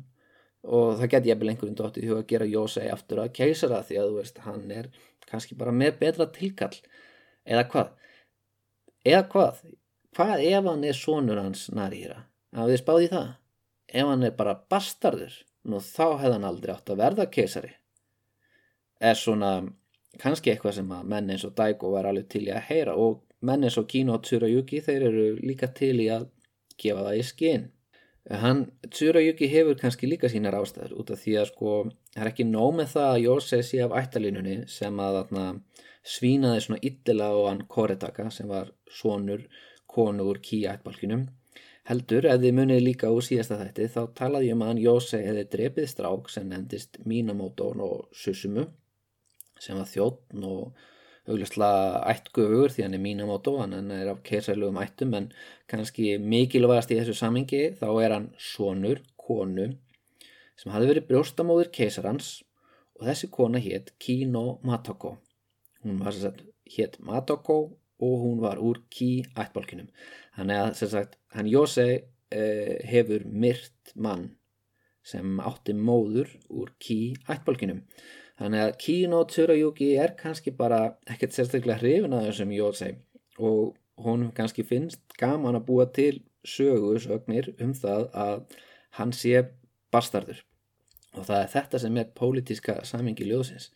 og 0.62 0.98
það 1.00 1.12
getur 1.14 1.30
jæfnvel 1.32 1.52
einhvern 1.52 1.78
dótt 1.78 1.98
í 1.98 2.06
huga 2.06 2.22
að 2.22 2.28
gera 2.30 2.48
Jósei 2.50 2.88
aftur 2.92 3.22
að 3.22 3.34
keisara 3.38 3.82
því 3.86 3.98
að 4.02 4.16
veist 4.18 4.40
hann 4.46 4.70
er 4.70 4.88
kannski 5.28 5.56
bara 5.58 5.74
með 5.74 5.98
betra 6.02 6.28
tilkall. 6.30 6.74
Eða 7.42 7.66
hvað? 7.72 7.92
Eða 9.02 9.22
hvað? 9.32 9.62
Hvað 10.14 10.44
ef 10.46 10.68
hann 10.68 10.84
er 10.86 10.98
sonur 10.98 11.40
hans 11.40 11.68
nærýra 11.74 12.22
að 12.52 12.72
þið 12.72 12.82
spáði 12.82 13.12
það? 13.12 13.28
Ef 13.92 14.10
hann 14.12 14.26
er 14.28 14.34
bara 14.38 14.58
bastardur 14.70 15.38
nú 15.68 15.80
þá 15.82 16.06
hefði 16.20 16.34
hann 16.36 16.48
aldrei 16.48 16.74
átt 16.74 16.92
að 16.92 17.02
verða 17.02 17.28
keisari. 17.32 17.72
Er 19.02 19.18
svona 19.18 19.52
kannski 20.22 20.52
eitthvað 20.52 20.78
sem 20.78 20.94
að 20.94 21.08
menn 21.10 21.30
eins 21.32 21.46
og 21.48 21.54
Daigo 21.58 21.90
var 21.94 22.06
alveg 22.06 22.28
til 22.30 22.44
í 22.46 22.52
að 22.54 22.66
heyra 22.68 22.96
og 23.00 23.22
menn 23.42 23.64
eins 23.66 23.78
og 23.80 23.88
Kino 23.90 24.14
og 24.14 24.26
Tsurayuki 24.26 24.82
þeir 24.84 25.06
eru 25.08 25.24
líka 25.42 25.70
til 25.74 25.96
í 26.04 26.08
að 26.12 26.28
gefa 26.78 27.06
það 27.08 27.18
í 27.18 27.24
skinn 27.26 27.70
hann, 28.30 28.64
Tsurayuki 28.90 29.48
hefur 29.50 29.78
kannski 29.80 30.06
líka 30.06 30.30
sínar 30.30 30.54
ástæður 30.54 30.94
út 31.02 31.10
af 31.10 31.22
því 31.24 31.36
að 31.40 31.48
sko 31.50 31.74
það 32.14 32.22
er 32.22 32.30
ekki 32.30 32.46
nóg 32.46 32.74
með 32.78 32.92
það 32.94 33.10
að 33.10 33.22
Jósei 33.26 33.62
sé 33.66 33.82
af 33.82 33.96
ættalínunni 33.98 34.56
sem 34.70 35.00
að 35.02 35.18
þarna, 35.18 35.46
svínaði 36.02 36.64
svona 36.64 36.82
illa 36.90 37.30
á 37.34 37.38
hann 37.48 37.64
Koretaka 37.70 38.28
sem 38.30 38.48
var 38.50 38.70
sonur 38.90 39.46
konur 39.90 40.38
ký 40.42 40.64
ættbalkinum 40.70 41.28
Heldur, 41.90 42.28
ef 42.30 42.38
þið 42.38 42.52
munið 42.54 42.84
líka 42.84 43.08
úr 43.10 43.24
síðasta 43.26 43.56
þætti, 43.58 43.88
þá 43.90 44.02
talaði 44.14 44.52
ég 44.52 44.54
um 44.54 44.60
að 44.62 44.68
hann 44.70 44.82
Jósei 44.84 45.24
hefði 45.24 45.44
drepið 45.50 45.88
strák 45.90 46.30
sem 46.30 46.46
nefndist 46.46 47.00
Minamoto 47.10 47.72
og 47.74 48.04
Susumu 48.14 48.68
sem 49.58 49.78
var 49.78 49.90
þjóttn 49.90 50.46
og 50.46 50.84
auglustlega 51.28 52.02
ættgöfur 52.10 52.72
því 52.74 52.86
hann 52.86 52.96
er 52.98 53.02
Minamoto, 53.02 53.56
hann 53.60 53.90
er 53.94 54.10
af 54.10 54.22
keisarlegum 54.26 54.80
ættum 54.82 55.14
en 55.18 55.30
kannski 55.70 56.16
mikilvægast 56.18 56.90
í 56.90 56.98
þessu 56.98 57.14
samingi 57.18 57.62
þá 57.78 57.88
er 58.02 58.16
hann 58.16 58.30
sonur, 58.38 59.02
konu 59.16 59.70
sem 60.58 60.72
hafi 60.74 60.88
verið 60.90 61.08
brjóstamóður 61.10 61.70
keisarans 61.74 62.32
og 62.98 63.06
þessi 63.08 63.30
kona 63.34 63.60
hétt 63.62 63.94
Kino 64.02 64.60
Matoko. 64.66 65.16
Hún 65.82 65.98
var 66.02 66.14
sér 66.14 66.30
sagt 66.30 66.44
hétt 66.76 66.98
Matoko 67.02 67.58
og 68.02 68.14
hún 68.22 68.40
var 68.42 68.60
úr 68.62 68.82
Ki 68.90 69.24
ættbálkinum. 69.38 69.88
Þannig 70.36 70.60
að 70.62 70.72
sem 70.78 70.90
sagt, 70.92 71.18
hann 71.34 71.50
Jósei 71.50 71.90
eh, 72.30 72.78
hefur 72.88 73.26
myrt 73.26 73.94
mann 73.94 74.30
sem 75.02 75.40
átti 75.42 75.74
móður 75.74 76.30
úr 76.50 76.74
Ki 76.82 77.14
ættbálkinum. 77.30 77.82
Þannig 78.42 78.64
að 78.64 78.72
Kino 78.82 79.22
Tsurayuki 79.30 79.92
er 80.02 80.16
kannski 80.18 80.50
bara 80.58 80.80
ekkert 81.06 81.36
sérstaklega 81.36 81.78
hrifin 81.78 82.16
að 82.16 82.24
þessum 82.26 82.54
Jósei 82.56 82.88
og 83.38 83.76
honum 84.02 84.32
kannski 84.34 84.64
finnst 84.66 85.14
gaman 85.20 85.60
að 85.60 85.68
búa 85.68 85.86
til 85.94 86.24
sögusögnir 86.42 87.52
um 87.62 87.70
það 87.78 88.08
að 88.18 88.40
hann 88.98 89.12
sé 89.14 89.44
bastardur. 89.94 90.40
Og 91.14 91.28
það 91.28 91.38
er 91.38 91.52
þetta 91.52 91.80
sem 91.84 92.00
er 92.00 92.10
pólitíska 92.18 92.76
samingi 92.88 93.28
ljóðsins. 93.28 93.70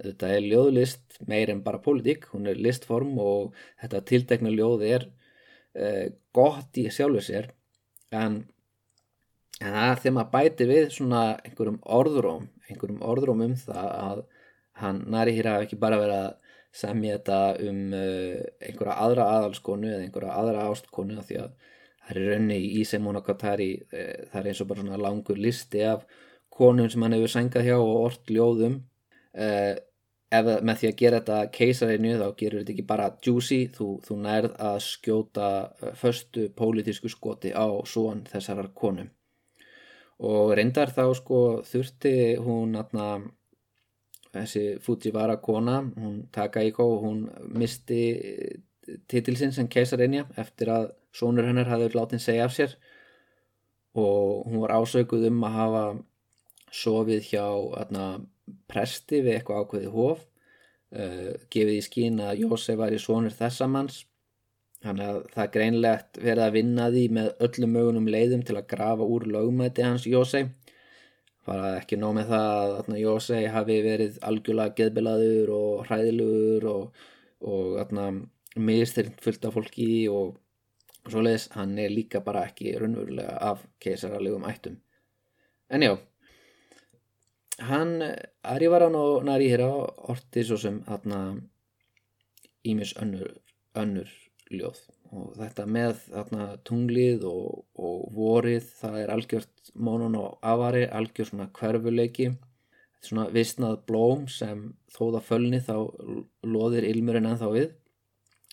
Þetta 0.00 0.32
er 0.34 0.46
ljóðlist 0.48 1.20
meir 1.30 1.52
en 1.52 1.62
bara 1.62 1.82
pólitík, 1.82 2.26
hún 2.32 2.48
er 2.50 2.58
listform 2.58 3.14
og 3.22 3.54
þetta 3.82 4.02
tildekna 4.10 4.50
ljóð 4.54 4.84
er 4.88 5.06
uh, 5.06 6.06
gott 6.34 6.82
í 6.82 6.88
sjálfu 6.90 7.22
sér 7.26 7.50
en, 8.10 8.42
en 9.60 9.74
það 9.76 9.88
er 9.90 10.02
þegar 10.02 10.16
maður 10.18 10.30
bæti 10.36 10.68
við 10.70 10.86
svona 10.96 11.22
einhverjum 11.44 11.80
orðróm 11.98 12.46
einhverjum 12.68 13.02
orðróm 13.12 13.44
um 13.46 13.56
það 13.60 13.90
að 13.90 14.22
hann 14.80 15.02
næri 15.12 15.36
hér 15.36 15.50
hafa 15.52 15.66
ekki 15.66 15.80
bara 15.80 16.00
verið 16.00 16.22
að 16.24 16.56
semja 16.80 17.18
þetta 17.18 17.40
um 17.66 17.80
uh, 17.98 18.38
einhverja 18.62 18.98
aðra 19.04 19.28
aðalskonu 19.36 19.90
eða 19.90 20.04
einhverja 20.06 20.36
aðra 20.38 20.68
ástkonu 20.70 21.24
því 21.26 21.40
að 21.42 21.50
það 22.00 22.12
er 22.14 22.30
raunni 22.30 22.60
í 22.78 22.84
Semonakatari 22.88 23.72
uh, 23.80 23.96
eh, 23.98 24.28
það 24.30 24.40
er 24.40 24.52
eins 24.52 24.62
og 24.62 24.70
bara 24.70 24.84
svona 24.84 25.02
langur 25.02 25.40
listi 25.40 25.82
af 25.86 26.06
konum 26.50 26.88
sem 26.90 27.02
hann 27.02 27.18
hefur 27.18 27.34
sengað 27.34 27.66
hjá 27.68 27.76
og 27.78 27.98
orð 28.06 28.32
ljóðum 28.36 28.80
Uh, 29.30 29.76
ef 30.34 30.48
með 30.66 30.80
því 30.80 30.88
að 30.88 30.96
gera 30.98 31.18
þetta 31.20 31.50
keisarinu 31.54 32.16
þá 32.18 32.24
gerur 32.38 32.62
þetta 32.64 32.72
ekki 32.72 32.84
bara 32.88 33.04
juicy 33.22 33.58
þú, 33.70 33.86
þú 34.02 34.16
nærð 34.24 34.56
að 34.66 34.78
skjóta 34.82 35.50
uh, 35.70 35.92
förstu 36.00 36.48
pólitísku 36.58 37.10
skoti 37.12 37.52
á 37.54 37.70
svon 37.86 38.24
þessarar 38.26 38.72
konu 38.74 39.06
og 40.20 40.54
reyndar 40.56 40.92
þá 40.92 41.04
sko 41.16 41.40
þurfti 41.64 42.14
hún 42.44 42.76
atna, 42.76 43.20
þessi 44.34 44.64
Fujiwara 44.84 45.38
kona 45.42 45.80
hún 45.96 46.26
Takaiko 46.32 46.86
hún 47.02 47.24
misti 47.56 48.02
titilsinn 49.10 49.54
sem 49.54 49.68
keisarinja 49.70 50.26
eftir 50.40 50.70
að 50.72 50.90
sónur 51.16 51.48
hennar 51.48 51.70
hafði 51.70 51.94
látið 51.94 52.24
segja 52.24 52.46
af 52.46 52.54
sér. 52.54 52.76
Og 53.98 54.46
hún 54.46 54.62
var 54.62 54.76
ásaukuð 54.76 55.26
um 55.30 55.40
að 55.48 55.56
hafa 55.56 55.84
sofið 56.70 57.24
hjá 57.32 57.46
atna, 57.80 58.04
presti 58.70 59.22
við 59.24 59.38
eitthvað 59.38 59.64
ákveði 59.64 59.90
hóf 59.94 60.22
uh, 60.22 61.32
gefið 61.50 61.74
í 61.74 61.82
skín 61.86 62.20
að 62.22 62.44
Jósef 62.44 62.78
var 62.78 62.94
í 62.94 63.00
svonur 63.02 63.34
þessamanns 63.34 64.04
þannig 64.84 65.06
að 65.06 65.20
það 65.34 65.44
er 65.44 65.52
greinlegt 65.56 66.20
verið 66.24 66.44
að 66.46 66.56
vinna 66.56 66.88
því 66.94 67.04
með 67.16 67.30
öllum 67.46 67.74
mögunum 67.76 68.10
leiðum 68.14 68.44
til 68.48 68.56
að 68.56 68.68
grafa 68.72 69.08
úr 69.14 69.26
lögmæti 69.28 69.84
hans 69.84 70.06
Jósef 70.08 70.50
bara 71.46 71.72
ekki 71.80 71.98
nóg 71.98 72.14
með 72.18 72.34
það 72.34 72.74
að 72.80 73.00
Jósef 73.00 73.48
hafi 73.54 73.78
verið 73.84 74.20
algjörlega 74.28 74.76
geðbilaður 74.80 75.54
og 75.56 75.88
hræðilugur 75.88 76.68
og, 76.70 77.02
og 77.40 77.80
mistyrnt 78.56 79.20
fullt 79.24 79.44
af 79.48 79.56
fólki 79.56 79.90
og 80.12 80.36
svoleiðis. 81.08 81.48
Hann 81.56 81.78
er 81.78 81.92
líka 81.92 82.20
bara 82.24 82.44
ekki 82.48 82.76
raunverulega 82.78 83.36
af 83.50 83.64
keisaralegum 83.82 84.46
ættum. 84.48 84.78
En 85.70 85.82
já 85.82 85.96
hann 87.60 88.02
Arivaran 88.42 88.94
og 88.96 89.24
Narihira 89.24 89.68
orti 90.12 90.44
svo 90.44 90.56
sem 90.56 90.82
ímis 92.64 92.94
önnur, 92.96 93.40
önnur 93.74 94.08
ljóð. 94.54 94.80
Og 95.10 95.32
þetta 95.38 95.66
með 95.66 96.04
þarna, 96.04 96.46
tunglið 96.66 97.26
og, 97.30 97.64
og 97.74 98.04
vorið 98.14 98.68
það 98.78 99.00
er 99.00 99.12
algjört 99.14 99.72
mónun 99.74 100.18
og 100.20 100.38
afari 100.46 100.86
algjört 100.86 101.32
svona 101.32 101.48
hverfuleiki. 101.56 102.30
Svona 103.00 103.30
vissnað 103.32 103.80
blóm 103.88 104.26
sem 104.28 104.74
þóða 104.92 105.22
fölni 105.24 105.62
þá 105.64 105.74
loðir 106.44 106.86
ilmurinn 106.90 107.30
ennþá 107.30 107.50
við. 107.54 107.70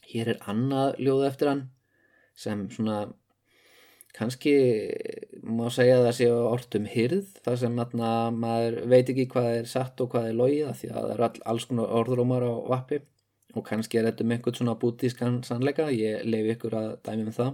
Hér 0.07 0.33
er 0.33 0.43
annað 0.47 1.01
ljóð 1.03 1.25
eftir 1.27 1.51
hann 1.51 1.65
sem 2.37 2.67
svona 2.71 3.07
kannski 4.17 4.53
má 5.45 5.67
segja 5.73 5.99
að 5.99 6.07
það 6.07 6.15
sé 6.17 6.27
orðum 6.33 6.87
hyrð 6.89 7.27
þar 7.45 7.59
sem 7.61 7.81
atna, 7.83 8.11
maður 8.33 8.79
veit 8.89 9.11
ekki 9.11 9.27
hvað 9.33 9.49
er 9.59 9.69
satt 9.69 10.01
og 10.01 10.09
hvað 10.13 10.31
er 10.31 10.39
logið 10.39 10.71
því 10.79 10.89
að 10.91 10.97
það 10.97 11.13
eru 11.13 11.27
all, 11.27 11.43
alls 11.51 11.67
konar 11.69 11.93
orðrómar 11.99 12.45
á 12.47 12.53
vappi 12.71 13.01
og 13.55 13.63
kannski 13.67 13.99
er 13.99 14.09
þetta 14.09 14.25
með 14.25 14.37
einhvern 14.37 14.57
svona 14.59 14.75
bútískan 14.81 15.39
sannleika 15.47 15.87
ég 15.93 16.25
lefi 16.27 16.55
ykkur 16.55 16.75
að 16.79 16.89
dæmi 17.07 17.27
um 17.27 17.35
það. 17.37 17.53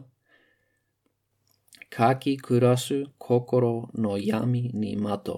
Kaki 1.93 2.37
kurasu 2.41 3.03
kokoro 3.21 3.89
no 3.93 4.15
yami 4.17 4.63
ni 4.73 4.95
mato 4.95 5.37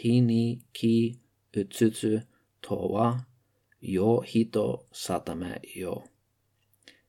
hini 0.00 0.58
ki 0.74 0.96
utsutsu 1.56 2.18
towa 2.62 3.06
yo 3.80 4.20
hito 4.26 4.66
satame 4.92 5.60
yo. 5.76 6.02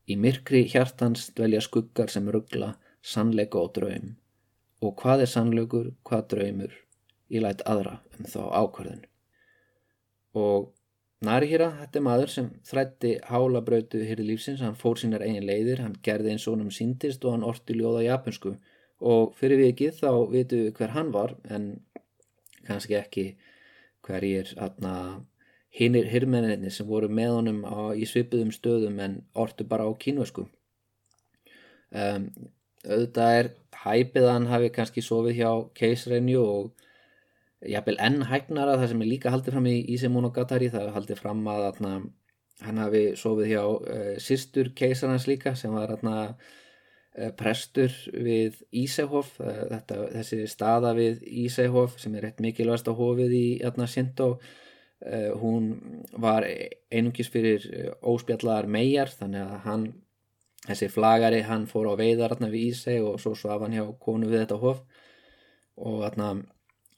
Í 0.07 0.15
myrkri 0.15 0.63
hjartans 0.71 1.31
dvelja 1.35 1.59
skuggar 1.65 2.13
sem 2.13 2.29
ruggla 2.31 2.75
sannleika 3.01 3.59
og 3.59 3.73
draum. 3.75 4.13
Og 4.85 4.93
hvað 5.01 5.23
er 5.25 5.31
sannleikur, 5.31 5.87
hvað 6.05 6.27
draumur? 6.31 6.73
Ég 7.33 7.43
lætt 7.43 7.63
aðra 7.65 7.97
um 8.15 8.27
þá 8.29 8.41
ákvörðun. 8.61 9.03
Og 10.37 10.69
Narihira, 11.25 11.71
þetta 11.79 11.97
er 11.97 12.03
maður 12.05 12.29
sem 12.29 12.49
þrætti 12.67 13.13
hálabrautu 13.25 14.03
hýrði 14.05 14.25
lífsins, 14.27 14.61
hann 14.61 14.77
fór 14.77 14.99
sínar 15.01 15.23
eigin 15.25 15.47
leiðir, 15.49 15.81
hann 15.81 15.95
gerði 16.05 16.35
eins 16.35 16.45
og 16.47 16.59
hann 16.59 16.73
síndist 16.73 17.25
og 17.25 17.33
hann 17.33 17.47
orti 17.47 17.73
ljóða 17.73 18.03
japansku 18.05 18.53
og 19.13 19.33
fyrir 19.37 19.61
vikið 19.63 19.97
þá 19.97 20.11
vitu 20.33 20.59
við 20.61 20.69
hver 20.77 20.93
hann 20.93 21.09
var 21.13 21.33
en 21.49 21.65
kannski 22.67 22.97
ekki 22.99 23.25
hver 24.05 24.25
ég 24.25 24.53
er 24.57 24.77
hinnir 25.77 26.07
hirmenninni 26.09 26.71
sem 26.73 26.87
voru 26.87 27.09
með 27.09 27.33
honum 27.35 27.63
á, 27.65 27.93
í 27.93 28.05
svipuðum 28.09 28.53
stöðum 28.55 28.99
en 29.03 29.17
ortu 29.37 29.65
bara 29.67 29.85
á 29.85 29.91
kínvösku 30.01 30.47
um, 31.91 32.27
auðvitað 32.87 33.39
er 33.41 33.49
hæpið 33.83 34.25
að 34.25 34.33
hann 34.33 34.49
hafi 34.51 34.71
kannski 34.73 35.03
sofið 35.05 35.41
hjá 35.41 35.51
keisrenju 35.77 36.43
og 36.43 36.86
jafnvel 37.65 37.97
enn 38.03 38.21
hægnara 38.29 38.77
það 38.77 38.91
sem 38.91 39.01
er 39.01 39.09
líka 39.09 39.33
haldið 39.33 39.55
fram 39.55 39.67
í 39.69 39.79
Íse 39.95 40.09
Monogatari 40.13 40.69
það 40.73 40.85
er 40.85 40.95
haldið 40.97 41.21
fram 41.21 41.41
að 41.49 41.65
atna, 41.71 41.93
hann 42.65 42.81
hafi 42.81 43.03
sofið 43.17 43.51
hjá 43.53 43.63
uh, 43.65 44.13
sýstur 44.21 44.71
keisarans 44.77 45.27
líka 45.29 45.55
sem 45.57 45.73
var 45.73 45.93
atna, 45.95 46.17
uh, 47.17 47.31
prestur 47.37 47.93
við 48.13 48.61
Ísehof. 48.83 49.33
Uh, 49.41 49.65
þetta, 49.73 49.99
þessi 50.19 50.43
staða 50.51 50.93
við 50.97 51.25
Ísehof 51.45 51.97
sem 52.01 52.15
er 52.17 52.29
eitt 52.29 52.41
mikilvægast 52.45 52.89
á 52.89 52.93
hofið 52.97 53.37
í 53.37 53.47
Sinto 53.87 54.37
hún 55.37 55.75
var 56.17 56.41
einungis 56.89 57.27
fyrir 57.29 57.67
óspjallar 58.01 58.65
megar 58.65 59.11
þannig 59.13 59.43
að 59.43 59.59
hann 59.61 59.83
þessi 60.63 60.87
flagari 60.89 61.43
hann 61.45 61.67
fór 61.69 61.91
á 61.93 61.99
veiðar 61.99 62.33
við 62.39 62.63
Íse 62.71 62.95
og 63.05 63.19
svo 63.21 63.35
svaf 63.37 63.61
hann 63.61 63.75
hjá 63.77 63.85
konu 64.01 64.25
við 64.25 64.41
þetta 64.41 64.57
hof. 64.57 64.81
Og 65.77 66.01
þarna 66.01 66.31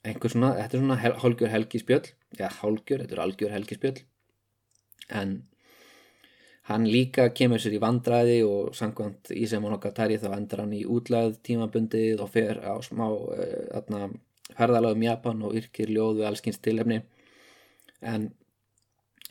einhver 0.06 0.32
svona, 0.32 0.54
þetta 0.56 0.76
er 0.76 0.82
svona 0.82 0.98
hálgjör 1.22 1.52
helgispjöll. 1.52 2.08
Já 2.38 2.48
hálgjör, 2.60 3.04
þetta 3.04 3.16
er 3.16 3.22
algjör 3.24 3.54
helgispjöll. 3.54 4.02
En 5.20 5.36
hann 6.70 6.86
líka 6.86 7.28
kemur 7.34 7.60
sér 7.60 7.76
í 7.76 7.82
vandræði 7.82 8.40
og 8.46 8.74
sangkvæmt 8.78 9.32
í 9.34 9.46
sem 9.50 9.64
hann 9.64 9.76
okkar 9.76 9.94
tæri 9.96 10.18
þá 10.22 10.28
endur 10.36 10.62
hann 10.62 10.74
í 10.76 10.84
útlæð 10.86 11.40
tímabundið 11.46 12.22
og 12.22 12.30
fer 12.30 12.60
á 12.62 12.78
smá 12.84 13.08
uh, 13.10 14.04
ferðalagum 14.56 15.06
Japan 15.06 15.42
og 15.46 15.56
yrkir 15.58 15.90
ljóð 15.90 16.20
við 16.20 16.28
allskynst 16.30 16.62
tilefni. 16.64 17.02
En 18.00 18.30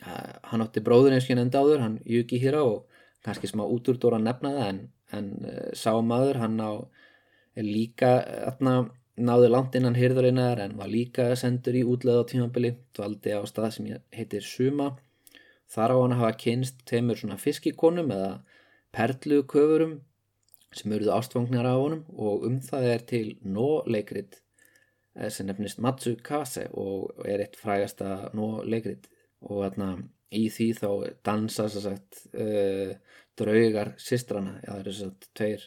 uh, 0.04 0.32
hann 0.52 0.66
átti 0.66 0.84
bróður 0.84 1.16
eins 1.16 1.26
og 1.26 1.34
hann 1.34 1.44
endáður, 1.46 1.84
hann 1.86 1.98
Yuki 2.04 2.38
Hira 2.42 2.62
og 2.66 2.86
kannski 3.24 3.50
smá 3.50 3.64
útúrdóra 3.66 4.20
nefnaða 4.22 4.70
en, 4.70 4.80
en 5.16 5.30
uh, 5.42 5.68
sá 5.74 5.92
maður 5.98 6.44
hann 6.44 6.60
á 6.62 6.72
líka 7.60 8.20
aðna 8.46 8.90
náði 9.16 9.50
langt 9.50 9.74
innan 9.78 9.96
hyrðurinnar 9.98 10.60
en 10.64 10.76
var 10.78 10.90
líka 10.90 11.30
sendur 11.36 11.76
í 11.76 11.84
útleð 11.86 12.22
á 12.22 12.24
tímabili 12.30 12.74
dvaldi 12.96 13.34
á 13.34 13.42
stað 13.48 13.70
sem 13.76 13.88
heitir 14.14 14.46
Suma. 14.46 14.92
Þar 15.70 15.94
á 15.94 15.96
hann 16.00 16.16
hafa 16.18 16.36
kynst 16.38 16.84
teimur 16.88 17.18
svona 17.18 17.38
fiskikonum 17.38 18.10
eða 18.14 18.30
perluköfurum 18.96 19.98
sem 20.74 20.94
eruðu 20.94 21.14
ástfangnar 21.14 21.66
á 21.66 21.74
honum 21.74 22.04
og 22.14 22.46
um 22.46 22.60
það 22.62 22.86
er 22.94 23.04
til 23.12 23.26
nó-leikrit 23.42 24.38
eh, 25.16 25.30
sem 25.30 25.46
nefnist 25.46 25.82
Matsukase 25.82 26.68
og 26.78 27.24
er 27.26 27.44
eitt 27.44 27.58
frægasta 27.58 28.30
nó-leikrit. 28.34 29.10
Og 29.40 29.64
þarna 29.64 29.94
í 30.36 30.46
því 30.52 30.68
þá 30.78 30.88
dansa 31.26 31.66
sagt, 31.72 32.26
uh, 32.36 32.92
draugar 33.40 33.94
sistrana, 33.98 34.58
já 34.62 34.70
það 34.70 34.80
eru 34.82 34.92
svo 34.94 35.08
tveir 35.34 35.64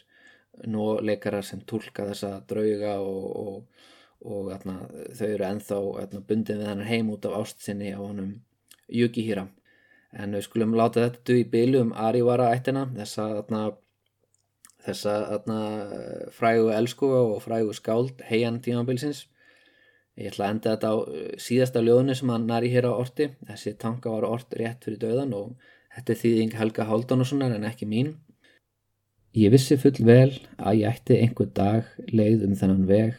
nú 0.70 0.86
leikarar 1.02 1.44
sem 1.46 1.60
tólka 1.66 2.06
þessa 2.10 2.38
drauga 2.48 2.96
og, 3.02 3.24
og, 3.42 3.84
og 4.24 4.50
atna, 4.54 4.78
þau 5.16 5.28
eru 5.28 5.46
enþá 5.48 5.78
atna, 6.04 6.22
bundin 6.28 6.60
við 6.62 6.70
hann 6.70 6.86
heim 6.88 7.12
út 7.14 7.26
af 7.28 7.38
ástsinni 7.42 7.92
á 7.94 8.00
honum 8.00 8.34
Yukihira. 8.88 9.48
En 10.14 10.36
við 10.36 10.46
skulum 10.46 10.76
láta 10.78 11.08
þetta 11.08 11.24
duð 11.26 11.40
í 11.40 11.46
bylu 11.50 11.80
um 11.88 11.94
Arivara 11.98 12.52
ættina 12.54 12.84
þessa, 12.94 13.28
atna, 13.42 13.62
þessa 14.86 15.14
frægu 16.36 16.70
elskuga 16.76 17.22
og 17.32 17.40
frægu 17.42 17.74
skáld 17.74 18.22
heian 18.28 18.60
tímabilsins. 18.62 19.24
Ég 20.14 20.30
ætla 20.30 20.46
að 20.46 20.52
enda 20.54 20.74
þetta 20.76 20.90
á 20.94 20.96
uh, 21.00 21.30
síðasta 21.42 21.80
ljóðinu 21.82 22.14
sem 22.14 22.30
hann 22.30 22.46
í 22.62 22.70
hér 22.70 22.86
á 22.86 22.92
orti. 22.94 23.32
Þessi 23.48 23.74
tanka 23.82 24.12
var 24.12 24.28
ort 24.28 24.54
rétt 24.54 24.86
fyrir 24.86 25.00
döðan 25.02 25.34
og 25.34 25.56
þetta 25.96 26.14
er 26.14 26.20
þýðing 26.20 26.54
Helga 26.60 26.86
Háldánarssonar 26.86 27.56
en 27.56 27.66
ekki 27.66 27.88
mín 27.90 28.14
Ég 29.34 29.50
vissi 29.50 29.74
full 29.74 29.96
vel 30.06 30.30
að 30.62 30.76
ég 30.78 30.92
ætti 30.94 31.16
einhver 31.18 31.48
dag 31.50 31.88
leið 32.14 32.44
um 32.46 32.52
þennan 32.54 32.84
veg 32.86 33.16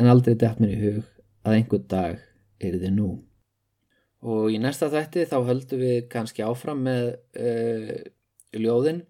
en 0.00 0.08
aldrei 0.08 0.32
dætt 0.40 0.62
mér 0.62 0.70
í 0.72 0.78
hug 0.80 1.02
að 1.44 1.56
einhver 1.58 1.82
dag 1.92 2.22
er 2.64 2.78
þið 2.80 2.94
nú. 2.94 3.08
Og 4.24 4.48
í 4.54 4.56
næsta 4.62 4.88
þætti 4.88 5.26
þá 5.28 5.36
höldum 5.50 5.82
við 5.82 5.98
kannski 6.14 6.46
áfram 6.46 6.80
með 6.86 7.10
uh, 7.36 7.92
ljóðin 8.56 9.02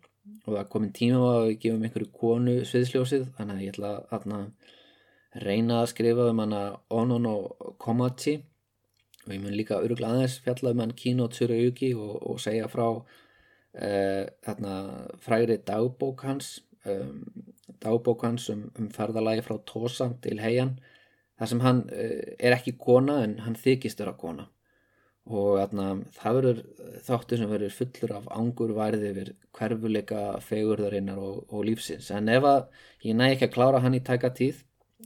og 0.49 0.57
það 0.57 0.69
komin 0.73 0.97
tíma 0.99 1.21
á 1.23 1.31
að 1.37 1.47
við 1.47 1.61
gefum 1.63 1.87
einhverju 1.87 2.11
konu 2.25 2.57
sviðsljósið 2.67 3.31
þannig 3.39 3.55
að 3.55 3.65
ég 3.65 3.79
ætla 3.79 3.95
að 4.19 5.47
reyna 5.47 5.81
að 5.85 5.91
skrifa 5.93 6.27
um 6.33 6.43
hana 6.43 6.65
Onono 6.91 7.37
Komachi 7.79 8.35
og 9.29 9.33
ég 9.37 9.43
mun 9.45 9.55
líka 9.55 9.79
öruglega 9.79 10.17
aðeins 10.17 10.41
fjalla 10.43 10.75
um 10.75 10.83
hann 10.83 10.99
Kino 10.99 11.31
Tsurayuki 11.31 11.95
og, 11.95 12.19
og 12.19 12.43
segja 12.43 12.67
frá 12.73 12.89
þarna 13.79 14.73
fræri 15.23 15.59
dagbók 15.63 16.25
hans 16.27 16.57
um, 16.89 17.25
dagbók 17.83 18.23
hans 18.27 18.49
um, 18.53 18.69
um 18.79 18.91
ferðalagi 18.93 19.45
frá 19.47 19.59
Tosa 19.67 20.11
til 20.23 20.39
heian 20.43 20.77
þar 21.39 21.51
sem 21.53 21.65
hann 21.65 21.83
uh, 21.93 22.23
er 22.39 22.57
ekki 22.57 22.77
kona 22.81 23.21
en 23.25 23.39
hann 23.45 23.59
þykist 23.59 24.01
vera 24.03 24.17
kona. 24.19 24.49
Og 25.29 25.59
þarna, 25.59 25.89
það 26.17 26.39
verður 26.39 26.61
þáttu 27.05 27.37
sem 27.37 27.51
verður 27.51 27.75
fullur 27.77 28.15
af 28.17 28.31
ángur 28.33 28.71
værið 28.79 29.03
yfir 29.11 29.33
hverfuleika 29.59 30.23
fegurðarinnar 30.41 31.19
og, 31.21 31.43
og 31.53 31.67
lífsins. 31.69 32.09
En 32.17 32.31
ef 32.33 32.47
að 32.49 32.63
ég 33.05 33.19
næ 33.19 33.27
ekki 33.35 33.51
að 33.51 33.53
klára 33.59 33.83
hann 33.85 33.99
í 33.99 34.01
tæka 34.05 34.33
tíð 34.33 34.63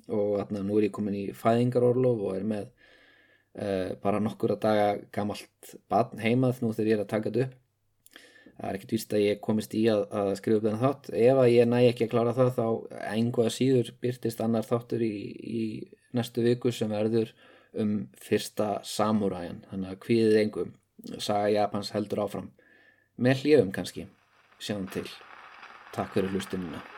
og 0.06 0.36
þarna, 0.38 0.62
nú 0.62 0.78
er 0.78 0.86
ég 0.86 0.94
komin 0.94 1.18
í 1.18 1.24
fæðingarorlof 1.34 2.22
og 2.28 2.36
er 2.38 2.46
með 2.54 2.68
uh, 2.68 3.90
bara 4.04 4.22
nokkur 4.22 4.54
að 4.54 4.62
daga 4.62 4.86
gamalt 5.14 5.74
batn 5.90 6.22
heimað 6.22 6.62
nú 6.62 6.70
þegar 6.70 6.92
ég 6.92 7.00
er 7.00 7.04
að 7.04 7.12
taka 7.16 7.32
þetta 7.32 7.48
upp 7.48 7.58
það 8.58 8.68
er 8.68 8.78
ekkert 8.78 8.94
vist 8.96 9.16
að 9.16 9.24
ég 9.24 9.40
komist 9.44 9.74
í 9.78 9.82
að, 9.92 10.04
að 10.10 10.30
skrifa 10.40 10.60
upp 10.60 10.66
þennan 10.66 10.82
þátt. 10.82 11.10
Ef 11.22 11.40
að 11.42 11.52
ég 11.52 11.70
næ 11.70 11.78
ekki 11.80 12.06
að 12.06 12.12
klára 12.14 12.36
það 12.36 12.52
þá 12.58 12.66
einhvað 13.14 13.50
síður 13.56 13.90
byrtist 14.04 14.44
annar 14.44 14.68
þáttur 14.68 15.04
í, 15.06 15.16
í 15.42 15.64
næstu 16.16 16.46
viku 16.46 16.72
sem 16.74 16.92
verður 16.92 17.34
um 17.82 17.92
fyrsta 18.20 18.70
samúræjan. 18.86 19.62
Þannig 19.70 19.94
að 19.94 20.00
hvíðið 20.06 20.40
engum 20.44 20.74
saga 21.18 21.52
Japans 21.56 21.92
heldur 21.96 22.26
áfram. 22.26 22.50
Með 23.22 23.46
hljöfum 23.46 23.74
kannski. 23.74 24.08
Sjáum 24.62 24.88
til. 24.92 25.08
Takk 25.92 26.14
fyrir 26.14 26.32
hlustununa 26.32 26.91